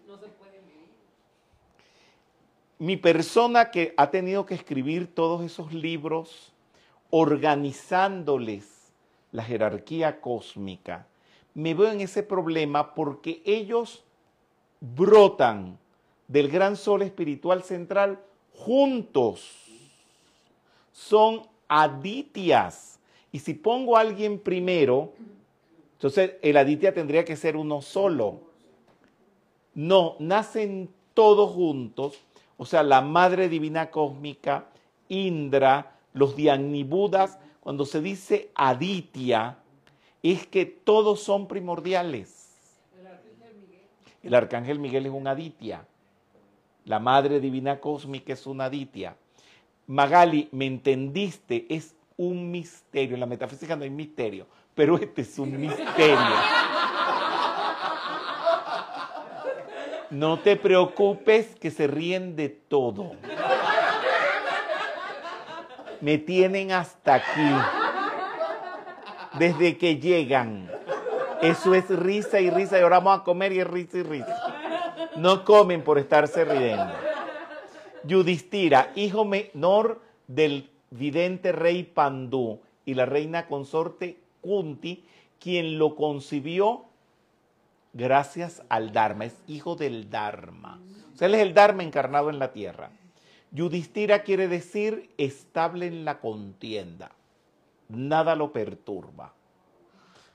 No 0.07 0.17
se 0.17 0.29
puede 0.29 0.61
medir. 0.61 0.89
Mi 2.79 2.97
persona 2.97 3.71
que 3.71 3.95
ha 3.97 4.11
tenido 4.11 4.47
que 4.47 4.55
escribir 4.55 5.15
todos 5.15 5.43
esos 5.45 5.73
libros 5.73 6.53
organizándoles 7.11 8.93
la 9.33 9.43
jerarquía 9.43 10.21
cósmica, 10.21 11.07
me 11.55 11.75
veo 11.75 11.91
en 11.91 12.01
ese 12.01 12.23
problema 12.23 12.95
porque 12.95 13.43
ellos 13.45 14.05
brotan 14.81 15.79
del 16.33 16.49
gran 16.49 16.77
sol 16.77 17.03
espiritual 17.03 17.63
central 17.63 18.19
juntos. 18.55 19.69
Son 20.91 21.43
aditias. 21.69 22.99
Y 23.33 23.41
si 23.41 23.53
pongo 23.53 23.97
a 23.97 24.01
alguien 24.01 24.39
primero, 24.39 25.13
entonces 25.93 26.33
el 26.41 26.57
aditya 26.57 26.95
tendría 26.95 27.27
que 27.27 27.37
ser 27.37 27.55
uno 27.55 27.83
solo. 27.83 28.41
No, 29.75 30.17
nacen 30.21 30.89
todos 31.13 31.51
juntos. 31.53 32.19
O 32.57 32.65
sea, 32.65 32.83
la 32.83 33.03
Madre 33.03 33.51
Divina 33.51 33.91
Cósmica, 33.91 34.69
Indra, 35.09 35.99
los 36.15 36.35
Diagnibudas, 36.35 37.39
cuando 37.61 37.85
se 37.85 38.01
dice 38.01 38.51
aditya, 38.55 39.59
es 40.23 40.47
que 40.47 40.65
todos 40.65 41.21
son 41.21 41.47
primordiales. 41.47 42.57
El 42.99 43.07
arcángel 43.07 43.59
Miguel. 43.59 43.81
El 44.23 44.35
arcángel 44.35 44.79
Miguel 44.79 45.07
es 45.07 45.13
un 45.13 45.27
aditya. 45.27 45.87
La 46.85 46.99
Madre 46.99 47.39
Divina 47.39 47.79
Cósmica 47.79 48.33
es 48.33 48.47
una 48.47 48.65
aditya. 48.65 49.15
Magali, 49.87 50.49
¿me 50.53 50.67
entendiste? 50.67 51.67
Es 51.69 51.95
un 52.17 52.51
misterio. 52.51 53.15
En 53.15 53.21
la 53.21 53.27
metafísica 53.27 53.77
no 53.77 53.85
hay 53.85 53.91
misterio, 53.91 54.47
pero 54.75 54.97
este 54.97 55.23
es 55.23 55.39
un 55.39 55.61
misterio. 55.61 56.19
No 60.11 60.39
te 60.41 60.57
preocupes 60.57 61.55
que 61.55 61.71
se 61.71 61.87
ríen 61.87 62.37
de 62.37 62.49
todo. 62.49 63.13
Me 66.01 66.19
tienen 66.19 66.73
hasta 66.73 67.15
aquí. 67.15 67.51
Desde 69.39 69.79
que 69.79 69.97
llegan. 69.97 70.71
Eso 71.41 71.75
es 71.75 71.89
risa 71.89 72.41
y 72.41 72.51
risa. 72.51 72.79
Y 72.79 72.83
ahora 72.83 72.99
vamos 72.99 73.21
a 73.21 73.25
comer 73.25 73.53
y 73.53 73.61
es 73.61 73.67
risa 73.67 73.99
y 73.99 74.03
risa. 74.03 74.52
No 75.17 75.45
comen 75.45 75.83
por 75.83 75.99
estarse 75.99 76.45
riendo. 76.45 76.93
Yudhistira, 78.05 78.93
hijo 78.95 79.25
menor 79.25 80.01
del 80.27 80.71
vidente 80.91 81.53
rey 81.53 81.83
Pandú 81.85 82.61
y 82.85 82.95
la 82.95 83.07
reina 83.07 83.47
consorte 83.47 84.19
Kunti, 84.41 85.05
quien 85.39 85.79
lo 85.79 85.95
concibió 85.95 86.85
gracias 87.93 88.63
al 88.69 88.93
Dharma, 88.93 89.27
es 89.27 89.37
hijo 89.47 89.77
del 89.77 90.11
Dharma. 90.11 90.81
O 91.15 91.17
sea, 91.17 91.29
él 91.29 91.35
es 91.35 91.43
el 91.43 91.55
Dharma 91.55 91.83
encarnado 91.83 92.31
en 92.31 92.39
la 92.39 92.53
tierra. 92.53 92.91
Yudhistira 93.51 94.23
quiere 94.23 94.49
decir 94.49 95.11
estable 95.19 95.87
en 95.87 96.05
la 96.05 96.21
contienda. 96.21 97.13
Nada 97.89 98.35
lo 98.35 98.53
perturba. 98.53 99.35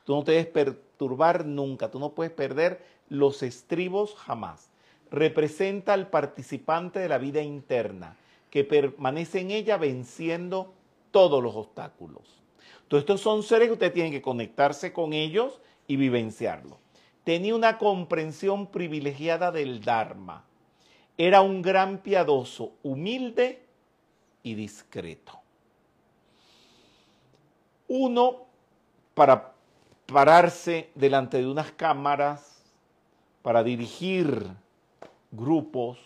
Tú 0.06 0.16
no 0.16 0.24
te 0.24 0.32
debes 0.32 0.48
perturbar 0.48 1.46
nunca, 1.46 1.90
tú 1.90 2.00
no 2.00 2.12
puedes 2.12 2.32
perder 2.32 2.82
los 3.10 3.44
estribos 3.44 4.16
jamás. 4.16 4.70
Representa 5.12 5.94
al 5.94 6.10
participante 6.10 7.00
de 7.00 7.10
la 7.10 7.18
vida 7.18 7.42
interna, 7.42 8.18
que 8.50 8.64
permanece 8.64 9.40
en 9.40 9.52
ella 9.52 9.78
venciendo 9.78 10.74
todos 11.12 11.42
los 11.42 11.56
obstáculos. 11.56 12.42
Entonces, 12.84 13.04
estos 13.04 13.22
son 13.22 13.44
seres 13.44 13.68
que 13.68 13.74
usted 13.74 13.94
tiene 13.94 14.12
que 14.12 14.22
conectarse 14.22 14.94
con 14.94 15.14
ellos 15.14 15.60
y 15.88 15.96
vivenciarlo. 15.96 16.78
Tenía 17.24 17.56
una 17.56 17.78
comprensión 17.78 18.68
privilegiada 18.68 19.52
del 19.52 19.82
Dharma. 19.82 20.46
Era 21.18 21.42
un 21.42 21.62
gran 21.62 21.98
piadoso, 21.98 22.74
humilde 22.84 23.66
y 24.44 24.56
discreto. 24.56 25.40
Uno, 27.90 28.46
para 29.14 29.54
pararse 30.06 30.90
delante 30.96 31.38
de 31.38 31.48
unas 31.48 31.72
cámaras, 31.72 32.57
para 33.48 33.64
dirigir 33.64 34.46
grupos, 35.32 35.98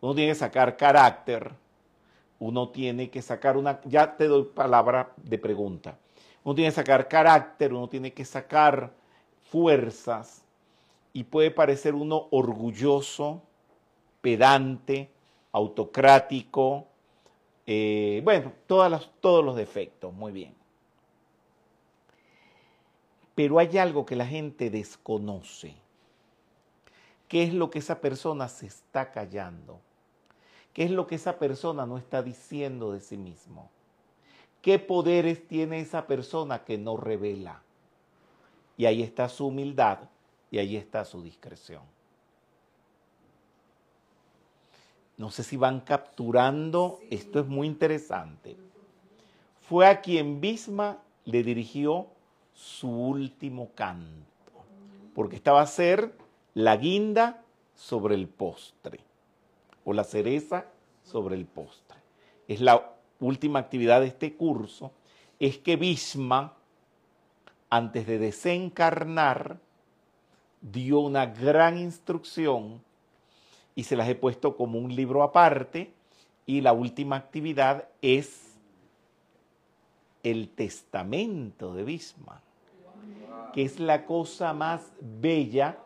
uno 0.00 0.14
tiene 0.14 0.30
que 0.30 0.38
sacar 0.38 0.76
carácter, 0.76 1.50
uno 2.38 2.68
tiene 2.68 3.10
que 3.10 3.20
sacar 3.20 3.56
una, 3.56 3.80
ya 3.84 4.16
te 4.16 4.28
doy 4.28 4.44
palabra 4.54 5.12
de 5.16 5.38
pregunta, 5.38 5.98
uno 6.44 6.54
tiene 6.54 6.70
que 6.70 6.76
sacar 6.76 7.08
carácter, 7.08 7.72
uno 7.72 7.88
tiene 7.88 8.12
que 8.12 8.24
sacar 8.24 8.92
fuerzas 9.50 10.44
y 11.12 11.24
puede 11.24 11.50
parecer 11.50 11.96
uno 11.96 12.28
orgulloso, 12.30 13.42
pedante, 14.20 15.10
autocrático, 15.50 16.86
eh, 17.66 18.20
bueno, 18.22 18.52
todas 18.68 19.10
todos 19.20 19.44
los 19.44 19.56
defectos, 19.56 20.14
muy 20.14 20.30
bien. 20.30 20.54
Pero 23.34 23.58
hay 23.58 23.76
algo 23.78 24.06
que 24.06 24.14
la 24.14 24.26
gente 24.26 24.70
desconoce. 24.70 25.84
¿Qué 27.28 27.42
es 27.42 27.52
lo 27.52 27.70
que 27.70 27.80
esa 27.80 28.00
persona 28.00 28.48
se 28.48 28.66
está 28.66 29.10
callando? 29.10 29.80
¿Qué 30.72 30.84
es 30.84 30.90
lo 30.90 31.06
que 31.06 31.14
esa 31.14 31.38
persona 31.38 31.86
no 31.86 31.98
está 31.98 32.22
diciendo 32.22 32.92
de 32.92 33.00
sí 33.00 33.16
mismo? 33.16 33.70
¿Qué 34.62 34.78
poderes 34.78 35.46
tiene 35.48 35.80
esa 35.80 36.06
persona 36.06 36.64
que 36.64 36.76
no 36.76 36.96
revela? 36.96 37.62
Y 38.76 38.84
ahí 38.84 39.02
está 39.02 39.28
su 39.28 39.46
humildad 39.46 40.00
y 40.50 40.58
ahí 40.58 40.76
está 40.76 41.04
su 41.04 41.22
discreción. 41.22 41.82
No 45.16 45.30
sé 45.30 45.42
si 45.42 45.56
van 45.56 45.80
capturando, 45.80 47.00
esto 47.10 47.40
es 47.40 47.46
muy 47.46 47.66
interesante. 47.66 48.56
Fue 49.62 49.86
a 49.86 50.02
quien 50.02 50.40
Bisma 50.40 50.98
le 51.24 51.42
dirigió 51.42 52.06
su 52.52 52.90
último 52.90 53.70
canto, 53.74 54.52
porque 55.14 55.36
estaba 55.36 55.62
a 55.62 55.66
ser 55.66 56.12
la 56.56 56.78
guinda 56.78 57.42
sobre 57.74 58.14
el 58.14 58.28
postre, 58.28 59.00
o 59.84 59.92
la 59.92 60.04
cereza 60.04 60.64
sobre 61.02 61.36
el 61.36 61.44
postre. 61.44 61.98
Es 62.48 62.62
la 62.62 62.94
última 63.20 63.58
actividad 63.58 64.00
de 64.00 64.06
este 64.06 64.36
curso, 64.36 64.90
es 65.38 65.58
que 65.58 65.76
Bisma, 65.76 66.54
antes 67.68 68.06
de 68.06 68.18
desencarnar, 68.18 69.58
dio 70.62 71.00
una 71.00 71.26
gran 71.26 71.76
instrucción 71.76 72.82
y 73.74 73.84
se 73.84 73.94
las 73.94 74.08
he 74.08 74.14
puesto 74.14 74.56
como 74.56 74.78
un 74.78 74.96
libro 74.96 75.22
aparte 75.22 75.92
y 76.46 76.62
la 76.62 76.72
última 76.72 77.16
actividad 77.16 77.86
es 78.00 78.56
el 80.22 80.48
testamento 80.48 81.74
de 81.74 81.84
Bismarck, 81.84 82.40
que 83.52 83.62
es 83.62 83.78
la 83.78 84.06
cosa 84.06 84.54
más 84.54 84.94
bella 85.02 85.80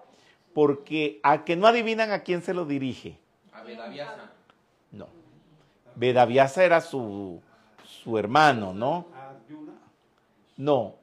porque 0.55 1.21
a 1.23 1.45
que 1.45 1.57
no 1.57 1.67
adivinan 1.67 2.11
a 2.11 2.23
quién 2.23 2.43
se 2.43 2.55
lo 2.55 2.65
dirige. 2.65 3.19
A 3.53 3.63
Bedaviasa. 3.63 4.31
No. 4.93 5.07
Bedaviasa 5.95 6.65
era 6.65 6.81
su, 6.81 7.41
su 7.85 8.19
hermano, 8.19 8.73
¿no? 8.75 9.07
No. 10.57 10.95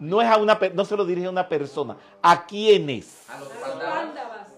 No 0.00 0.22
es 0.22 0.28
a 0.28 0.36
una 0.36 0.58
no 0.74 0.84
se 0.84 0.96
lo 0.96 1.04
dirige 1.04 1.26
a 1.26 1.30
una 1.30 1.48
persona. 1.48 1.96
¿A 2.22 2.46
quiénes? 2.46 3.28
A 3.30 3.38
los 3.40 3.50
A 3.50 3.54
los 3.54 3.60
Pandavas. 3.68 4.04
pándavas. 4.04 4.48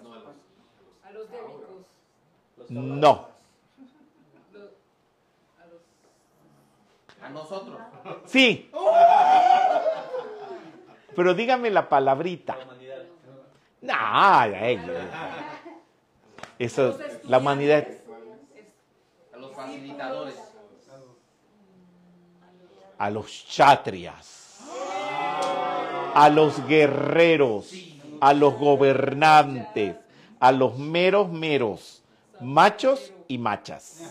A 1.05 1.11
los 1.13 1.31
débicos. 1.31 1.87
No. 2.69 3.29
Lo- 4.53 4.69
a 5.59 5.67
los 5.67 5.81
A 7.23 7.29
nosotros. 7.31 7.79
Sí. 8.27 8.71
Pero 11.17 11.35
dígame 11.35 11.71
la 11.71 11.89
palabrita. 11.89 12.57
No, 13.81 13.95
ay, 13.97 14.79
eso, 16.59 16.99
la 17.25 17.39
humanidad. 17.39 17.87
A 19.33 19.39
los 19.39 19.55
facilitadores. 19.55 20.35
A 22.99 23.09
los 23.09 23.47
chatrias, 23.49 24.61
a 26.15 26.29
los 26.29 26.67
guerreros, 26.67 27.73
a 28.21 28.35
los 28.35 28.59
gobernantes, 28.59 29.97
a 30.39 30.53
los 30.53 30.77
meros 30.77 31.31
meros, 31.31 32.03
machos 32.41 33.15
y 33.27 33.39
machas. 33.39 34.03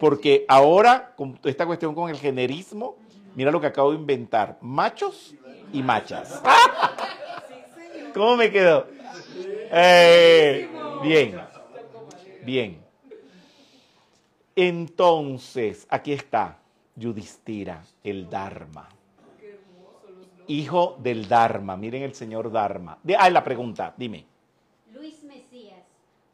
Porque 0.00 0.46
ahora, 0.48 1.12
con 1.14 1.38
esta 1.44 1.66
cuestión 1.66 1.94
con 1.94 2.08
el 2.08 2.16
generismo, 2.16 2.96
mira 3.34 3.50
lo 3.50 3.60
que 3.60 3.66
acabo 3.66 3.90
de 3.90 3.98
inventar, 3.98 4.56
machos 4.62 5.34
y 5.70 5.82
machas. 5.82 6.40
¿Cómo 8.14 8.36
me 8.36 8.52
quedó? 8.52 8.86
Eh, 9.72 10.68
bien, 11.02 11.40
bien. 12.44 12.80
Entonces, 14.54 15.84
aquí 15.90 16.12
está 16.12 16.58
Yudhistira, 16.94 17.84
el 18.04 18.30
Dharma. 18.30 18.88
Hijo 20.46 20.96
del 21.00 21.26
Dharma. 21.26 21.76
Miren 21.76 22.04
el 22.04 22.14
señor 22.14 22.52
Dharma. 22.52 22.96
De, 23.02 23.16
ah, 23.16 23.28
la 23.30 23.42
pregunta, 23.42 23.92
dime. 23.96 24.24
Luis 24.92 25.24
Mesías, 25.24 25.82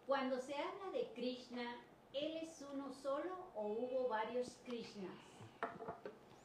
cuando 0.06 0.36
se 0.38 0.52
habla 0.54 0.90
de 0.92 1.08
Krishna, 1.14 1.76
¿él 2.12 2.40
es 2.42 2.62
uno 2.74 2.92
solo 3.02 3.32
o 3.54 3.68
hubo 3.68 4.08
varios 4.10 4.48
Krishnas? 4.66 5.10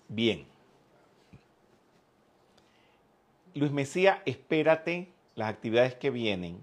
Bien. 0.08 0.46
Luis 3.54 3.72
Mesía, 3.72 4.22
espérate 4.26 5.15
las 5.36 5.50
actividades 5.50 5.96
que 5.96 6.10
vienen, 6.10 6.60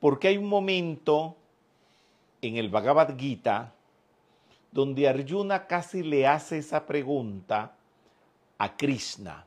porque 0.00 0.28
hay 0.28 0.38
un 0.38 0.48
momento 0.48 1.36
en 2.42 2.56
el 2.56 2.70
Bhagavad 2.70 3.18
Gita 3.18 3.72
donde 4.72 5.08
Arjuna 5.08 5.66
casi 5.66 6.02
le 6.02 6.26
hace 6.26 6.58
esa 6.58 6.86
pregunta 6.86 7.74
a 8.58 8.76
Krishna. 8.76 9.44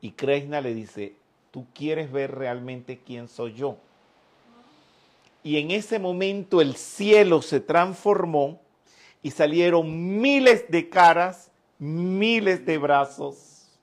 Y 0.00 0.10
Krishna 0.12 0.60
le 0.60 0.74
dice, 0.74 1.16
¿tú 1.50 1.66
quieres 1.74 2.12
ver 2.12 2.34
realmente 2.34 2.98
quién 2.98 3.28
soy 3.28 3.54
yo? 3.54 3.78
Y 5.42 5.56
en 5.56 5.70
ese 5.70 5.98
momento 5.98 6.60
el 6.60 6.76
cielo 6.76 7.42
se 7.42 7.60
transformó 7.60 8.60
y 9.22 9.30
salieron 9.30 10.20
miles 10.20 10.70
de 10.70 10.88
caras, 10.88 11.50
miles 11.78 12.66
de 12.66 12.78
brazos, 12.78 13.78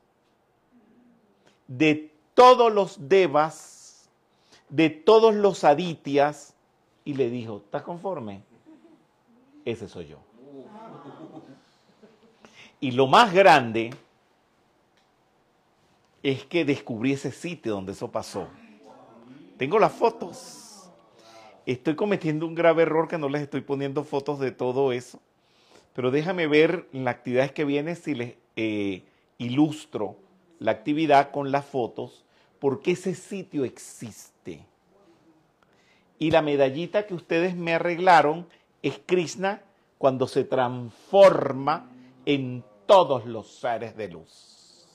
de 1.68 2.12
todos 2.36 2.72
los 2.72 3.10
devas, 3.10 4.08
de 4.70 4.92
todos 4.92 5.34
los 5.34 5.64
aditias, 5.64 6.54
y 7.04 7.14
le 7.14 7.30
dijo, 7.30 7.62
¿estás 7.66 7.82
conforme? 7.84 8.44
Ese 9.64 9.88
soy 9.88 10.08
yo. 10.08 10.20
Y 12.80 12.92
lo 12.92 13.08
más 13.08 13.34
grande 13.34 13.92
es 16.22 16.46
que 16.46 16.66
descubrí 16.66 17.14
ese 17.14 17.32
sitio 17.32 17.74
donde 17.74 17.94
eso 17.94 18.12
pasó. 18.12 18.48
Tengo 19.58 19.80
las 19.80 19.94
fotos. 19.94 20.90
Estoy 21.66 21.96
cometiendo 21.96 22.46
un 22.46 22.54
grave 22.54 22.84
error 22.84 23.08
que 23.08 23.18
no 23.18 23.30
les 23.30 23.42
estoy 23.42 23.62
poniendo 23.62 24.04
fotos 24.04 24.40
de 24.40 24.52
todo 24.52 24.92
eso. 24.92 25.20
Pero 25.94 26.12
déjame 26.12 26.48
ver 26.48 26.88
en 26.92 27.06
las 27.06 27.16
actividades 27.16 27.54
que 27.54 27.66
vienen 27.66 27.96
si 27.96 28.14
les 28.14 28.36
eh, 28.56 29.04
ilustro 29.38 30.18
la 30.60 30.72
actividad 30.72 31.32
con 31.32 31.52
las 31.52 31.66
fotos, 31.66 32.25
porque 32.66 32.94
ese 32.94 33.14
sitio 33.14 33.64
existe. 33.64 34.66
Y 36.18 36.32
la 36.32 36.42
medallita 36.42 37.06
que 37.06 37.14
ustedes 37.14 37.56
me 37.56 37.76
arreglaron 37.76 38.48
es 38.82 39.00
Krishna 39.06 39.62
cuando 40.00 40.28
se 40.28 40.46
transforma 40.46 41.92
en 42.26 42.64
todos 42.88 43.28
los 43.28 43.52
seres 43.52 43.96
de 43.96 44.08
luz. 44.08 44.88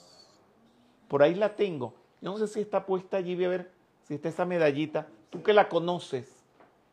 Por 1.07 1.23
ahí 1.23 1.37
la 1.37 1.55
tengo. 1.55 1.95
Yo 2.21 2.33
no 2.33 2.39
sé 2.39 2.49
si 2.49 2.61
está 2.61 2.85
puesta 2.85 3.19
allí, 3.19 3.37
voy 3.37 3.45
a 3.45 3.51
ver 3.51 3.71
si 4.03 4.15
está 4.15 4.31
esa 4.31 4.45
medallita. 4.45 5.07
Tú 5.31 5.41
que 5.41 5.53
la 5.53 5.69
conoces. 5.69 6.29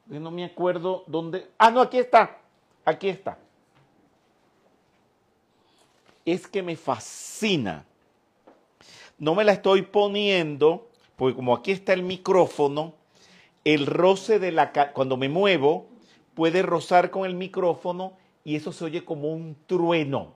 Yo 0.06 0.20
no 0.20 0.30
me 0.30 0.46
acuerdo 0.46 1.06
dónde. 1.08 1.50
Ah, 1.58 1.72
no, 1.72 1.82
aquí 1.82 1.98
está. 1.98 2.38
Aquí 2.86 3.10
está. 3.10 3.40
Es 6.24 6.46
que 6.46 6.62
me 6.62 6.76
fascina. 6.76 7.84
No 9.18 9.36
me 9.36 9.44
la 9.44 9.54
estoy 9.54 9.82
poniendo, 9.82 10.88
porque 11.16 11.36
como 11.36 11.56
aquí 11.56 11.72
está 11.72 11.94
el 11.94 12.04
micrófono, 12.04 12.94
el 13.64 13.86
roce 13.86 14.40
de 14.40 14.52
la... 14.52 14.72
Cuando 14.94 15.18
me 15.18 15.30
muevo, 15.30 15.88
puede 16.36 16.62
rozar 16.62 17.10
con 17.10 17.26
el 17.26 17.34
micrófono 17.34 18.14
y 18.44 18.56
eso 18.56 18.72
se 18.72 18.86
oye 18.86 19.04
como 19.04 19.34
un 19.34 19.58
trueno. 19.66 20.34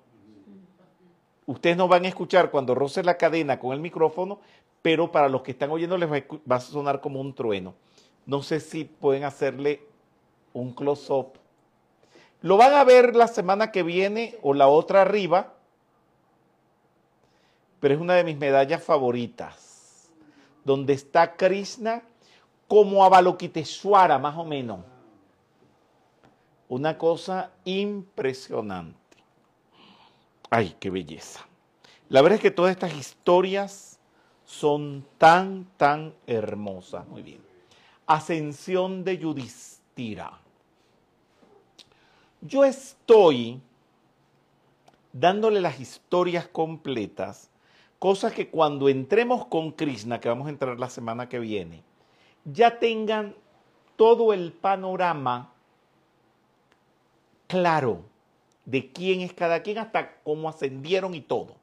Ustedes 1.45 1.77
no 1.77 1.87
van 1.87 2.05
a 2.05 2.07
escuchar 2.07 2.49
cuando 2.49 2.75
roce 2.75 3.03
la 3.03 3.17
cadena 3.17 3.59
con 3.59 3.73
el 3.73 3.79
micrófono, 3.79 4.39
pero 4.81 5.11
para 5.11 5.29
los 5.29 5.43
que 5.43 5.51
están 5.51 5.69
oyendo 5.69 5.97
les 5.97 6.09
va 6.09 6.55
a 6.55 6.59
sonar 6.59 7.01
como 7.01 7.21
un 7.21 7.33
trueno. 7.33 7.75
No 8.25 8.41
sé 8.41 8.59
si 8.59 8.83
pueden 8.83 9.23
hacerle 9.23 9.81
un 10.53 10.73
close-up. 10.73 11.33
Lo 12.41 12.57
van 12.57 12.73
a 12.73 12.83
ver 12.83 13.15
la 13.15 13.27
semana 13.27 13.71
que 13.71 13.83
viene 13.83 14.37
o 14.41 14.53
la 14.53 14.67
otra 14.67 15.01
arriba, 15.01 15.53
pero 17.81 17.95
es 17.95 17.99
una 17.99 18.13
de 18.13 18.23
mis 18.23 18.37
medallas 18.37 18.81
favoritas, 18.81 20.07
donde 20.63 20.93
está 20.93 21.35
Krishna 21.35 22.03
como 22.67 23.03
Avalokiteshvara, 23.03 24.17
más 24.17 24.37
o 24.37 24.45
menos. 24.45 24.79
Una 26.69 26.97
cosa 26.97 27.51
impresionante. 27.65 28.97
Ay, 30.49 30.77
qué 30.79 30.89
belleza. 30.89 31.45
La 32.07 32.21
verdad 32.21 32.37
es 32.37 32.41
que 32.41 32.51
todas 32.51 32.71
estas 32.71 32.93
historias 32.93 33.99
son 34.45 35.05
tan, 35.17 35.65
tan 35.75 36.13
hermosas. 36.27 37.07
Muy 37.07 37.23
bien. 37.23 37.41
Ascensión 38.05 39.03
de 39.03 39.17
Yudhistira. 39.17 40.39
Yo 42.41 42.63
estoy 42.63 43.59
dándole 45.13 45.61
las 45.61 45.79
historias 45.79 46.47
completas, 46.47 47.50
cosas 48.01 48.33
que 48.33 48.49
cuando 48.49 48.89
entremos 48.89 49.45
con 49.45 49.73
Krishna, 49.73 50.19
que 50.19 50.27
vamos 50.27 50.47
a 50.47 50.49
entrar 50.49 50.79
la 50.79 50.89
semana 50.89 51.29
que 51.29 51.37
viene, 51.37 51.83
ya 52.45 52.79
tengan 52.79 53.35
todo 53.95 54.33
el 54.33 54.53
panorama 54.53 55.53
claro 57.45 58.01
de 58.65 58.91
quién 58.91 59.21
es 59.21 59.33
cada 59.33 59.61
quien, 59.61 59.77
hasta 59.77 60.15
cómo 60.23 60.49
ascendieron 60.49 61.13
y 61.13 61.21
todo. 61.21 61.57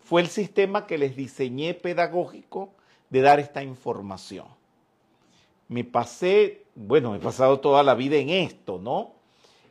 Fue 0.00 0.22
el 0.22 0.28
sistema 0.28 0.86
que 0.86 0.96
les 0.96 1.14
diseñé 1.14 1.74
pedagógico 1.74 2.70
de 3.10 3.20
dar 3.20 3.38
esta 3.38 3.62
información. 3.62 4.46
Me 5.68 5.84
pasé, 5.84 6.64
bueno, 6.74 7.14
he 7.14 7.18
pasado 7.18 7.60
toda 7.60 7.82
la 7.82 7.94
vida 7.94 8.16
en 8.16 8.30
esto, 8.30 8.78
¿no? 8.78 9.12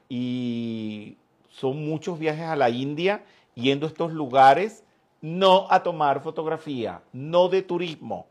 Y 0.08 1.18
son 1.50 1.84
muchos 1.84 2.20
viajes 2.20 2.46
a 2.46 2.56
la 2.56 2.70
India 2.70 3.26
yendo 3.56 3.88
a 3.88 3.90
estos 3.90 4.14
lugares, 4.14 4.83
no 5.24 5.68
a 5.70 5.82
tomar 5.82 6.22
fotografía, 6.22 7.02
no 7.14 7.48
de 7.48 7.62
turismo, 7.62 8.28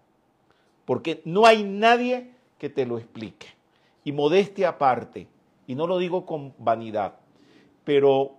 porque 0.85 1.23
no 1.25 1.47
hay 1.47 1.65
nadie 1.65 2.33
que 2.59 2.69
te 2.69 2.85
lo 2.85 2.99
explique. 2.99 3.47
Y 4.05 4.13
modestia 4.13 4.69
aparte, 4.69 5.27
y 5.67 5.75
no 5.75 5.87
lo 5.87 5.97
digo 5.97 6.27
con 6.27 6.53
vanidad, 6.59 7.15
pero 7.83 8.35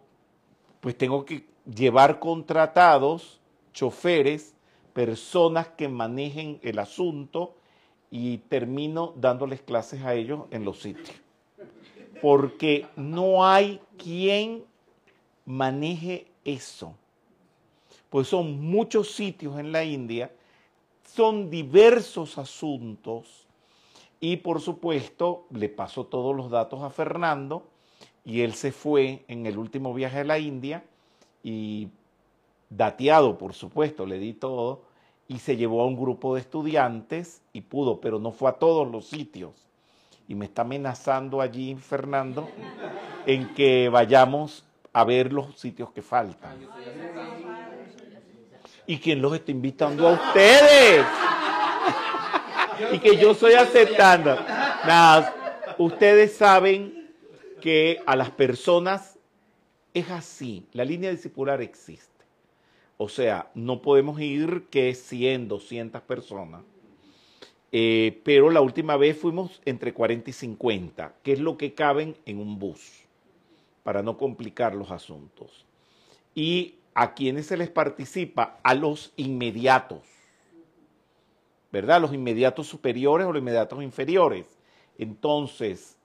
pues 0.81 0.95
tengo 0.95 1.25
que 1.25 1.47
llevar 1.65 2.19
contratados 2.19 3.41
choferes 3.73 4.53
personas 4.93 5.69
que 5.69 5.89
manejen 5.89 6.59
el 6.61 6.77
asunto 6.77 7.55
y 8.11 8.37
termino 8.37 9.15
dándoles 9.15 9.63
clases 9.63 10.03
a 10.03 10.13
ellos 10.13 10.41
en 10.51 10.63
los 10.63 10.79
sitios. 10.79 11.15
Porque 12.21 12.85
no 12.95 13.43
hay 13.47 13.81
quien 13.97 14.63
maneje 15.43 16.27
eso. 16.45 16.95
Pues 18.13 18.27
son 18.27 18.61
muchos 18.61 19.09
sitios 19.09 19.57
en 19.57 19.71
la 19.71 19.83
India, 19.83 20.31
son 21.03 21.49
diversos 21.49 22.37
asuntos 22.37 23.47
y 24.19 24.37
por 24.37 24.61
supuesto 24.61 25.47
le 25.49 25.67
paso 25.67 26.05
todos 26.05 26.35
los 26.35 26.51
datos 26.51 26.83
a 26.83 26.91
Fernando 26.91 27.65
y 28.23 28.41
él 28.41 28.53
se 28.53 28.71
fue 28.71 29.25
en 29.27 29.47
el 29.47 29.57
último 29.57 29.95
viaje 29.95 30.19
a 30.19 30.25
la 30.25 30.37
India 30.37 30.83
y 31.41 31.87
dateado, 32.69 33.35
por 33.39 33.55
supuesto, 33.55 34.05
le 34.05 34.19
di 34.19 34.33
todo, 34.33 34.83
y 35.27 35.39
se 35.39 35.57
llevó 35.57 35.81
a 35.81 35.87
un 35.87 35.99
grupo 35.99 36.35
de 36.35 36.41
estudiantes 36.41 37.41
y 37.51 37.61
pudo, 37.61 37.99
pero 37.99 38.19
no 38.19 38.31
fue 38.31 38.51
a 38.51 38.59
todos 38.59 38.87
los 38.91 39.07
sitios. 39.07 39.53
Y 40.27 40.35
me 40.35 40.45
está 40.45 40.61
amenazando 40.61 41.41
allí, 41.41 41.73
Fernando, 41.77 42.47
en 43.25 43.55
que 43.55 43.89
vayamos 43.89 44.63
a 44.93 45.03
ver 45.03 45.33
los 45.33 45.59
sitios 45.59 45.91
que 45.91 46.03
faltan. 46.03 46.59
¿Y 48.85 48.97
quién 48.97 49.21
los 49.21 49.33
está 49.33 49.51
invitando 49.51 50.07
a 50.07 50.13
ustedes? 50.13 51.05
y 52.91 52.99
que 52.99 53.17
yo 53.17 53.31
estoy 53.31 53.53
aceptando. 53.53 54.37
Ustedes 55.77 56.35
saben 56.35 57.11
que 57.61 58.01
a 58.05 58.15
las 58.15 58.29
personas 58.31 59.17
es 59.93 60.09
así, 60.09 60.65
la 60.73 60.83
línea 60.83 61.11
discipular 61.11 61.61
existe. 61.61 62.11
O 62.97 63.09
sea, 63.09 63.49
no 63.53 63.81
podemos 63.81 64.19
ir 64.19 64.65
que 64.69 64.93
100, 64.93 65.47
200 65.47 66.01
personas. 66.01 66.61
Eh, 67.71 68.21
pero 68.23 68.51
la 68.51 68.61
última 68.61 68.97
vez 68.97 69.17
fuimos 69.17 69.61
entre 69.65 69.93
40 69.93 70.29
y 70.29 70.33
50, 70.33 71.15
que 71.23 71.33
es 71.33 71.39
lo 71.39 71.57
que 71.57 71.73
caben 71.73 72.15
en 72.25 72.39
un 72.39 72.59
bus, 72.59 73.03
para 73.81 74.03
no 74.03 74.17
complicar 74.17 74.75
los 74.75 74.91
asuntos. 74.91 75.65
Y 76.35 76.75
a 76.93 77.13
quienes 77.13 77.47
se 77.47 77.57
les 77.57 77.69
participa, 77.69 78.59
a 78.63 78.75
los 78.75 79.13
inmediatos, 79.15 80.01
¿verdad? 81.71 82.01
Los 82.01 82.13
inmediatos 82.13 82.67
superiores 82.67 83.25
o 83.25 83.31
los 83.31 83.41
inmediatos 83.41 83.81
inferiores. 83.83 84.45
Entonces, 84.97 85.97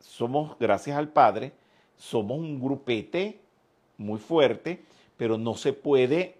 somos, 0.00 0.58
gracias 0.58 0.96
al 0.96 1.08
Padre, 1.08 1.52
somos 1.96 2.38
un 2.38 2.60
grupete 2.60 3.40
muy 3.96 4.18
fuerte, 4.18 4.84
pero 5.16 5.38
no 5.38 5.54
se 5.54 5.72
puede 5.72 6.36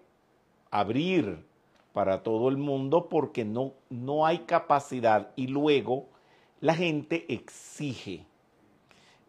abrir 0.71 1.45
para 1.93 2.23
todo 2.23 2.49
el 2.49 2.57
mundo 2.57 3.09
porque 3.09 3.43
no, 3.43 3.73
no 3.89 4.25
hay 4.25 4.39
capacidad 4.39 5.31
y 5.35 5.47
luego 5.47 6.07
la 6.61 6.73
gente 6.75 7.25
exige. 7.33 8.25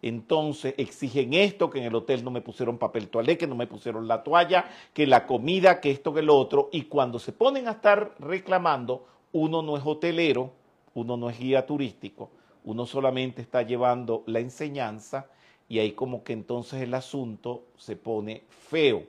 Entonces 0.03 0.75
exigen 0.79 1.35
esto, 1.35 1.69
que 1.69 1.79
en 1.79 1.85
el 1.85 1.95
hotel 1.95 2.25
no 2.25 2.31
me 2.31 2.41
pusieron 2.41 2.79
papel 2.79 3.09
toalé, 3.09 3.37
que 3.37 3.47
no 3.47 3.55
me 3.55 3.67
pusieron 3.67 4.09
la 4.09 4.23
toalla, 4.23 4.65
que 4.95 5.07
la 5.07 5.27
comida, 5.27 5.81
que 5.81 5.91
esto, 5.91 6.15
que 6.15 6.23
lo 6.23 6.37
otro. 6.37 6.71
Y 6.73 6.83
cuando 6.83 7.19
se 7.19 7.33
ponen 7.33 7.69
a 7.69 7.73
estar 7.73 8.15
reclamando, 8.19 9.07
uno 9.33 9.63
no 9.63 9.77
es 9.77 9.83
hotelero, 9.85 10.53
uno 10.95 11.17
no 11.17 11.29
es 11.29 11.39
guía 11.39 11.67
turístico, 11.67 12.31
uno 12.65 12.87
solamente 12.87 13.43
está 13.43 13.63
llevando 13.63 14.23
la 14.27 14.41
enseñanza 14.41 15.29
y 15.69 15.79
ahí 15.79 15.93
como 15.93 16.25
que 16.25 16.33
entonces 16.33 16.83
el 16.83 16.95
asunto 16.95 17.65
se 17.77 17.95
pone 17.95 18.45
feo. 18.49 19.05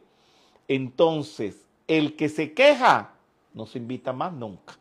Entonces, 0.67 1.65
el 1.87 2.15
que 2.15 2.29
se 2.29 2.53
queja 2.53 3.13
no 3.53 3.65
se 3.65 3.79
invita 3.79 4.13
más 4.13 4.31
nunca. 4.33 4.77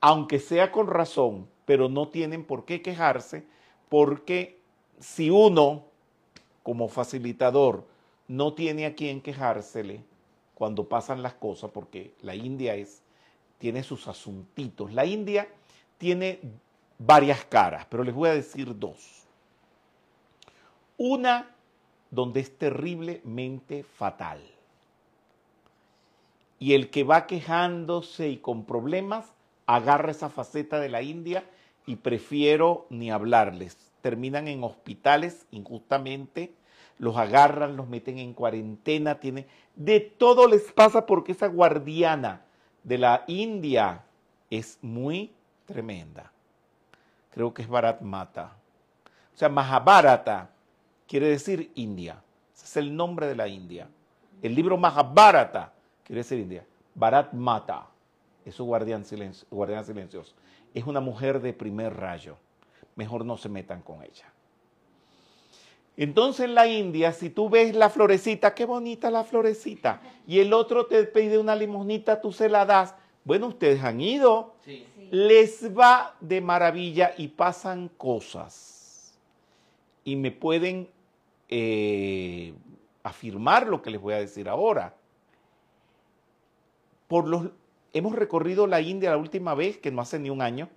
Aunque 0.00 0.38
sea 0.38 0.70
con 0.70 0.88
razón, 0.88 1.48
pero 1.64 1.88
no 1.88 2.08
tienen 2.08 2.44
por 2.44 2.64
qué 2.64 2.82
quejarse 2.82 3.46
porque 3.88 4.61
si 5.02 5.30
uno, 5.30 5.84
como 6.62 6.88
facilitador, 6.88 7.84
no 8.28 8.54
tiene 8.54 8.86
a 8.86 8.94
quien 8.94 9.20
quejársele 9.20 10.04
cuando 10.54 10.88
pasan 10.88 11.22
las 11.22 11.34
cosas, 11.34 11.72
porque 11.72 12.14
la 12.22 12.36
India 12.36 12.76
es, 12.76 13.02
tiene 13.58 13.82
sus 13.82 14.06
asuntitos. 14.06 14.92
La 14.92 15.04
India 15.04 15.48
tiene 15.98 16.38
varias 16.98 17.44
caras, 17.44 17.84
pero 17.90 18.04
les 18.04 18.14
voy 18.14 18.28
a 18.28 18.34
decir 18.34 18.78
dos. 18.78 19.24
Una 20.96 21.50
donde 22.12 22.38
es 22.38 22.56
terriblemente 22.56 23.82
fatal. 23.82 24.40
Y 26.60 26.74
el 26.74 26.90
que 26.90 27.02
va 27.02 27.26
quejándose 27.26 28.28
y 28.28 28.36
con 28.36 28.66
problemas, 28.66 29.32
agarra 29.66 30.12
esa 30.12 30.28
faceta 30.28 30.78
de 30.78 30.90
la 30.90 31.02
India 31.02 31.44
y 31.86 31.96
prefiero 31.96 32.86
ni 32.88 33.10
hablarles. 33.10 33.91
Terminan 34.02 34.48
en 34.48 34.62
hospitales 34.62 35.46
injustamente, 35.50 36.52
los 36.98 37.16
agarran, 37.16 37.76
los 37.76 37.88
meten 37.88 38.18
en 38.18 38.34
cuarentena, 38.34 39.18
tiene 39.18 39.46
de 39.74 40.00
todo 40.00 40.46
les 40.46 40.70
pasa 40.72 41.06
porque 41.06 41.32
esa 41.32 41.46
guardiana 41.46 42.42
de 42.82 42.98
la 42.98 43.24
India 43.26 44.04
es 44.50 44.78
muy 44.82 45.32
tremenda. 45.64 46.30
Creo 47.30 47.54
que 47.54 47.62
es 47.62 47.68
Bharat 47.68 48.02
Mata. 48.02 48.56
O 49.34 49.38
sea, 49.38 49.48
Mahabharata 49.48 50.50
quiere 51.08 51.28
decir 51.28 51.70
India. 51.74 52.22
Ese 52.54 52.66
es 52.66 52.76
el 52.76 52.94
nombre 52.94 53.26
de 53.26 53.34
la 53.34 53.48
India. 53.48 53.88
El 54.42 54.54
libro 54.54 54.76
Mahabharata 54.76 55.72
quiere 56.04 56.20
decir 56.20 56.38
India. 56.38 56.66
Bharat 56.94 57.32
Mata 57.32 57.86
es 58.44 58.54
su 58.54 58.64
guardián, 58.64 59.04
silencio, 59.04 59.46
guardián 59.50 59.84
silencioso. 59.84 60.34
Es 60.74 60.84
una 60.84 61.00
mujer 61.00 61.40
de 61.40 61.54
primer 61.54 61.94
rayo. 61.94 62.36
Mejor 62.96 63.24
no 63.24 63.36
se 63.36 63.48
metan 63.48 63.82
con 63.82 64.02
ella. 64.02 64.32
Entonces 65.96 66.46
en 66.46 66.54
la 66.54 66.66
India, 66.66 67.12
si 67.12 67.30
tú 67.30 67.50
ves 67.50 67.74
la 67.74 67.90
florecita, 67.90 68.54
qué 68.54 68.64
bonita 68.64 69.10
la 69.10 69.24
florecita, 69.24 70.00
y 70.26 70.40
el 70.40 70.52
otro 70.52 70.86
te 70.86 71.04
pide 71.04 71.38
una 71.38 71.54
limonita, 71.54 72.20
tú 72.20 72.32
se 72.32 72.48
la 72.48 72.64
das. 72.64 72.94
Bueno, 73.24 73.48
ustedes 73.48 73.82
han 73.84 74.00
ido, 74.00 74.54
Sí. 74.64 74.86
les 75.10 75.76
va 75.76 76.16
de 76.20 76.40
maravilla 76.40 77.12
y 77.16 77.28
pasan 77.28 77.88
cosas. 77.88 79.14
Y 80.04 80.16
me 80.16 80.30
pueden 80.30 80.88
eh, 81.48 82.54
afirmar 83.02 83.66
lo 83.66 83.82
que 83.82 83.90
les 83.90 84.00
voy 84.00 84.14
a 84.14 84.18
decir 84.18 84.48
ahora. 84.48 84.94
Por 87.08 87.28
los, 87.28 87.50
hemos 87.92 88.14
recorrido 88.14 88.66
la 88.66 88.80
India 88.80 89.10
la 89.10 89.18
última 89.18 89.54
vez, 89.54 89.76
que 89.76 89.90
no 89.90 90.00
hace 90.00 90.18
ni 90.18 90.30
un 90.30 90.40
año, 90.40 90.70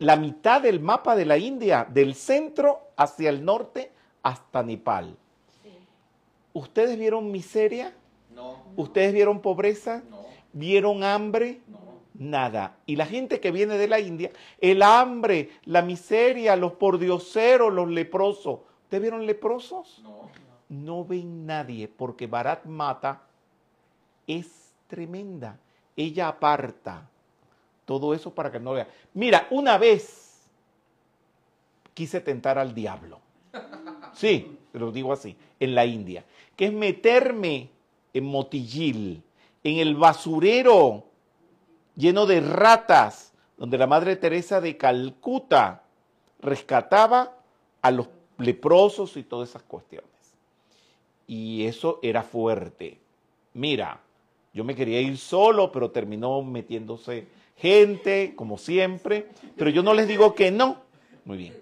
la 0.00 0.16
mitad 0.16 0.60
del 0.62 0.80
mapa 0.80 1.14
de 1.14 1.26
la 1.26 1.38
India, 1.38 1.86
del 1.88 2.14
centro 2.14 2.80
hacia 2.96 3.30
el 3.30 3.44
norte 3.44 3.92
hasta 4.22 4.62
Nepal. 4.62 5.16
Sí. 5.62 5.70
¿Ustedes 6.54 6.98
vieron 6.98 7.30
miseria? 7.30 7.94
No, 8.34 8.64
¿Ustedes 8.76 9.12
vieron 9.12 9.40
pobreza? 9.40 10.02
no, 10.10 10.24
¿Vieron 10.52 11.04
hambre? 11.04 11.60
no. 11.68 11.78
Nada. 12.14 12.76
Y 12.84 12.96
la 12.96 13.06
gente 13.06 13.40
que 13.40 13.50
viene 13.50 13.78
de 13.78 13.88
la 13.88 13.98
India, 13.98 14.30
el 14.60 14.82
hambre, 14.82 15.50
la 15.64 15.80
miseria, 15.80 16.54
los 16.54 16.72
pordioseros, 16.72 17.72
los 17.72 17.88
leprosos. 17.88 18.60
¿Ustedes 18.82 19.00
vieron 19.00 19.24
leprosos? 19.24 20.00
No. 20.02 20.28
No 20.68 21.04
ven 21.04 21.46
nadie 21.46 21.88
porque 21.88 22.26
Bharat 22.26 22.64
Mata 22.66 23.22
es 24.26 24.72
tremenda. 24.86 25.58
Ella 25.96 26.28
aparta 26.28 27.08
todo 27.90 28.14
eso 28.14 28.32
para 28.32 28.52
que 28.52 28.60
no 28.60 28.70
vea. 28.70 28.86
Mira, 29.14 29.48
una 29.50 29.76
vez 29.76 30.48
quise 31.92 32.20
tentar 32.20 32.56
al 32.56 32.72
diablo. 32.72 33.18
Sí, 34.12 34.58
lo 34.74 34.92
digo 34.92 35.12
así, 35.12 35.36
en 35.58 35.74
la 35.74 35.84
India, 35.84 36.24
que 36.54 36.66
es 36.66 36.72
meterme 36.72 37.68
en 38.14 38.24
Motillil, 38.26 39.24
en 39.64 39.78
el 39.78 39.96
basurero 39.96 41.02
lleno 41.96 42.26
de 42.26 42.40
ratas, 42.40 43.32
donde 43.58 43.76
la 43.76 43.88
Madre 43.88 44.14
Teresa 44.14 44.60
de 44.60 44.76
Calcuta 44.76 45.82
rescataba 46.38 47.38
a 47.82 47.90
los 47.90 48.06
leprosos 48.38 49.16
y 49.16 49.24
todas 49.24 49.48
esas 49.48 49.64
cuestiones. 49.64 50.08
Y 51.26 51.64
eso 51.66 51.98
era 52.02 52.22
fuerte. 52.22 52.98
Mira, 53.52 54.00
yo 54.54 54.62
me 54.62 54.76
quería 54.76 55.00
ir 55.00 55.18
solo, 55.18 55.72
pero 55.72 55.90
terminó 55.90 56.40
metiéndose 56.40 57.39
gente, 57.60 58.34
como 58.34 58.58
siempre. 58.58 59.28
Pero 59.56 59.70
yo 59.70 59.82
no 59.82 59.94
les 59.94 60.08
digo 60.08 60.34
que 60.34 60.50
no. 60.50 60.78
Muy 61.24 61.36
bien. 61.36 61.54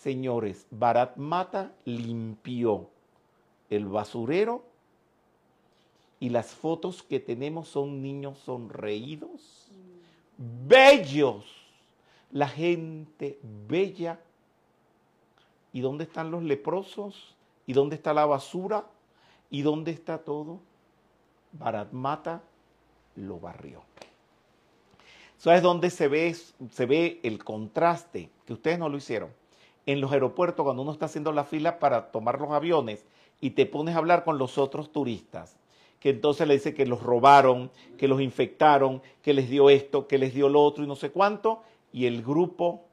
Señores, 0.00 0.66
Bharat 0.70 1.16
Mata 1.16 1.72
limpió 1.84 2.88
el 3.68 3.86
basurero 3.86 4.64
y 6.18 6.30
las 6.30 6.48
fotos 6.48 7.02
que 7.02 7.20
tenemos 7.20 7.68
son 7.68 8.02
niños 8.02 8.38
sonreídos, 8.38 9.68
bellos, 10.36 11.44
la 12.30 12.48
gente 12.48 13.38
bella. 13.68 14.20
¿Y 15.72 15.80
dónde 15.80 16.04
están 16.04 16.30
los 16.30 16.42
leprosos? 16.42 17.36
¿Y 17.66 17.72
dónde 17.72 17.94
está 17.94 18.12
la 18.12 18.26
basura? 18.26 18.86
¿Y 19.50 19.62
dónde 19.62 19.92
está 19.92 20.18
todo? 20.18 20.60
Bharat 21.52 21.92
Mata 21.92 22.42
lo 23.16 23.38
barrió. 23.38 23.82
¿Sabes 25.40 25.62
dónde 25.62 25.88
se 25.88 26.06
ve, 26.06 26.36
se 26.70 26.84
ve 26.84 27.18
el 27.22 27.42
contraste? 27.42 28.28
Que 28.44 28.52
ustedes 28.52 28.78
no 28.78 28.90
lo 28.90 28.98
hicieron. 28.98 29.30
En 29.86 30.02
los 30.02 30.12
aeropuertos, 30.12 30.62
cuando 30.64 30.82
uno 30.82 30.92
está 30.92 31.06
haciendo 31.06 31.32
la 31.32 31.44
fila 31.44 31.78
para 31.78 32.10
tomar 32.10 32.38
los 32.38 32.50
aviones 32.50 33.06
y 33.40 33.52
te 33.52 33.64
pones 33.64 33.94
a 33.94 33.98
hablar 33.98 34.22
con 34.22 34.36
los 34.36 34.58
otros 34.58 34.92
turistas, 34.92 35.56
que 35.98 36.10
entonces 36.10 36.46
le 36.46 36.52
dice 36.52 36.74
que 36.74 36.84
los 36.84 37.02
robaron, 37.02 37.70
que 37.96 38.06
los 38.06 38.20
infectaron, 38.20 39.00
que 39.22 39.32
les 39.32 39.48
dio 39.48 39.70
esto, 39.70 40.06
que 40.06 40.18
les 40.18 40.34
dio 40.34 40.50
lo 40.50 40.62
otro 40.62 40.84
y 40.84 40.86
no 40.86 40.94
sé 40.94 41.10
cuánto, 41.10 41.62
y 41.90 42.04
el 42.04 42.22
grupo, 42.22 42.84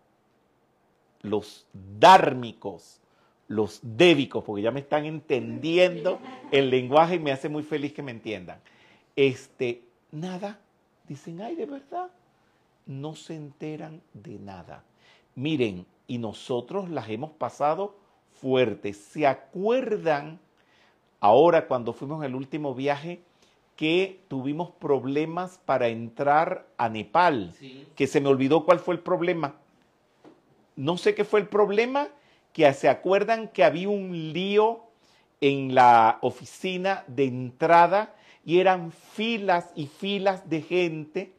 los 1.23 1.65
dármicos, 1.99 3.01
los 3.49 3.81
débicos, 3.83 4.45
porque 4.45 4.61
ya 4.61 4.71
me 4.71 4.79
están 4.79 5.03
entendiendo 5.03 6.19
el 6.51 6.69
lenguaje 6.69 7.15
y 7.15 7.19
me 7.19 7.33
hace 7.33 7.49
muy 7.49 7.63
feliz 7.63 7.91
que 7.91 8.03
me 8.03 8.11
entiendan. 8.11 8.61
Este, 9.17 9.83
nada, 10.13 10.61
dicen, 11.09 11.41
ay, 11.41 11.55
de 11.55 11.65
verdad, 11.65 12.09
no 12.87 13.15
se 13.15 13.35
enteran 13.35 14.01
de 14.13 14.39
nada. 14.39 14.83
Miren, 15.35 15.85
y 16.07 16.17
nosotros 16.17 16.89
las 16.89 17.09
hemos 17.09 17.31
pasado 17.31 17.95
fuertes. 18.31 18.97
¿Se 18.97 19.27
acuerdan 19.27 20.39
ahora 21.19 21.67
cuando 21.67 21.93
fuimos 21.93 22.19
en 22.19 22.31
el 22.31 22.35
último 22.35 22.73
viaje 22.73 23.21
que 23.75 24.21
tuvimos 24.27 24.71
problemas 24.71 25.59
para 25.65 25.89
entrar 25.89 26.65
a 26.77 26.89
Nepal? 26.89 27.53
Sí. 27.59 27.85
Que 27.95 28.07
se 28.07 28.21
me 28.21 28.29
olvidó 28.29 28.65
cuál 28.65 28.79
fue 28.79 28.95
el 28.95 29.01
problema. 29.01 29.55
No 30.75 30.97
sé 30.97 31.13
qué 31.13 31.25
fue 31.25 31.41
el 31.41 31.47
problema, 31.47 32.07
que 32.53 32.71
se 32.73 32.89
acuerdan 32.89 33.49
que 33.49 33.63
había 33.63 33.89
un 33.89 34.33
lío 34.33 34.83
en 35.41 35.75
la 35.75 36.19
oficina 36.21 37.03
de 37.07 37.25
entrada 37.25 38.15
y 38.45 38.59
eran 38.59 38.91
filas 38.91 39.71
y 39.75 39.87
filas 39.87 40.49
de 40.49 40.61
gente 40.61 41.36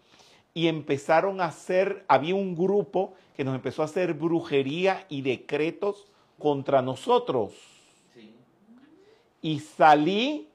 y 0.58 0.66
empezaron 0.66 1.40
a 1.40 1.44
hacer, 1.44 2.04
había 2.08 2.34
un 2.34 2.56
grupo 2.56 3.14
que 3.36 3.44
nos 3.44 3.54
empezó 3.54 3.82
a 3.82 3.84
hacer 3.84 4.12
brujería 4.14 5.06
y 5.08 5.22
decretos 5.22 6.08
contra 6.36 6.82
nosotros. 6.82 7.52
Sí. 8.12 8.34
Y 9.40 9.60
salí 9.60 10.48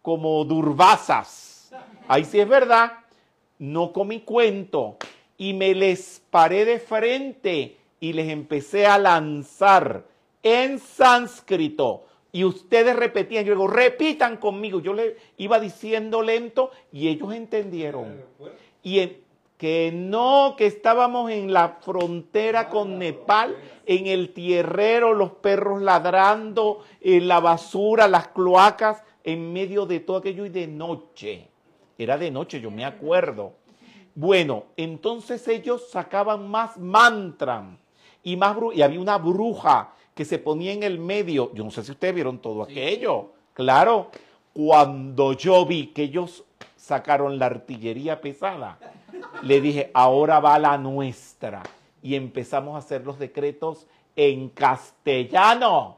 como 0.00 0.42
durbazas. 0.46 1.70
Ahí 2.08 2.24
sí 2.24 2.40
es 2.40 2.48
verdad, 2.48 2.92
no 3.58 3.92
comí 3.92 4.20
cuento 4.20 4.96
y 5.36 5.52
me 5.52 5.74
les 5.74 6.22
paré 6.30 6.64
de 6.64 6.78
frente 6.80 7.76
y 8.00 8.14
les 8.14 8.30
empecé 8.30 8.86
a 8.86 8.96
lanzar 8.96 10.06
en 10.42 10.78
sánscrito. 10.78 12.06
Y 12.32 12.44
ustedes 12.44 12.96
repetían, 12.96 13.44
yo 13.44 13.52
digo, 13.52 13.66
repitan 13.66 14.38
conmigo. 14.38 14.80
Yo 14.80 14.94
le 14.94 15.18
iba 15.36 15.60
diciendo 15.60 16.22
lento 16.22 16.70
y 16.90 17.08
ellos 17.08 17.34
entendieron. 17.34 18.22
Y 18.82 19.00
en- 19.00 19.22
que 19.62 19.92
no, 19.94 20.56
que 20.58 20.66
estábamos 20.66 21.30
en 21.30 21.52
la 21.52 21.78
frontera 21.82 22.68
con 22.68 22.98
Nepal, 22.98 23.56
en 23.86 24.08
el 24.08 24.32
tierrero, 24.32 25.14
los 25.14 25.34
perros 25.34 25.80
ladrando, 25.80 26.80
en 27.00 27.28
la 27.28 27.38
basura, 27.38 28.08
las 28.08 28.26
cloacas, 28.26 29.04
en 29.22 29.52
medio 29.52 29.86
de 29.86 30.00
todo 30.00 30.16
aquello 30.16 30.44
y 30.46 30.48
de 30.48 30.66
noche. 30.66 31.46
Era 31.96 32.18
de 32.18 32.32
noche, 32.32 32.60
yo 32.60 32.72
me 32.72 32.84
acuerdo. 32.84 33.52
Bueno, 34.16 34.64
entonces 34.76 35.46
ellos 35.46 35.90
sacaban 35.90 36.50
más 36.50 36.76
mantra 36.76 37.78
y 38.24 38.36
más 38.36 38.56
y 38.74 38.82
había 38.82 38.98
una 38.98 39.18
bruja 39.18 39.92
que 40.12 40.24
se 40.24 40.40
ponía 40.40 40.72
en 40.72 40.82
el 40.82 40.98
medio. 40.98 41.54
Yo 41.54 41.62
no 41.62 41.70
sé 41.70 41.84
si 41.84 41.92
ustedes 41.92 42.16
vieron 42.16 42.40
todo 42.40 42.64
aquello. 42.64 43.30
Claro, 43.54 44.10
cuando 44.52 45.34
yo 45.34 45.64
vi 45.64 45.86
que 45.92 46.02
ellos 46.02 46.42
sacaron 46.76 47.38
la 47.38 47.46
artillería 47.46 48.20
pesada, 48.20 48.76
le 49.42 49.60
dije, 49.60 49.90
ahora 49.94 50.40
va 50.40 50.58
la 50.58 50.78
nuestra. 50.78 51.62
Y 52.02 52.14
empezamos 52.14 52.74
a 52.74 52.78
hacer 52.78 53.04
los 53.04 53.18
decretos 53.18 53.86
en 54.16 54.48
castellano. 54.48 55.96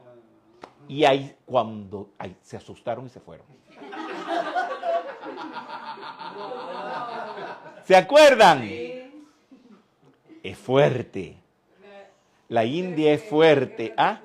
Y 0.87 1.03
ahí, 1.03 1.35
cuando 1.45 2.09
ahí, 2.17 2.35
se 2.41 2.57
asustaron 2.57 3.07
y 3.07 3.09
se 3.09 3.19
fueron. 3.19 3.45
¿Se 7.85 7.95
acuerdan? 7.95 8.63
Es 10.43 10.57
fuerte. 10.57 11.37
La 12.49 12.65
India 12.65 13.13
es 13.13 13.23
fuerte. 13.23 13.93
¿Ah? 13.97 14.21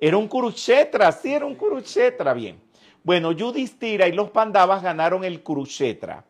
Era 0.00 0.16
un 0.16 0.28
Kurukshetra, 0.28 1.10
sí, 1.12 1.32
era 1.34 1.44
un 1.44 1.54
Kurukshetra, 1.54 2.32
bien. 2.32 2.60
Bueno, 3.02 3.32
Yudhishthira 3.32 4.06
y 4.06 4.12
los 4.12 4.30
Pandavas 4.30 4.82
ganaron 4.82 5.24
el 5.24 5.42
Kurukshetra 5.42 6.24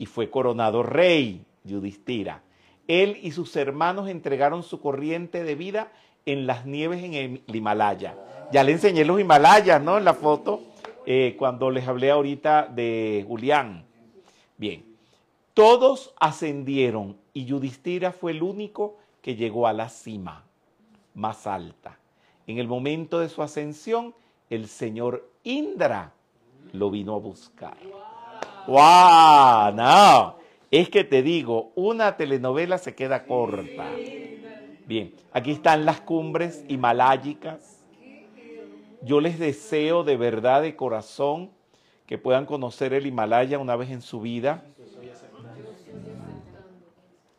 y 0.00 0.06
fue 0.06 0.30
coronado 0.30 0.82
rey 0.82 1.44
Yudhishthira. 1.64 2.42
Él 2.88 3.18
y 3.22 3.32
sus 3.32 3.54
hermanos 3.54 4.08
entregaron 4.08 4.62
su 4.62 4.80
corriente 4.80 5.44
de 5.44 5.54
vida 5.54 5.92
en 6.24 6.46
las 6.46 6.64
nieves 6.64 7.04
en 7.04 7.12
el 7.14 7.42
Himalaya. 7.54 8.16
Ya 8.50 8.64
le 8.64 8.72
enseñé 8.72 9.04
los 9.04 9.20
Himalayas, 9.20 9.82
¿no? 9.82 9.98
En 9.98 10.04
la 10.06 10.14
foto, 10.14 10.62
eh, 11.04 11.36
cuando 11.38 11.70
les 11.70 11.86
hablé 11.86 12.10
ahorita 12.10 12.66
de 12.66 13.26
Julián. 13.28 13.84
Bien, 14.56 14.86
todos 15.52 16.14
ascendieron 16.18 17.18
y 17.34 17.44
Yudhishthira 17.44 18.10
fue 18.10 18.32
el 18.32 18.42
único 18.42 18.96
que 19.20 19.36
llegó 19.36 19.66
a 19.66 19.74
la 19.74 19.90
cima 19.90 20.46
más 21.14 21.46
alta. 21.46 21.98
En 22.46 22.56
el 22.56 22.66
momento 22.66 23.20
de 23.20 23.28
su 23.28 23.42
ascensión, 23.42 24.14
el 24.48 24.66
señor 24.66 25.28
Indra 25.44 26.14
lo 26.72 26.90
vino 26.90 27.16
a 27.16 27.18
buscar. 27.18 27.76
¡Wow! 28.70 29.74
No, 29.74 30.36
es 30.70 30.88
que 30.90 31.02
te 31.02 31.24
digo, 31.24 31.72
una 31.74 32.16
telenovela 32.16 32.78
se 32.78 32.94
queda 32.94 33.26
corta. 33.26 33.90
Bien, 34.86 35.12
aquí 35.32 35.50
están 35.50 35.84
las 35.84 36.00
cumbres 36.02 36.64
himalayicas. 36.68 37.84
Yo 39.02 39.20
les 39.20 39.40
deseo 39.40 40.04
de 40.04 40.16
verdad, 40.16 40.62
de 40.62 40.76
corazón, 40.76 41.50
que 42.06 42.16
puedan 42.16 42.46
conocer 42.46 42.92
el 42.92 43.08
Himalaya 43.08 43.58
una 43.58 43.74
vez 43.74 43.90
en 43.90 44.02
su 44.02 44.20
vida. 44.20 44.62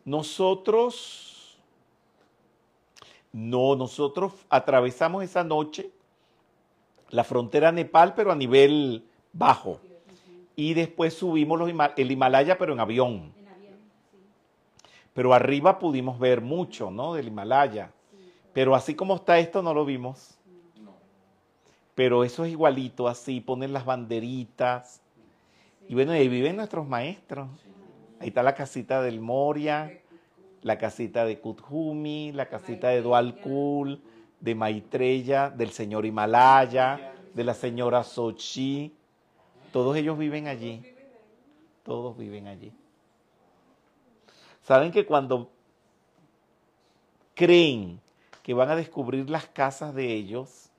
Nosotros, 0.03 1.57
no, 3.31 3.77
nosotros 3.77 4.33
atravesamos 4.49 5.23
esa 5.23 5.45
noche 5.45 5.91
la 7.09 7.23
frontera 7.23 7.71
Nepal, 7.71 8.15
pero 8.15 8.33
a 8.33 8.35
nivel 8.35 9.05
bajo. 9.31 9.79
Y 10.55 10.73
después 10.73 11.13
subimos 11.13 11.57
los 11.57 11.69
el 11.97 12.11
Himalaya, 12.11 12.57
pero 12.57 12.73
en 12.73 12.79
avión. 12.79 13.33
En 13.37 13.47
avión, 13.47 13.79
sí. 14.11 14.17
Pero 15.13 15.33
arriba 15.33 15.79
pudimos 15.79 16.19
ver 16.19 16.41
mucho, 16.41 16.91
¿no? 16.91 17.13
Del 17.13 17.27
Himalaya. 17.27 17.91
Pero 18.53 18.75
así 18.75 18.95
como 18.95 19.15
está 19.15 19.39
esto, 19.39 19.61
no 19.61 19.73
lo 19.73 19.85
vimos. 19.85 20.37
No. 20.81 20.93
Pero 21.95 22.23
eso 22.23 22.43
es 22.45 22.51
igualito, 22.51 23.07
así, 23.07 23.39
ponen 23.39 23.73
las 23.73 23.85
banderitas. 23.85 25.01
Y 25.87 25.93
bueno, 25.93 26.13
y 26.15 26.19
ahí 26.19 26.27
viven 26.27 26.57
nuestros 26.57 26.87
maestros. 26.87 27.49
Ahí 28.19 28.27
está 28.27 28.43
la 28.43 28.53
casita 28.53 29.01
del 29.01 29.19
Moria, 29.19 29.99
la 30.61 30.77
casita 30.77 31.25
de 31.25 31.39
Kuthumi, 31.39 32.31
la 32.33 32.47
casita 32.47 32.89
de 32.89 33.01
Dualkul, 33.01 34.01
de 34.39 34.55
Maitreya, 34.55 35.49
del 35.49 35.71
señor 35.71 36.05
Himalaya, 36.05 37.13
de 37.33 37.43
la 37.43 37.53
señora 37.53 38.03
Sochi. 38.03 38.93
Todos 39.71 39.95
ellos 39.97 40.17
viven 40.17 40.47
allí. 40.47 40.83
Todos 41.83 42.17
viven 42.17 42.47
allí. 42.47 42.71
Saben 44.63 44.91
que 44.91 45.05
cuando 45.05 45.49
creen 47.33 47.99
que 48.43 48.53
van 48.53 48.69
a 48.69 48.75
descubrir 48.75 49.29
las 49.29 49.45
casas 49.47 49.95
de 49.95 50.13
ellos 50.13 50.69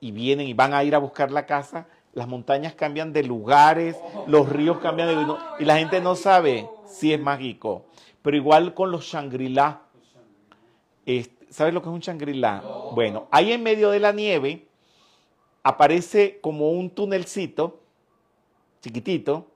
y 0.00 0.10
vienen 0.10 0.48
y 0.48 0.54
van 0.54 0.74
a 0.74 0.82
ir 0.84 0.94
a 0.94 0.98
buscar 0.98 1.30
la 1.30 1.46
casa, 1.46 1.86
las 2.14 2.26
montañas 2.28 2.74
cambian 2.74 3.12
de 3.12 3.22
lugares, 3.22 3.96
los 4.26 4.48
ríos 4.48 4.78
cambian 4.78 5.08
de 5.08 5.16
no- 5.16 5.38
y 5.58 5.64
la 5.64 5.78
gente 5.78 6.00
no 6.00 6.14
sabe 6.14 6.68
si 6.86 7.12
es 7.12 7.20
mágico. 7.20 7.84
Pero 8.22 8.36
igual 8.36 8.74
con 8.74 8.90
los 8.90 9.04
Shangri-La. 9.04 9.82
¿Sabes 11.50 11.74
lo 11.74 11.82
que 11.82 11.88
es 11.88 11.94
un 11.94 12.00
Shangri-La? 12.00 12.62
Bueno, 12.94 13.26
ahí 13.30 13.52
en 13.52 13.62
medio 13.62 13.90
de 13.90 14.00
la 14.00 14.12
nieve 14.12 14.66
aparece 15.62 16.38
como 16.40 16.70
un 16.72 16.90
tunelcito 16.90 17.80
chiquitito 18.80 19.46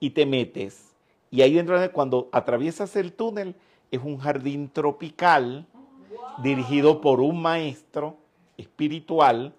y 0.00 0.10
te 0.10 0.26
metes. 0.26 0.92
Y 1.30 1.42
ahí 1.42 1.54
dentro, 1.54 1.80
de- 1.80 1.90
cuando 1.90 2.28
atraviesas 2.32 2.96
el 2.96 3.12
túnel, 3.12 3.54
es 3.90 4.00
un 4.02 4.18
jardín 4.18 4.68
tropical 4.68 5.66
dirigido 6.42 7.00
por 7.00 7.20
un 7.20 7.40
maestro 7.40 8.16
espiritual, 8.56 9.54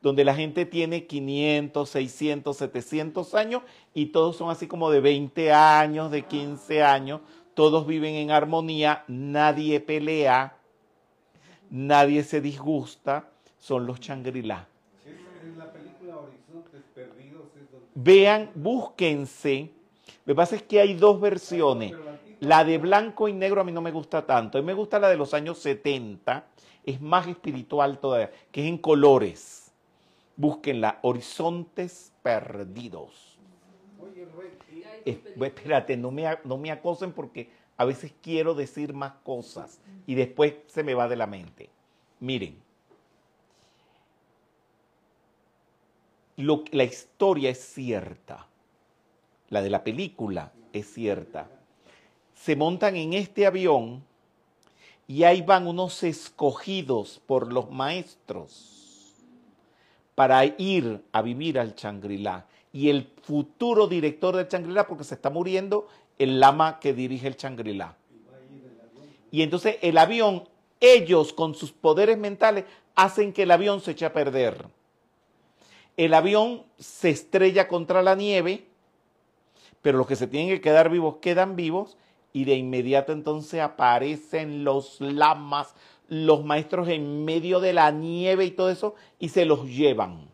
donde 0.00 0.24
la 0.24 0.34
gente 0.34 0.64
tiene 0.64 1.06
500, 1.06 1.88
600, 1.88 2.56
700 2.56 3.34
años 3.34 3.62
y 3.94 4.06
todos 4.06 4.36
son 4.36 4.50
así 4.50 4.66
como 4.66 4.90
de 4.90 5.00
20 5.00 5.52
años, 5.52 6.10
de 6.10 6.22
15 6.22 6.82
años, 6.82 7.20
todos 7.54 7.86
viven 7.86 8.14
en 8.14 8.30
armonía, 8.30 9.04
nadie 9.08 9.80
pelea, 9.80 10.56
nadie 11.70 12.22
se 12.22 12.40
disgusta, 12.40 13.28
son 13.58 13.86
los 13.86 13.98
Shangri-La. 13.98 14.68
En 15.48 15.58
la 15.58 15.72
película 15.72 16.16
Horizontes 16.18 16.82
Perdidos 16.94 17.46
es 17.56 17.70
donde... 17.72 17.86
Vean, 17.94 18.50
búsquense. 18.54 19.70
Lo 20.26 20.32
que 20.32 20.36
pasa 20.36 20.56
es 20.56 20.62
que 20.62 20.80
hay 20.80 20.94
dos 20.94 21.20
versiones. 21.20 21.94
La 22.40 22.64
de 22.64 22.76
blanco 22.78 23.28
y 23.28 23.32
negro 23.32 23.60
a 23.62 23.64
mí 23.64 23.72
no 23.72 23.80
me 23.80 23.90
gusta 23.90 24.26
tanto. 24.26 24.58
A 24.58 24.60
mí 24.60 24.66
me 24.66 24.74
gusta 24.74 24.98
la 24.98 25.08
de 25.08 25.16
los 25.16 25.32
años 25.32 25.58
70. 25.58 26.44
Es 26.84 27.00
más 27.00 27.26
espiritual 27.26 27.98
todavía, 27.98 28.30
que 28.52 28.62
es 28.62 28.68
en 28.68 28.78
colores. 28.78 29.72
Búsquenla. 30.36 30.98
Horizontes 31.02 32.12
perdidos. 32.22 33.38
Oye, 34.00 34.26
Es- 35.04 35.18
espérate, 35.40 35.96
no 35.96 36.10
me, 36.10 36.26
no 36.44 36.58
me 36.58 36.70
acosen 36.70 37.12
porque 37.12 37.50
a 37.76 37.84
veces 37.84 38.12
quiero 38.22 38.54
decir 38.54 38.92
más 38.92 39.14
cosas 39.22 39.80
y 40.06 40.14
después 40.14 40.54
se 40.66 40.82
me 40.82 40.94
va 40.94 41.08
de 41.08 41.16
la 41.16 41.26
mente. 41.26 41.70
Miren, 42.20 42.58
lo, 46.42 46.64
la 46.70 46.84
historia 46.84 47.50
es 47.50 47.58
cierta, 47.58 48.46
la 49.48 49.62
de 49.62 49.70
la 49.70 49.84
película 49.84 50.52
es 50.72 50.92
cierta. 50.92 51.48
Se 52.34 52.56
montan 52.56 52.96
en 52.96 53.12
este 53.12 53.46
avión 53.46 54.04
y 55.06 55.24
ahí 55.24 55.42
van 55.42 55.66
unos 55.66 56.02
escogidos 56.02 57.20
por 57.26 57.52
los 57.52 57.70
maestros 57.70 58.78
para 60.14 60.44
ir 60.44 61.02
a 61.12 61.22
vivir 61.22 61.58
al 61.58 61.74
Shangri-La. 61.74 62.46
Y 62.72 62.90
el 62.90 63.10
futuro 63.22 63.86
director 63.86 64.36
del 64.36 64.48
Shangri-La, 64.48 64.86
porque 64.86 65.04
se 65.04 65.14
está 65.14 65.30
muriendo 65.30 65.88
el 66.18 66.40
lama 66.40 66.78
que 66.80 66.92
dirige 66.92 67.26
el 67.26 67.36
Shangri-La. 67.36 67.96
Y 69.30 69.42
entonces 69.42 69.76
el 69.80 69.96
avión, 69.96 70.44
ellos 70.80 71.32
con 71.32 71.54
sus 71.54 71.72
poderes 71.72 72.18
mentales, 72.18 72.64
hacen 72.94 73.32
que 73.32 73.44
el 73.44 73.50
avión 73.50 73.80
se 73.80 73.92
eche 73.92 74.06
a 74.06 74.12
perder. 74.12 74.66
El 75.98 76.14
avión 76.14 76.62
se 76.78 77.10
estrella 77.10 77.66
contra 77.66 78.04
la 78.04 78.14
nieve, 78.14 78.68
pero 79.82 79.98
los 79.98 80.06
que 80.06 80.14
se 80.14 80.28
tienen 80.28 80.48
que 80.48 80.60
quedar 80.60 80.90
vivos 80.90 81.16
quedan 81.20 81.56
vivos 81.56 81.96
y 82.32 82.44
de 82.44 82.54
inmediato 82.54 83.10
entonces 83.10 83.60
aparecen 83.60 84.62
los 84.62 85.00
lamas, 85.00 85.74
los 86.08 86.44
maestros 86.44 86.86
en 86.86 87.24
medio 87.24 87.58
de 87.58 87.72
la 87.72 87.90
nieve 87.90 88.44
y 88.44 88.52
todo 88.52 88.70
eso 88.70 88.94
y 89.18 89.30
se 89.30 89.44
los 89.44 89.66
llevan. 89.66 90.28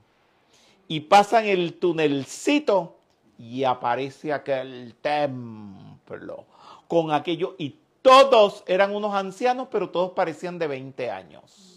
Y 0.86 1.00
pasan 1.00 1.46
el 1.46 1.72
tunelcito 1.78 2.98
y 3.38 3.64
aparece 3.64 4.34
aquel 4.34 4.94
templo 5.00 6.44
con 6.88 7.10
aquello 7.10 7.54
y 7.56 7.76
todos 8.02 8.64
eran 8.66 8.94
unos 8.94 9.14
ancianos, 9.14 9.68
pero 9.70 9.88
todos 9.88 10.10
parecían 10.10 10.58
de 10.58 10.66
20 10.66 11.10
años. 11.10 11.73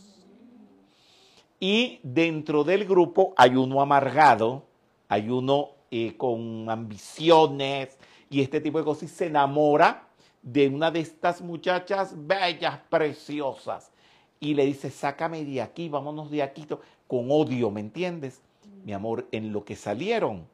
Y 1.60 2.00
dentro 2.04 2.64
del 2.64 2.86
grupo 2.86 3.34
hay 3.36 3.56
uno 3.56 3.82
amargado, 3.82 4.64
hay 5.08 5.30
uno 5.30 5.70
eh, 5.90 6.16
con 6.18 6.70
ambiciones 6.70 7.98
y 8.30 8.42
este 8.42 8.62
tipo 8.62 8.78
de 8.78 8.84
cosas 8.84 9.04
y 9.04 9.08
se 9.08 9.26
enamora 9.28 10.08
de 10.42 10.68
una 10.68 10.92
de 10.92 11.00
estas 11.00 11.42
muchachas 11.42 12.14
bellas, 12.16 12.80
preciosas. 12.90 13.92
Y 14.40 14.54
le 14.54 14.66
dice, 14.66 14.92
sácame 14.92 15.44
de 15.44 15.62
aquí, 15.62 15.90
vámonos 15.90 16.30
de 16.30 16.44
aquí, 16.44 16.68
con 17.08 17.32
odio, 17.32 17.72
¿me 17.72 17.82
entiendes? 17.82 18.42
Mi 18.86 18.94
amor, 18.94 19.28
en 19.32 19.52
lo 19.52 19.66
que 19.66 19.76
salieron, 19.76 20.46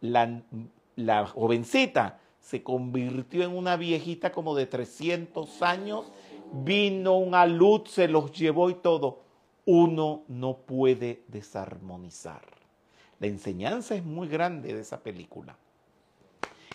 la, 0.00 0.42
la 0.96 1.26
jovencita 1.26 2.18
se 2.40 2.62
convirtió 2.62 3.44
en 3.44 3.56
una 3.56 3.76
viejita 3.76 4.32
como 4.32 4.56
de 4.56 4.66
300 4.66 5.62
años, 5.62 6.10
vino 6.52 7.16
una 7.16 7.46
luz, 7.46 7.90
se 7.90 8.08
los 8.08 8.32
llevó 8.32 8.70
y 8.70 8.74
todo. 8.74 9.27
Uno 9.70 10.24
no 10.28 10.56
puede 10.56 11.24
desarmonizar. 11.28 12.40
La 13.20 13.26
enseñanza 13.26 13.94
es 13.94 14.02
muy 14.02 14.26
grande 14.26 14.72
de 14.72 14.80
esa 14.80 15.02
película. 15.02 15.58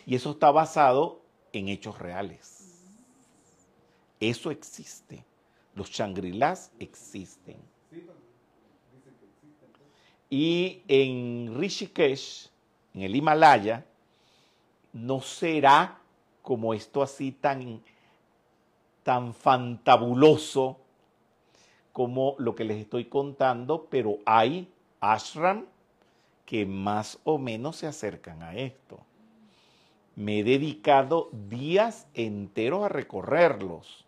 Y 0.05 0.13
eso 0.13 0.29
está 0.29 0.51
basado 0.51 1.23
en 1.53 1.69
hechos 1.69 1.97
reales. 1.97 2.85
Eso 4.19 4.51
existe. 4.51 5.25
Los 5.73 5.89
Shangri-Las 5.89 6.71
existen. 6.77 7.57
Y 10.29 10.83
en 10.87 11.55
Rishikesh, 11.59 12.51
en 12.93 13.01
el 13.01 13.15
Himalaya, 13.15 13.87
no 14.91 15.19
será 15.19 15.99
como 16.43 16.75
esto 16.75 17.01
así 17.01 17.31
tan, 17.31 17.81
tan 19.01 19.33
fantabuloso 19.33 20.82
como 21.93 22.35
lo 22.39 22.55
que 22.55 22.65
les 22.65 22.77
estoy 22.77 23.05
contando, 23.05 23.87
pero 23.89 24.17
hay 24.25 24.67
ashram 24.99 25.65
que 26.45 26.65
más 26.65 27.19
o 27.23 27.37
menos 27.37 27.77
se 27.77 27.87
acercan 27.87 28.43
a 28.43 28.55
esto. 28.55 28.99
Me 30.15 30.39
he 30.39 30.43
dedicado 30.43 31.29
días 31.49 32.07
enteros 32.13 32.83
a 32.83 32.89
recorrerlos 32.89 34.05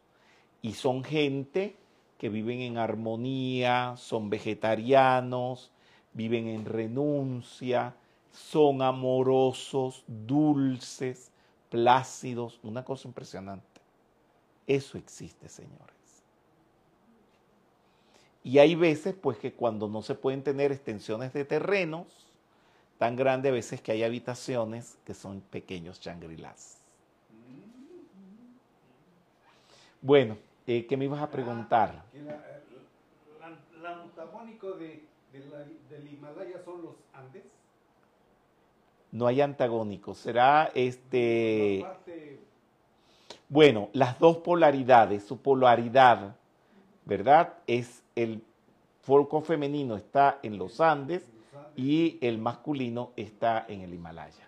y 0.62 0.74
son 0.74 1.03
gente 1.03 1.76
que 2.18 2.30
viven 2.30 2.62
en 2.62 2.78
armonía, 2.78 3.95
son 3.98 4.30
vegetarianos, 4.30 5.72
viven 6.14 6.48
en 6.48 6.66
renuncia, 6.66 7.95
son 8.32 8.82
amorosos, 8.82 10.03
dulces, 10.07 11.32
plácidos, 11.70 12.60
una 12.64 12.84
cosa 12.84 13.07
impresionante. 13.07 13.82
Eso 14.68 14.98
existe, 14.98 15.49
señores. 15.49 16.05
Y 18.46 18.60
hay 18.60 18.76
veces, 18.76 19.16
pues, 19.20 19.40
que 19.40 19.54
cuando 19.54 19.88
no 19.90 20.04
se 20.04 20.14
pueden 20.14 20.44
tener 20.44 20.72
extensiones 20.72 21.34
de 21.34 21.46
terrenos 21.46 22.06
tan 23.00 23.16
grandes, 23.16 23.50
a 23.50 23.54
veces 23.54 23.82
que 23.82 23.92
hay 23.92 24.04
habitaciones 24.04 25.00
que 25.04 25.16
son 25.16 25.42
pequeños 25.42 26.00
shangri-las. 26.00 26.78
Bueno, 30.00 30.38
eh, 30.68 30.86
¿qué 30.86 30.96
me 30.96 31.06
ibas 31.06 31.24
a 31.24 31.32
preguntar? 31.32 32.04
La- 32.14 33.50
la- 33.50 33.82
la 33.82 34.02
antagónico 34.04 34.74
de, 34.74 35.04
de 35.34 35.40
la- 35.50 35.66
del 35.90 36.14
Himalaya 36.14 36.62
son 36.64 36.84
los 36.84 36.94
Andes. 37.16 37.44
No 39.12 39.26
hay 39.26 39.42
antagónicos. 39.42 40.20
Será 40.20 40.72
este. 40.76 41.80
La 41.82 41.88
parte 41.90 42.40
Bueno, 43.50 43.90
las 43.94 44.20
dos 44.20 44.38
polaridades, 44.38 45.24
su 45.24 45.40
polaridad, 45.42 46.36
¿verdad? 47.06 47.53
Es 47.68 48.03
el 48.15 48.44
foco 49.02 49.41
femenino 49.41 49.95
está 49.95 50.40
en 50.41 50.57
los 50.57 50.82
Andes 50.82 51.23
y 51.76 52.18
el 52.22 52.40
masculino 52.40 53.11
está 53.15 53.65
en 53.68 53.82
el 53.82 53.94
Himalaya. 53.94 54.48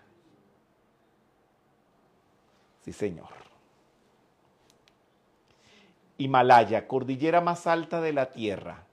Sí, 2.84 2.92
señor. 2.92 3.28
Himalaya, 6.16 6.88
cordillera 6.88 7.40
más 7.40 7.68
alta 7.68 8.00
de 8.00 8.12
la 8.12 8.32
Tierra, 8.32 8.84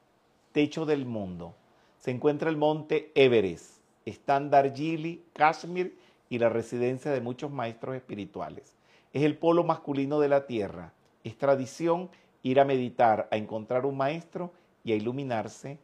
techo 0.52 0.86
del 0.86 1.06
mundo. 1.06 1.56
Se 1.98 2.12
encuentra 2.12 2.52
el 2.52 2.58
monte 2.58 3.12
Everest, 3.16 3.80
están 4.06 4.52
Darjeeling, 4.52 5.18
Kashmir 5.34 5.98
y 6.30 6.38
la 6.38 6.50
residencia 6.50 7.12
de 7.12 7.22
muchos 7.22 7.50
maestros 7.52 7.96
espirituales. 7.96 8.76
Es 9.12 9.24
el 9.24 9.38
polo 9.38 9.64
masculino 9.64 10.20
de 10.20 10.30
la 10.30 10.46
Tierra. 10.46 10.94
Es 11.24 11.36
tradición 11.38 12.12
ir 12.46 12.60
a 12.60 12.64
meditar, 12.64 13.28
a 13.32 13.38
encontrar 13.38 13.88
un 13.88 13.98
maestro 13.98 14.52
y 14.84 14.92
a 14.92 14.96
iluminarse 14.96 15.80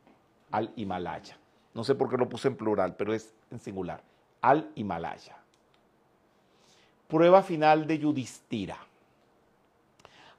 al 0.52 0.72
Himalaya. 0.76 1.36
No 1.74 1.84
sé 1.84 1.96
por 1.96 2.08
qué 2.08 2.18
lo 2.18 2.30
puse 2.30 2.50
en 2.50 2.56
plural, 2.56 2.96
pero 2.96 3.16
es 3.16 3.34
en 3.50 3.60
singular. 3.60 4.04
Al 4.42 4.70
Himalaya. 4.76 5.38
Prueba 7.08 7.42
final 7.42 7.88
de 7.88 7.98
Yudhishthira. 7.98 8.78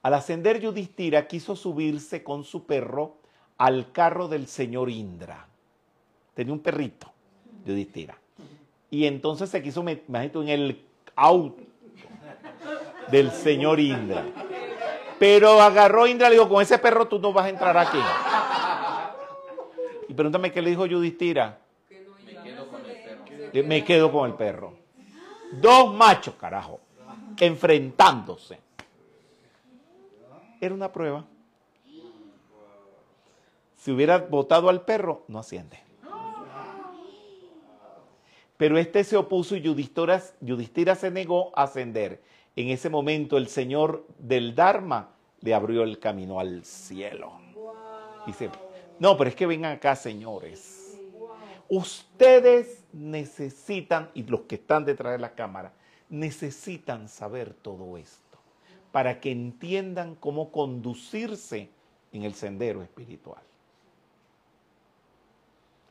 Al 0.02 0.14
ascender 0.14 0.60
Yudhishthira 0.60 1.26
quiso 1.26 1.56
subirse 1.56 2.22
con 2.22 2.44
su 2.44 2.66
perro 2.66 3.16
al 3.58 3.90
carro 3.90 4.28
del 4.28 4.46
señor 4.46 4.90
Indra. 4.90 5.48
Tenía 6.34 6.52
un 6.52 6.60
perrito, 6.60 7.12
Yudhishthira. 7.66 8.16
Y 8.92 9.06
entonces 9.06 9.50
se 9.50 9.60
quiso 9.60 9.82
meter, 9.82 10.04
en 10.36 10.48
el 10.48 10.84
auto 11.16 11.64
del 13.10 13.32
señor 13.32 13.80
Indra. 13.80 14.24
Pero 15.22 15.62
agarró 15.62 16.08
Indra 16.08 16.26
y 16.26 16.30
le 16.30 16.36
dijo, 16.36 16.48
con 16.48 16.60
ese 16.60 16.78
perro 16.78 17.06
tú 17.06 17.20
no 17.20 17.32
vas 17.32 17.46
a 17.46 17.48
entrar 17.48 17.78
aquí. 17.78 17.98
Y 20.08 20.14
pregúntame 20.14 20.50
qué 20.50 20.60
le 20.60 20.70
dijo 20.70 20.84
no 20.84 20.98
Me 20.98 21.14
quedo 21.14 22.68
con 22.68 22.84
el 22.84 22.96
perro. 22.96 23.68
Me 23.68 23.84
quedo 23.84 24.10
con 24.10 24.28
el 24.28 24.34
perro. 24.34 24.74
Dos 25.52 25.94
machos, 25.94 26.34
carajo, 26.34 26.80
enfrentándose. 27.38 28.58
Era 30.60 30.74
una 30.74 30.90
prueba. 30.90 31.24
Si 33.76 33.92
hubiera 33.92 34.18
votado 34.18 34.68
al 34.70 34.80
perro, 34.80 35.22
no 35.28 35.38
asciende. 35.38 35.78
Pero 38.56 38.76
este 38.76 39.04
se 39.04 39.16
opuso 39.16 39.54
y 39.54 39.60
Yudhishthira, 39.60 40.20
Yudhishthira 40.40 40.96
se 40.96 41.12
negó 41.12 41.52
a 41.54 41.62
ascender. 41.62 42.20
En 42.56 42.70
ese 42.70 42.90
momento 42.90 43.38
el 43.38 43.46
Señor 43.46 44.04
del 44.18 44.56
Dharma 44.56 45.11
le 45.42 45.54
abrió 45.54 45.82
el 45.82 45.98
camino 45.98 46.40
al 46.40 46.64
cielo. 46.64 47.32
Dice, 48.26 48.50
no, 48.98 49.16
pero 49.16 49.28
es 49.28 49.36
que 49.36 49.46
vengan 49.46 49.72
acá, 49.76 49.96
señores. 49.96 50.98
Ustedes 51.68 52.84
necesitan, 52.92 54.10
y 54.14 54.22
los 54.22 54.42
que 54.42 54.56
están 54.56 54.84
detrás 54.84 55.12
de 55.12 55.18
la 55.18 55.34
cámara, 55.34 55.72
necesitan 56.08 57.08
saber 57.08 57.54
todo 57.54 57.96
esto 57.96 58.38
para 58.92 59.20
que 59.20 59.32
entiendan 59.32 60.14
cómo 60.14 60.52
conducirse 60.52 61.70
en 62.12 62.24
el 62.24 62.34
sendero 62.34 62.82
espiritual. 62.82 63.42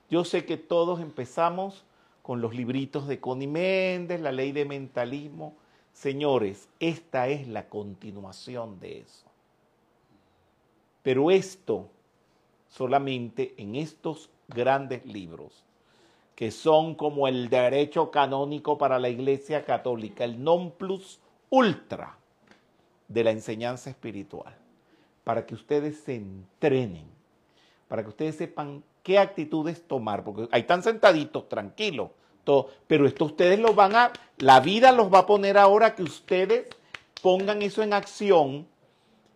Yo 0.10 0.24
sé 0.24 0.46
que 0.46 0.58
todos 0.58 1.02
empezamos 1.02 1.84
con 2.22 2.42
los 2.42 2.54
libritos 2.54 3.08
de 3.08 3.20
Connie 3.20 3.48
Méndez, 3.48 4.22
la 4.22 4.32
ley 4.32 4.52
de 4.52 4.66
mentalismo. 4.66 5.56
Señores, 5.94 6.70
esta 6.80 7.28
es 7.28 7.48
la 7.48 7.68
continuación 7.68 8.80
de 8.80 9.00
eso. 9.00 9.31
Pero 11.04 11.32
esto 11.32 11.90
solamente 12.70 13.54
en 13.58 13.76
estos 13.76 14.30
grandes 14.48 15.06
libros, 15.06 15.64
que 16.36 16.52
son 16.52 16.96
como 16.96 17.28
el 17.28 17.50
derecho 17.50 18.12
canónico 18.12 18.78
para 18.78 18.98
la 19.00 19.10
Iglesia 19.10 19.66
Católica, 19.66 20.24
el 20.24 20.44
non 20.44 20.72
plus 20.72 21.20
ultra 21.50 22.18
de 23.08 23.24
la 23.24 23.32
enseñanza 23.32 23.90
espiritual, 23.90 24.56
para 25.24 25.46
que 25.46 25.54
ustedes 25.54 26.00
se 26.00 26.16
entrenen, 26.16 27.06
para 27.88 28.04
que 28.04 28.10
ustedes 28.10 28.38
sepan 28.38 28.84
qué 29.04 29.20
actitudes 29.20 29.86
tomar, 29.86 30.24
porque 30.24 30.48
ahí 30.52 30.62
están 30.62 30.82
sentaditos, 30.82 31.50
tranquilos, 31.50 32.10
todo, 32.44 32.70
pero 32.88 33.06
esto 33.06 33.26
ustedes 33.26 33.60
lo 33.60 33.74
van 33.74 33.96
a, 33.96 34.14
la 34.38 34.62
vida 34.62 34.92
los 34.92 35.14
va 35.14 35.20
a 35.20 35.26
poner 35.26 35.58
ahora 35.58 35.94
que 35.94 36.04
ustedes 36.04 36.68
pongan 37.22 37.62
eso 37.62 37.84
en 37.84 37.94
acción. 37.94 38.66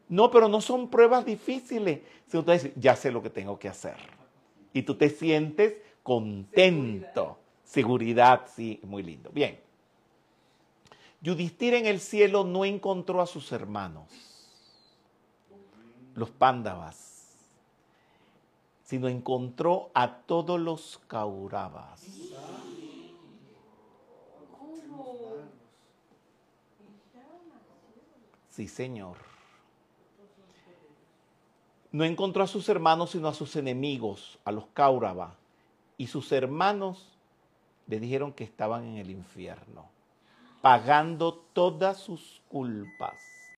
No, 0.08 0.30
pero 0.30 0.48
no 0.48 0.62
son 0.62 0.90
pruebas 0.90 1.26
difíciles. 1.26 2.02
Si 2.28 2.38
ustedes 2.38 2.64
dicen, 2.64 2.82
ya 2.82 2.96
sé 2.96 3.12
lo 3.12 3.22
que 3.22 3.30
tengo 3.30 3.58
que 3.58 3.70
hacer. 3.70 3.96
Y 4.74 4.84
tú 4.84 4.96
te 4.96 5.10
sientes 5.10 5.76
contento. 6.04 7.40
Seguridad, 7.64 8.48
sí, 8.54 8.80
muy 8.84 9.04
lindo. 9.04 9.32
Bien. 9.32 9.60
Yudhisthira 11.22 11.78
en 11.78 11.88
el 11.88 12.00
cielo 12.00 12.44
no 12.44 12.66
encontró 12.66 13.20
a 13.20 13.26
sus 13.26 13.52
hermanos, 13.52 14.08
los 16.14 16.30
pándavas, 16.30 17.36
sino 18.84 19.08
encontró 19.08 19.90
a 19.96 20.18
todos 20.20 20.60
los 20.60 21.02
kauravas. 21.08 22.00
Sí, 28.52 28.68
señor. 28.68 29.18
No 31.96 32.04
encontró 32.04 32.44
a 32.44 32.48
sus 32.48 32.68
hermanos, 32.68 33.12
sino 33.12 33.30
a 33.30 33.34
sus 33.34 33.56
enemigos, 33.56 34.38
a 34.44 34.52
los 34.52 34.66
Kaurava. 34.74 35.38
Y 35.96 36.08
sus 36.08 36.34
hermanos 36.34 37.08
le 37.88 38.02
dijeron 38.02 38.34
que 38.34 38.44
estaban 38.44 38.84
en 38.84 38.98
el 38.98 39.10
infierno, 39.10 39.86
pagando 40.62 41.36
todas 41.54 41.98
sus 41.98 42.42
culpas. 42.50 43.16